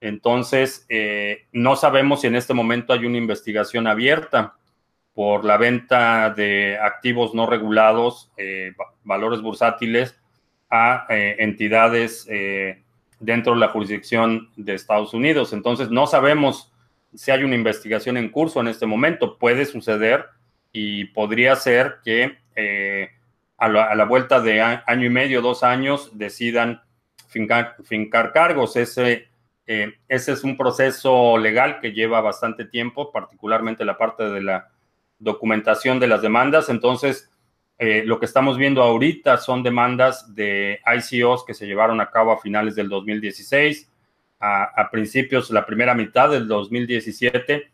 Entonces, 0.00 0.86
eh, 0.88 1.46
no 1.52 1.76
sabemos 1.76 2.20
si 2.20 2.28
en 2.28 2.36
este 2.36 2.54
momento 2.54 2.92
hay 2.92 3.04
una 3.04 3.18
investigación 3.18 3.86
abierta 3.86 4.54
por 5.12 5.44
la 5.44 5.56
venta 5.56 6.30
de 6.30 6.78
activos 6.80 7.34
no 7.34 7.46
regulados, 7.46 8.30
eh, 8.36 8.72
valores 9.02 9.42
bursátiles, 9.42 10.18
a 10.70 11.06
eh, 11.08 11.36
entidades 11.40 12.26
dentro 13.20 13.54
de 13.54 13.60
la 13.60 13.68
jurisdicción 13.68 14.50
de 14.56 14.74
Estados 14.74 15.14
Unidos. 15.14 15.52
Entonces, 15.52 15.90
no 15.90 16.06
sabemos 16.06 16.72
si 17.14 17.30
hay 17.30 17.42
una 17.42 17.54
investigación 17.54 18.16
en 18.16 18.30
curso 18.30 18.60
en 18.60 18.68
este 18.68 18.86
momento. 18.86 19.38
Puede 19.38 19.64
suceder 19.64 20.26
y 20.72 21.06
podría 21.06 21.56
ser 21.56 21.96
que 22.04 22.38
eh, 22.54 23.10
a, 23.56 23.68
la, 23.68 24.04
vuelta 24.04 24.40
de 24.40 24.60
año 24.60 25.06
y 25.06 25.10
medio, 25.10 25.42
dos 25.42 25.62
años, 25.62 26.10
decidan 26.16 26.82
fincar, 27.26 27.76
fincar 27.84 28.32
cargos. 28.32 28.76
Ese, 28.76 29.28
eh, 29.66 29.94
ese 30.08 30.32
es 30.32 30.44
un 30.44 30.56
proceso 30.56 31.36
legal 31.38 31.80
que 31.80 31.92
lleva 31.92 32.20
bastante 32.20 32.64
tiempo, 32.64 33.10
particularmente 33.10 33.84
la 33.84 33.98
parte 33.98 34.24
de 34.24 34.42
la 34.42 34.68
documentación 35.18 35.98
de 35.98 36.06
las 36.06 36.22
demandas. 36.22 36.68
Entonces, 36.68 37.30
eh, 37.78 38.02
lo 38.04 38.18
que 38.18 38.26
estamos 38.26 38.58
viendo 38.58 38.82
ahorita 38.82 39.36
son 39.36 39.62
demandas 39.62 40.34
de 40.34 40.80
ICOs 40.86 41.44
que 41.44 41.54
se 41.54 41.66
llevaron 41.66 42.00
a 42.00 42.10
cabo 42.10 42.32
a 42.32 42.40
finales 42.40 42.74
del 42.74 42.88
2016, 42.88 43.90
a, 44.40 44.64
a 44.64 44.90
principios, 44.90 45.50
la 45.50 45.66
primera 45.66 45.94
mitad 45.94 46.30
del 46.30 46.46
2017 46.48 47.70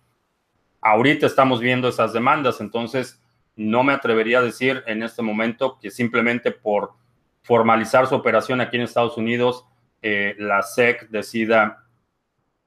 ahorita 0.85 1.27
estamos 1.27 1.61
viendo 1.61 1.89
esas 1.89 2.13
demandas, 2.13 2.61
entonces 2.61 3.21
no 3.57 3.83
me 3.83 3.95
atrevería 3.95 4.39
a 4.39 4.43
decir 4.43 4.85
en 4.87 5.03
este 5.03 5.23
momento 5.23 5.79
que 5.81 5.91
simplemente 5.91 6.53
por 6.53 6.93
formalizar 7.43 8.07
su 8.07 8.15
operación 8.15 8.61
aquí 8.61 8.77
en 8.77 8.83
Estados 8.83 9.17
Unidos, 9.17 9.65
eh, 10.03 10.37
la 10.39 10.63
SEC 10.63 11.09
decida 11.09 11.87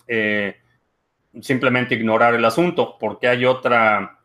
eh, 0.07 0.57
simplemente 1.41 1.93
ignorar 1.93 2.33
el 2.33 2.43
asunto, 2.43 2.97
porque 2.99 3.27
hay 3.27 3.45
otra, 3.45 4.16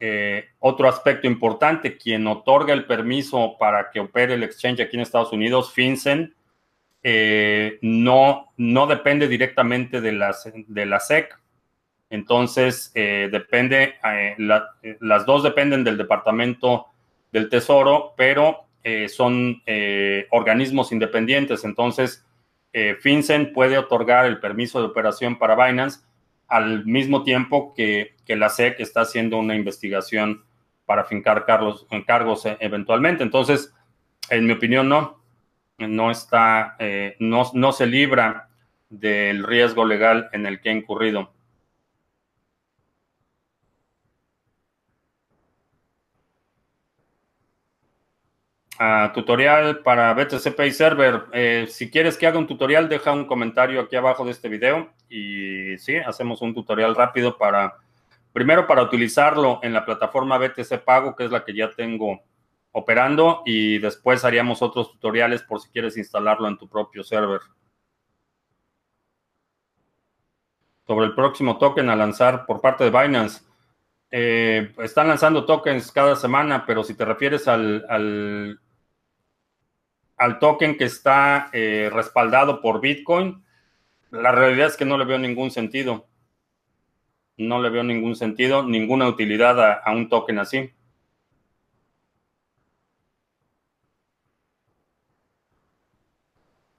eh, 0.00 0.46
otro 0.58 0.88
aspecto 0.88 1.26
importante. 1.26 1.96
Quien 1.96 2.26
otorga 2.26 2.72
el 2.72 2.86
permiso 2.86 3.56
para 3.58 3.90
que 3.90 4.00
opere 4.00 4.34
el 4.34 4.42
exchange 4.42 4.80
aquí 4.80 4.96
en 4.96 5.02
Estados 5.02 5.32
Unidos, 5.32 5.72
FinCEN, 5.72 6.34
no, 7.82 8.52
no 8.56 8.86
depende 8.86 9.28
directamente 9.28 10.00
de 10.00 10.12
la, 10.12 10.34
de 10.66 10.86
la 10.86 11.00
SEC. 11.00 11.38
Entonces, 12.10 12.92
depende, 12.94 13.94
las 14.98 15.24
dos 15.24 15.42
dependen 15.42 15.84
del 15.84 15.96
Departamento 15.96 16.88
del 17.32 17.48
Tesoro, 17.48 18.12
pero 18.18 18.66
son 19.08 19.62
organismos 20.30 20.92
independientes. 20.92 21.64
Entonces, 21.64 22.26
eh, 22.72 22.96
FinCEN 23.00 23.52
puede 23.52 23.78
otorgar 23.78 24.26
el 24.26 24.38
permiso 24.38 24.80
de 24.80 24.86
operación 24.86 25.38
para 25.38 25.56
Binance 25.56 26.00
al 26.46 26.84
mismo 26.84 27.24
tiempo 27.24 27.74
que, 27.74 28.14
la 28.36 28.48
SEC 28.48 28.80
está 28.80 29.02
haciendo 29.02 29.38
una 29.38 29.54
investigación 29.54 30.44
para 30.86 31.04
fincar 31.04 31.44
cargos, 31.44 31.86
cargos 32.06 32.46
eh, 32.46 32.56
eventualmente. 32.60 33.22
Entonces, 33.22 33.72
en 34.28 34.46
mi 34.46 34.52
opinión, 34.52 34.88
no, 34.88 35.22
no 35.78 36.10
está, 36.10 36.76
eh, 36.78 37.16
no, 37.20 37.50
no 37.54 37.72
se 37.72 37.86
libra 37.86 38.48
del 38.88 39.44
riesgo 39.44 39.84
legal 39.84 40.28
en 40.32 40.46
el 40.46 40.60
que 40.60 40.70
ha 40.70 40.72
incurrido. 40.72 41.32
tutorial 49.12 49.80
para 49.80 50.14
BTC 50.14 50.54
Pay 50.56 50.72
Server. 50.72 51.24
Eh, 51.32 51.66
si 51.68 51.90
quieres 51.90 52.16
que 52.16 52.26
haga 52.26 52.38
un 52.38 52.46
tutorial, 52.46 52.88
deja 52.88 53.12
un 53.12 53.26
comentario 53.26 53.80
aquí 53.80 53.96
abajo 53.96 54.24
de 54.24 54.30
este 54.30 54.48
video 54.48 54.90
y 55.08 55.76
sí, 55.78 55.96
hacemos 55.96 56.40
un 56.40 56.54
tutorial 56.54 56.94
rápido 56.94 57.36
para, 57.36 57.76
primero 58.32 58.66
para 58.66 58.82
utilizarlo 58.82 59.60
en 59.62 59.72
la 59.72 59.84
plataforma 59.84 60.38
BTC 60.38 60.84
Pago, 60.84 61.16
que 61.16 61.24
es 61.24 61.30
la 61.30 61.44
que 61.44 61.54
ya 61.54 61.70
tengo 61.70 62.22
operando, 62.72 63.42
y 63.44 63.78
después 63.78 64.24
haríamos 64.24 64.62
otros 64.62 64.92
tutoriales 64.92 65.42
por 65.42 65.60
si 65.60 65.68
quieres 65.70 65.96
instalarlo 65.96 66.48
en 66.48 66.56
tu 66.56 66.68
propio 66.68 67.02
server. 67.02 67.40
Sobre 70.86 71.06
el 71.06 71.14
próximo 71.14 71.58
token 71.58 71.88
a 71.88 71.96
lanzar 71.96 72.46
por 72.46 72.60
parte 72.60 72.84
de 72.84 72.90
Binance. 72.90 73.42
Eh, 74.10 74.72
están 74.78 75.08
lanzando 75.08 75.44
tokens 75.44 75.92
cada 75.92 76.16
semana, 76.16 76.64
pero 76.66 76.82
si 76.82 76.94
te 76.94 77.04
refieres 77.04 77.46
al 77.46 77.84
al 80.20 80.38
token 80.38 80.76
que 80.76 80.84
está 80.84 81.48
eh, 81.54 81.90
respaldado 81.90 82.60
por 82.60 82.82
Bitcoin, 82.82 83.42
la 84.10 84.30
realidad 84.30 84.66
es 84.66 84.76
que 84.76 84.84
no 84.84 84.98
le 84.98 85.06
veo 85.06 85.18
ningún 85.18 85.50
sentido. 85.50 86.09
No 87.40 87.60
le 87.62 87.70
veo 87.70 87.82
ningún 87.82 88.16
sentido, 88.16 88.62
ninguna 88.62 89.08
utilidad 89.08 89.82
a, 89.82 89.90
un 89.92 90.10
token 90.10 90.38
así. 90.38 90.70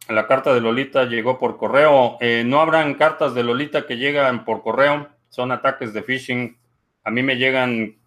La 0.08 0.28
carta 0.28 0.54
de 0.54 0.62
Lolita 0.62 1.06
llegó 1.06 1.40
por 1.40 1.58
correo. 1.58 2.18
Eh, 2.22 2.44
no 2.46 2.62
habrán 2.62 2.94
cartas 2.94 3.34
de 3.34 3.44
Lolita 3.44 3.88
que 3.88 3.98
llegan 3.98 4.46
por 4.46 4.62
correo. 4.62 5.10
Son 5.30 5.52
ataques 5.52 5.94
de 5.94 6.04
phishing. 6.04 6.58
A 7.04 7.10
mí 7.10 7.24
me 7.24 7.38
llegan 7.38 7.98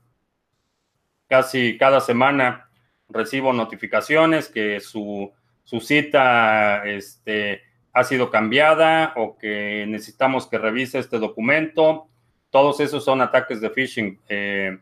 casi 1.27 1.77
cada 1.77 2.01
semana 2.01 2.71
recibo 3.09 3.53
notificaciones 3.53 4.49
que 4.49 4.79
su, 4.79 5.33
cita 5.81 6.87
este, 6.87 7.63
ha 7.93 8.05
sido 8.05 8.31
cambiada 8.31 9.13
o 9.17 9.39
que 9.39 9.87
necesitamos 9.89 10.47
que 10.47 10.59
revise 10.59 11.01
este 11.01 11.19
documento. 11.19 12.11
Todos 12.55 12.79
esos 12.79 13.05
son 13.05 13.21
ataques 13.21 13.61
de 13.61 13.69
phishing. 13.69 14.21
Eh, 14.29 14.79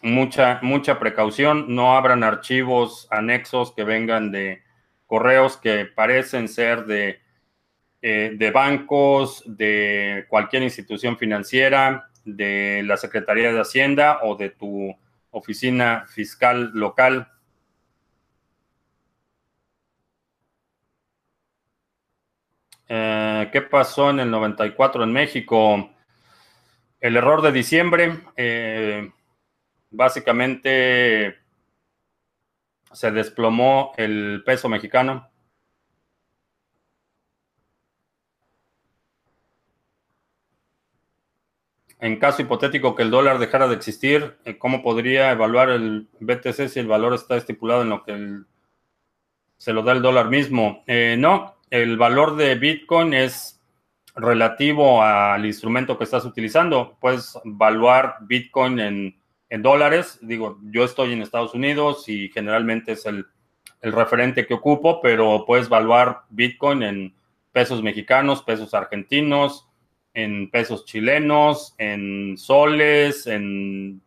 mucha, 0.00 0.58
mucha 0.62 0.98
precaución. 0.98 1.74
No 1.74 1.98
abran 1.98 2.24
archivos 2.24 3.06
anexos 3.10 3.74
que 3.74 3.84
vengan 3.84 4.32
de 4.32 4.62
correos 5.04 5.58
que 5.58 5.84
parecen 5.84 6.48
ser 6.48 6.86
de, 6.86 7.20
eh, 8.00 8.32
de 8.38 8.50
bancos, 8.50 9.42
de 9.44 10.24
cualquier 10.30 10.62
institución 10.62 11.18
financiera, 11.18 12.08
de 12.24 12.82
la 12.86 12.96
Secretaría 12.96 13.52
de 13.52 13.60
Hacienda 13.60 14.20
o 14.22 14.34
de 14.34 14.48
tu 14.48 14.96
oficina 15.30 16.06
fiscal 16.08 16.70
local. 16.72 17.30
Eh, 22.88 23.50
¿Qué 23.52 23.60
pasó 23.60 24.08
en 24.08 24.20
el 24.20 24.30
94 24.30 25.04
en 25.04 25.12
México? 25.12 25.90
El 27.00 27.16
error 27.16 27.42
de 27.42 27.52
diciembre, 27.52 28.20
eh, 28.36 29.10
básicamente 29.90 31.36
se 32.92 33.10
desplomó 33.10 33.92
el 33.96 34.42
peso 34.44 34.68
mexicano. 34.68 35.30
en 42.00 42.18
caso 42.18 42.42
hipotético 42.42 42.94
que 42.94 43.02
el 43.02 43.10
dólar 43.10 43.38
dejara 43.38 43.68
de 43.68 43.74
existir, 43.74 44.36
eh, 44.44 44.58
¿cómo 44.58 44.82
podría 44.82 45.32
evaluar 45.32 45.70
el 45.70 46.08
BTC 46.20 46.68
si 46.68 46.80
el 46.80 46.86
valor 46.86 47.14
está 47.14 47.36
estipulado 47.36 47.82
en 47.82 47.88
lo 47.88 48.04
que 48.04 48.42
se 49.56 49.72
lo 49.72 49.82
da 49.82 49.92
el 49.92 50.02
dólar 50.02 50.28
mismo? 50.28 50.84
Eh, 50.86 51.16
no, 51.18 51.56
el 51.70 51.96
valor 51.96 52.36
de 52.36 52.54
Bitcoin 52.54 53.14
es 53.14 53.57
relativo 54.18 55.02
al 55.02 55.46
instrumento 55.46 55.96
que 55.96 56.04
estás 56.04 56.24
utilizando. 56.24 56.96
Puedes 57.00 57.38
evaluar 57.44 58.16
Bitcoin 58.22 58.80
en, 58.80 59.14
dólares. 59.62 60.18
Digo, 60.20 60.58
yo 60.64 60.84
estoy 60.84 61.12
en 61.12 61.22
Estados 61.22 61.54
Unidos 61.54 62.08
y 62.08 62.28
generalmente 62.28 62.92
es 62.92 63.06
el, 63.06 63.26
referente 63.80 64.44
que 64.44 64.54
ocupo, 64.54 65.00
pero 65.00 65.44
puedes 65.46 65.68
evaluar 65.68 66.22
Bitcoin 66.30 66.82
en 66.82 67.14
pesos 67.52 67.80
mexicanos, 67.80 68.42
pesos 68.42 68.74
argentinos, 68.74 69.68
en 70.14 70.50
pesos 70.50 70.84
chilenos, 70.84 71.74
en 71.78 72.36
soles, 72.36 73.28
en 73.28 74.02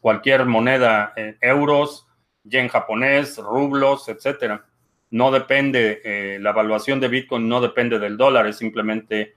cualquier 0.00 0.46
moneda, 0.46 1.12
eh, 1.16 1.36
euros, 1.42 2.06
yen 2.44 2.68
japonés, 2.68 3.36
rublos, 3.36 4.08
etcétera. 4.08 4.64
No 5.10 5.30
depende, 5.30 6.00
eh, 6.04 6.38
la 6.40 6.50
evaluación 6.50 7.00
de 7.00 7.08
Bitcoin 7.08 7.48
no 7.48 7.60
depende 7.60 7.98
del 7.98 8.16
dólar, 8.16 8.46
es 8.46 8.56
simplemente 8.56 9.34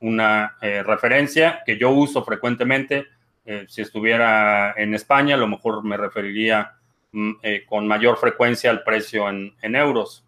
una 0.00 0.56
eh, 0.62 0.82
referencia 0.82 1.62
que 1.66 1.76
yo 1.76 1.90
uso 1.90 2.24
frecuentemente. 2.24 3.06
si 3.66 3.82
estuviera 3.82 4.74
en 4.76 4.94
España, 4.94 5.34
a 5.34 5.38
lo 5.38 5.48
mejor 5.48 5.82
me 5.82 5.96
referiría 5.96 6.74
mm, 7.10 7.32
con 7.66 7.88
mayor 7.88 8.16
frecuencia 8.16 8.70
al 8.70 8.84
precio 8.84 9.28
en 9.28 9.74
euros. 9.74 10.24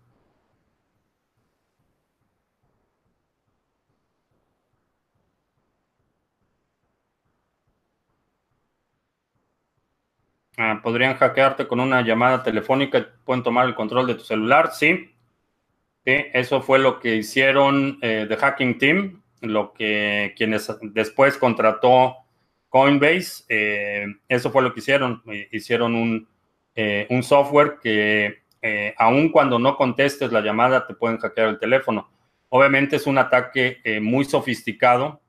Ah, 10.59 10.81
podrían 10.83 11.17
hackearte 11.17 11.67
con 11.67 11.81
una 11.81 12.03
llamada 12.03 12.43
telefónica, 12.43 13.09
pueden 13.25 13.43
tomar 13.43 13.67
el 13.67 13.75
control 13.75 14.07
de 14.07 14.17
tu 14.17 14.25
celular, 14.25 14.71
sí. 14.73 15.11
eso 16.05 16.61
fue 16.61 16.79
lo 16.79 17.01
que 17.01 17.17
hicieron 17.17 17.99
eh, 18.03 18.27
The 18.29 18.37
Hacking 18.37 18.79
Team, 18.79 19.23
lo 19.41 19.73
que 19.73 20.35
quienes 20.37 20.71
después 20.83 21.39
contrató 21.39 22.17
Coinbase, 22.69 23.45
eh, 23.49 24.07
eso 24.29 24.51
fue 24.51 24.63
lo 24.63 24.75
que 24.75 24.81
hicieron. 24.81 25.23
Eh, 25.27 25.49
hicieron 25.53 25.95
un, 25.95 26.29
un 27.09 27.23
software 27.23 27.79
que 27.83 28.43
aun 28.99 29.31
cuando 29.31 29.59
no 29.59 29.77
contestes 29.77 30.33
la 30.33 30.41
llamada 30.41 30.87
te 30.87 30.95
pueden 30.95 31.19
hackear 31.19 31.49
el 31.49 31.59
teléfono. 31.59 32.11
Obviamente 32.51 32.97
es 32.97 33.07
un 33.07 33.19
ataque 33.19 33.81
muy 34.01 34.25
sofisticado 34.25 35.22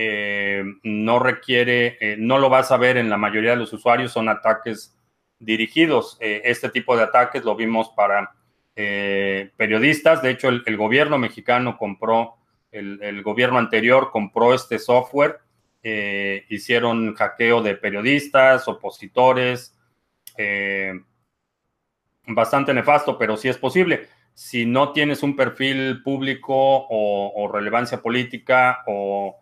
eh, 0.00 0.62
no 0.84 1.18
requiere, 1.18 1.98
eh, 2.00 2.14
no 2.16 2.38
lo 2.38 2.48
vas 2.48 2.70
a 2.70 2.76
ver 2.76 2.98
en 2.98 3.10
la 3.10 3.16
mayoría 3.16 3.50
de 3.50 3.56
los 3.56 3.72
usuarios, 3.72 4.12
son 4.12 4.28
ataques 4.28 4.96
dirigidos. 5.40 6.16
Eh, 6.20 6.42
este 6.44 6.68
tipo 6.68 6.96
de 6.96 7.02
ataques 7.02 7.44
lo 7.44 7.56
vimos 7.56 7.90
para 7.96 8.32
periodistas. 8.76 10.22
De 10.22 10.30
hecho, 10.30 10.50
el, 10.50 10.76
gobierno 10.76 11.18
mexicano 11.18 11.76
compró, 11.76 12.36
el, 12.70 13.24
gobierno 13.24 13.58
anterior 13.58 14.12
compró 14.12 14.54
este 14.54 14.78
software. 14.78 15.40
hicieron 15.82 17.16
hackeo 17.16 17.60
de 17.60 17.74
periodistas, 17.74 18.68
opositores. 18.68 19.76
bastante 22.24 22.72
nefasto, 22.72 23.18
pero 23.18 23.36
sí 23.36 23.48
es 23.48 23.58
posible. 23.58 24.06
Si 24.32 24.64
no 24.64 24.92
tienes 24.92 25.24
un 25.24 25.34
perfil 25.34 26.04
público 26.04 26.86
o 26.88 27.50
relevancia 27.52 28.00
política 28.00 28.84
o 28.86 29.40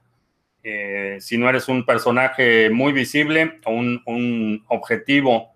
si 1.21 1.39
no 1.39 1.49
eres 1.49 1.69
un 1.69 1.87
personaje 1.87 2.71
muy 2.71 2.93
visible 2.93 3.61
o 3.65 3.71
un, 3.73 4.65
objetivo 4.69 5.55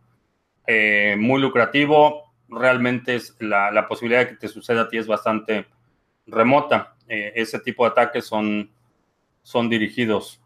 muy 1.17 1.41
lucrativo, 1.41 2.33
realmente 2.49 3.19
la, 3.41 3.87
posibilidad 3.89 4.21
de 4.21 4.29
que 4.29 4.37
te 4.37 4.49
suceda 4.49 4.83
a 4.83 4.89
ti 4.89 4.99
es 4.99 5.07
bastante 5.07 5.67
remota. 6.27 6.97
ese 7.09 7.59
tipo 7.61 7.85
de 7.85 7.91
ataques 7.91 8.25
son, 8.25 8.71
son 9.43 9.69
dirigidos. 9.69 10.41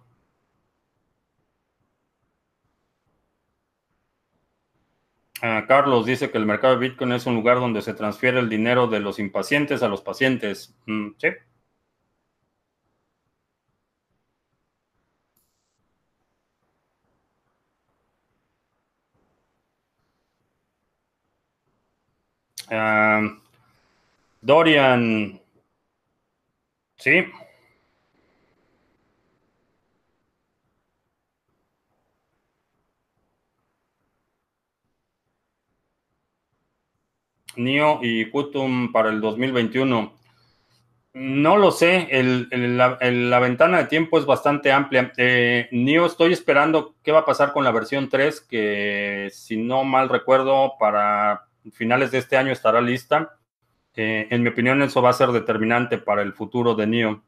Ah, 5.42 5.64
Carlos 5.68 6.06
dice 6.06 6.30
que 6.30 6.38
el 6.38 6.46
mercado 6.46 6.74
de 6.74 6.88
Bitcoin 6.88 7.12
es 7.12 7.26
un 7.26 7.34
lugar 7.34 7.58
donde 7.60 7.82
se 7.82 7.92
transfiere 7.94 8.38
el 8.40 8.48
dinero 8.48 8.86
de 8.86 9.00
los 9.00 9.18
impacientes 9.18 9.82
a 9.82 9.88
los 9.88 10.00
pacientes. 10.00 10.74
Mm, 10.86 11.10
sí. 11.18 11.28
Ah, 22.70 23.22
Dorian. 24.44 25.40
Sí. 26.98 27.24
NIO 37.56 38.00
y 38.02 38.30
Kutum 38.30 38.92
para 38.92 39.08
el 39.08 39.20
2021. 39.20 40.12
No 41.14 41.56
lo 41.56 41.70
sé, 41.70 42.08
la, 42.12 43.38
ventana 43.38 43.78
de 43.78 43.84
tiempo 43.86 44.18
es 44.18 44.26
bastante 44.26 44.72
amplia. 44.72 45.12
Eh, 45.16 45.68
NIO 45.72 46.04
estoy 46.06 46.32
esperando 46.34 46.96
qué 47.02 47.12
va 47.12 47.20
a 47.20 47.24
pasar 47.24 47.52
con 47.52 47.64
la 47.64 47.70
versión 47.70 48.08
3, 48.10 48.40
que 48.42 49.30
si 49.32 49.56
no 49.56 49.84
mal 49.84 50.08
recuerdo, 50.10 50.74
para 50.78 51.46
finales 51.72 52.10
de 52.10 52.18
este 52.18 52.36
año 52.36 52.52
estará 52.52 52.80
lista. 52.82 53.38
Eh, 53.96 54.26
en 54.30 54.42
mi 54.42 54.48
opinión, 54.48 54.82
eso 54.82 55.00
va 55.02 55.10
a 55.10 55.12
ser 55.12 55.30
determinante 55.30 55.98
para 55.98 56.22
el 56.22 56.32
futuro 56.32 56.74
de 56.74 56.86
NIO. 56.86 57.22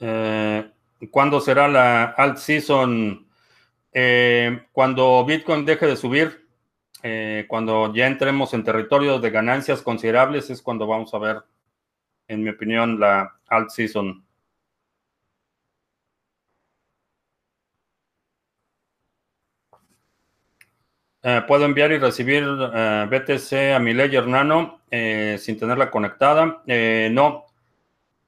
Eh, 0.00 0.70
¿Cuándo 1.10 1.40
será 1.40 1.68
la 1.68 2.04
alt 2.04 2.38
season? 2.38 3.22
cuando 4.72 5.24
Bitcoin 5.24 5.64
deje 5.64 5.86
de 5.86 5.96
subir, 5.96 6.44
eh, 7.06 7.44
cuando 7.48 7.92
ya 7.92 8.06
entremos 8.06 8.54
en 8.54 8.64
territorio 8.64 9.18
de 9.18 9.28
ganancias 9.28 9.82
considerables 9.82 10.48
es 10.48 10.62
cuando 10.62 10.86
vamos 10.86 11.12
a 11.12 11.18
ver, 11.18 11.42
en 12.28 12.42
mi 12.42 12.48
opinión, 12.48 12.98
la 12.98 13.38
alt 13.46 13.68
season. 13.68 14.23
Eh, 21.26 21.42
puedo 21.48 21.64
enviar 21.64 21.90
y 21.90 21.98
recibir 21.98 22.44
eh, 22.44 23.06
BTC 23.10 23.74
a 23.74 23.78
mi 23.78 23.94
Ledger 23.94 24.26
Nano 24.28 24.82
sin 25.38 25.58
tenerla 25.58 25.90
conectada. 25.90 26.62
no, 27.10 27.46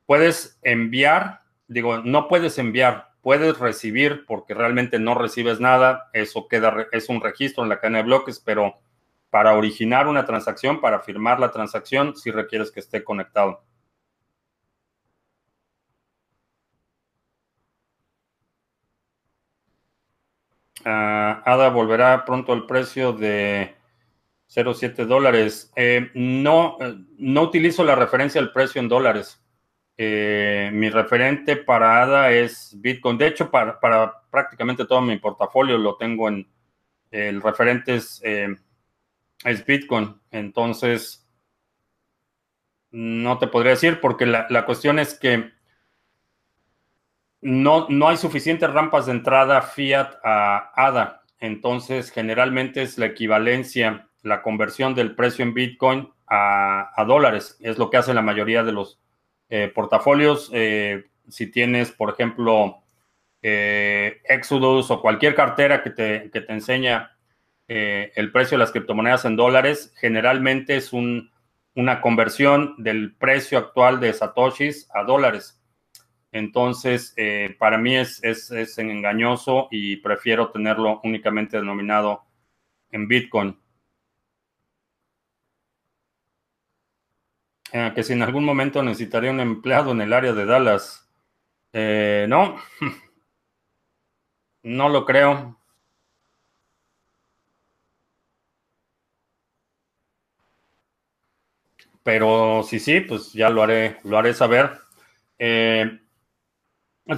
puedes 0.05 0.59
enviar, 0.63 1.43
digo, 1.69 1.99
no 1.99 2.27
puedes 2.27 2.59
enviar, 2.59 3.11
puedes 3.21 3.59
recibir 3.59 4.25
porque 4.27 4.55
realmente 4.55 4.99
no 4.99 5.15
recibes 5.15 5.61
nada, 5.61 6.11
eso 6.13 6.49
queda, 6.49 6.89
es 6.91 7.09
un 7.09 7.21
registro 7.21 7.63
en 7.63 7.69
la 7.69 7.79
cadena 7.79 7.99
de 7.99 8.05
bloques, 8.05 8.41
pero 8.41 8.81
para 9.31 9.55
originar 9.55 10.09
una 10.09 10.25
transacción, 10.25 10.81
para 10.81 11.01
firmar 11.01 11.39
la 11.39 11.53
transacción, 11.53 12.17
si 12.17 12.31
requieres 12.31 12.73
que 12.73 12.81
esté 12.81 13.05
conectado. 13.05 13.63
Uh, 20.87 21.43
ADA 21.45 21.68
volverá 21.70 22.24
pronto 22.24 22.53
al 22.53 22.64
precio 22.64 23.12
de 23.12 23.74
0,7 24.49 25.05
dólares. 25.05 25.72
Eh, 25.74 26.11
no, 26.14 26.76
eh, 26.80 26.95
no 27.18 27.43
utilizo 27.43 27.82
la 27.82 27.97
referencia 27.97 28.41
del 28.41 28.53
precio 28.53 28.80
en 28.80 28.89
dólares. 28.89 29.43
Eh, 29.97 30.70
mi 30.72 30.89
referente 30.89 31.57
para 31.57 32.03
ADA 32.03 32.30
es 32.30 32.76
Bitcoin. 32.80 33.18
De 33.18 33.26
hecho, 33.26 33.51
para, 33.51 33.80
prácticamente 34.30 34.84
todo 34.84 35.01
mi 35.01 35.18
portafolio 35.18 35.76
lo 35.76 35.97
tengo 35.97 36.28
en 36.28 36.49
el 37.11 37.41
referente 37.43 37.97
es, 37.97 38.22
Bitcoin. 39.66 40.20
Entonces, 40.30 41.26
no 42.91 43.39
te 43.39 43.49
podría 43.49 43.72
decir 43.72 44.01
porque 44.01 44.26
la, 44.26 44.66
cuestión 44.66 44.99
es 44.99 45.18
que 45.18 45.51
no, 47.47 47.87
no 47.89 48.09
hay 48.09 48.17
suficientes 48.17 48.69
rampas 48.73 49.07
de 49.07 49.13
entrada 49.13 49.63
fiat 49.63 50.17
a 50.25 50.73
ADA. 50.75 51.23
Entonces, 51.39 52.11
generalmente 52.11 52.83
es 52.83 52.99
la 52.99 53.07
equivalencia, 53.07 54.09
la 54.23 54.43
conversión 54.43 54.97
del 54.97 55.15
precio 55.15 55.45
en 55.45 55.55
Bitcoin 55.55 56.11
a, 56.27 57.05
dólares. 57.07 57.57
Es 57.61 57.79
lo 57.79 57.89
que 57.89 57.99
hace 57.99 58.15
la 58.15 58.23
mayoría 58.23 58.65
de 58.65 58.73
los 58.73 58.99
eh, 59.49 59.71
portafolios, 59.73 60.51
eh, 60.53 61.05
si 61.29 61.47
tienes, 61.47 61.93
por 61.93 62.11
ejemplo, 62.11 62.79
eh, 63.43 64.23
Exodus 64.25 64.91
o 64.91 65.01
cualquier 65.01 65.37
cartera 65.37 65.85
que 65.85 65.91
te, 65.91 66.31
que 66.33 66.41
te 66.41 66.53
enseña 66.53 67.13
el 67.69 68.33
precio 68.33 68.57
de 68.57 68.61
las 68.61 68.73
criptomonedas 68.73 69.25
en 69.25 69.35
dólares, 69.37 69.93
generalmente 69.99 70.77
es 70.77 70.93
un, 70.93 71.31
una 71.75 72.01
conversión 72.01 72.75
del 72.79 73.15
precio 73.15 73.59
actual 73.59 73.99
de 74.01 74.13
Satoshis 74.13 74.89
a 74.95 75.03
dólares. 75.03 75.56
Entonces, 76.37 77.14
para 77.59 77.78
mí 77.78 77.97
es, 77.97 78.22
es, 78.22 78.51
es 78.51 78.78
engañoso 78.78 79.68
y 79.70 79.97
prefiero 79.97 80.51
tenerlo 80.51 81.01
únicamente 81.03 81.57
denominado 81.57 82.24
en 82.91 83.09
Bitcoin. 83.09 83.59
Eh, 87.72 87.93
que 87.95 88.03
si 88.03 88.12
en 88.12 88.22
algún 88.22 88.45
momento 88.45 88.82
necesitaría 88.82 89.30
un 89.30 89.41
empleado 89.41 89.93
en 89.93 90.01
el 90.01 90.12
área 90.12 90.32
de 90.32 90.47
Dallas. 90.47 91.09
Eh, 91.72 92.26
no, 92.28 92.57
no 94.62 94.89
lo 94.89 95.05
creo. 95.05 95.59
Pero 102.03 102.62
si 102.62 102.78
sí, 102.78 103.01
pues 103.01 103.32
ya 103.32 103.51
lo 103.51 103.62
haré, 103.62 103.99
lo 104.05 104.16
haré 104.16 104.32
saber. 104.32 104.78
Eh, 105.39 106.01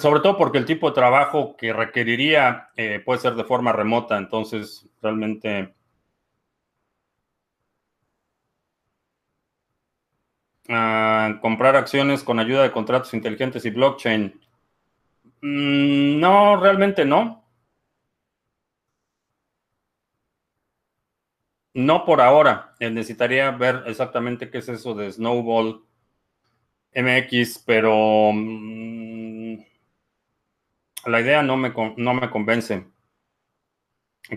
sobre 0.01 0.21
todo 0.21 0.37
porque 0.37 0.59
el 0.59 0.67
tipo 0.67 0.89
de 0.89 0.95
trabajo 0.95 1.57
que 1.57 1.73
requeriría 1.73 2.69
puede 3.05 3.21
ser 3.21 3.35
de 3.35 3.45
forma 3.45 3.73
remota, 3.73 4.19
entonces 4.19 4.87
realmente 5.03 5.75
comprar 11.41 11.77
acciones 11.77 12.23
con 12.23 12.39
ayuda 12.39 12.63
de 12.63 12.73
contratos 12.73 13.15
inteligentes 13.15 13.65
y 13.65 13.71
blockchain. 13.71 14.41
Mm, 15.43 16.21
no, 16.21 16.57
realmente 16.61 17.05
no. 17.05 17.45
No 21.75 22.05
por 22.05 22.21
ahora. 22.21 22.75
Eh, 22.81 22.91
necesitaría 22.91 23.51
ver 23.53 23.85
exactamente 23.87 24.51
qué 24.51 24.59
es 24.59 24.69
eso 24.69 24.95
de 24.95 25.11
Snowball 25.13 25.83
MX, 26.93 27.63
pero 27.67 28.33
mm, 28.35 29.28
la 31.07 31.21
idea 31.21 31.43
no 31.43 31.57
me, 31.57 31.73
no 31.97 32.15
me 32.15 32.31
convence. 32.31 32.87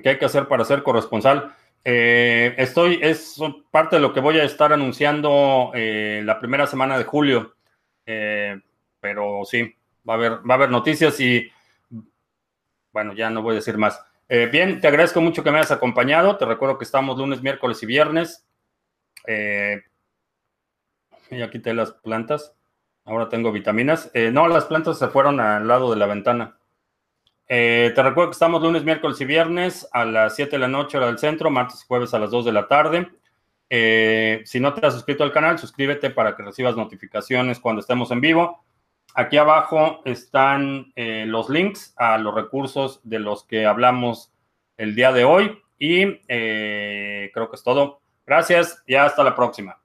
¿Qué 0.01 0.09
hay 0.09 0.18
que 0.18 0.26
hacer 0.26 0.47
para 0.47 0.64
ser 0.64 0.84
corresponsal? 0.84 1.55
Eh, 1.84 2.53
estoy, 2.57 2.99
es 3.01 3.38
parte 3.72 3.95
de 3.95 4.01
lo 4.01 4.14
que 4.14 4.20
voy 4.20 4.39
a 4.39 4.43
estar 4.43 4.72
anunciando 4.72 5.72
eh, 5.74 6.22
la 6.24 6.39
primera 6.39 6.68
semana 6.68 6.97
de 6.97 7.03
julio. 7.03 7.55
Eh, 8.05 8.59
pero 8.99 9.41
sí, 9.45 9.76
va 10.07 10.14
a 10.14 10.18
haber, 10.18 10.32
va 10.49 10.53
a 10.53 10.57
haber 10.57 10.70
noticias 10.70 11.20
y 11.20 11.49
bueno, 12.91 13.14
ya 13.14 13.30
no 13.30 13.41
voy 13.41 13.53
a 13.53 13.55
decir 13.55 13.78
más. 13.78 14.03
bien, 14.51 14.80
te 14.82 14.88
agradezco 14.88 15.22
mucho 15.22 15.43
que 15.43 15.51
me 15.51 15.57
hayas 15.57 15.72
acompañado. 15.72 16.38
Te 16.38 16.45
recuerdo 16.45 16.78
que 16.78 16.86
estamos 16.86 17.18
lunes, 17.18 17.41
miércoles 17.41 17.82
y 17.84 17.86
viernes. 17.86 18.45
ya 21.30 21.49
quité 21.49 21.74
las 21.74 21.91
plantas. 21.93 22.55
Ahora 23.06 23.30
tengo 23.30 23.52
vitaminas. 23.52 24.12
no, 24.32 24.47
las 24.47 24.66
plantas 24.66 24.99
se 24.99 25.08
fueron 25.08 25.39
al 25.39 25.68
lado 25.68 25.89
de 25.89 25.97
la 25.97 26.06
ventana. 26.06 26.58
Eh, 27.54 27.91
te 27.93 28.02
recuerdo 28.02 28.30
que 28.30 28.36
estamos 28.36 28.62
lunes, 28.62 28.86
miércoles 28.86 29.20
y 29.20 29.26
viernes 29.26 29.86
a 29.91 30.06
las 30.06 30.38
7 30.38 30.52
de 30.52 30.58
la 30.58 30.70
noche 30.70 30.95
hora 30.95 31.08
del 31.08 31.20
centro, 31.20 31.49
martes 31.49 31.82
y 31.84 31.86
jueves 31.86 32.14
a 32.14 32.20
las 32.20 32.32
2 32.32 32.45
de 32.45 32.54
la 32.54 32.70
tarde. 32.70 33.12
Eh, 33.70 34.41
si 34.45 34.62
no 34.62 34.74
te 34.74 34.88
has 34.88 34.93
suscrito 34.93 35.26
al 35.26 35.34
canal, 35.34 35.60
suscríbete 35.60 36.12
para 36.12 36.34
que 36.34 36.43
recibas 36.43 36.78
notificaciones 36.78 37.60
cuando 37.60 37.82
estemos 37.82 38.10
en 38.12 38.22
vivo. 38.22 38.64
Aquí 39.16 39.36
abajo 39.36 40.02
están 40.06 40.93
eh, 40.95 41.26
los 41.28 41.49
links 41.49 41.93
a 41.97 42.18
los 42.18 42.34
recursos 42.34 43.02
de 43.04 43.20
los 43.20 43.43
que 43.43 43.66
hablamos 43.66 44.32
el 44.78 44.95
día 44.95 45.12
de 45.12 45.26
hoy 45.26 45.62
y 45.78 46.20
creo 46.20 47.49
que 47.49 47.56
es 47.56 47.64
todo. 47.64 47.99
Gracias 48.26 48.82
y 48.88 48.95
hasta 48.95 49.26
la 49.26 49.36
próxima. 49.36 49.80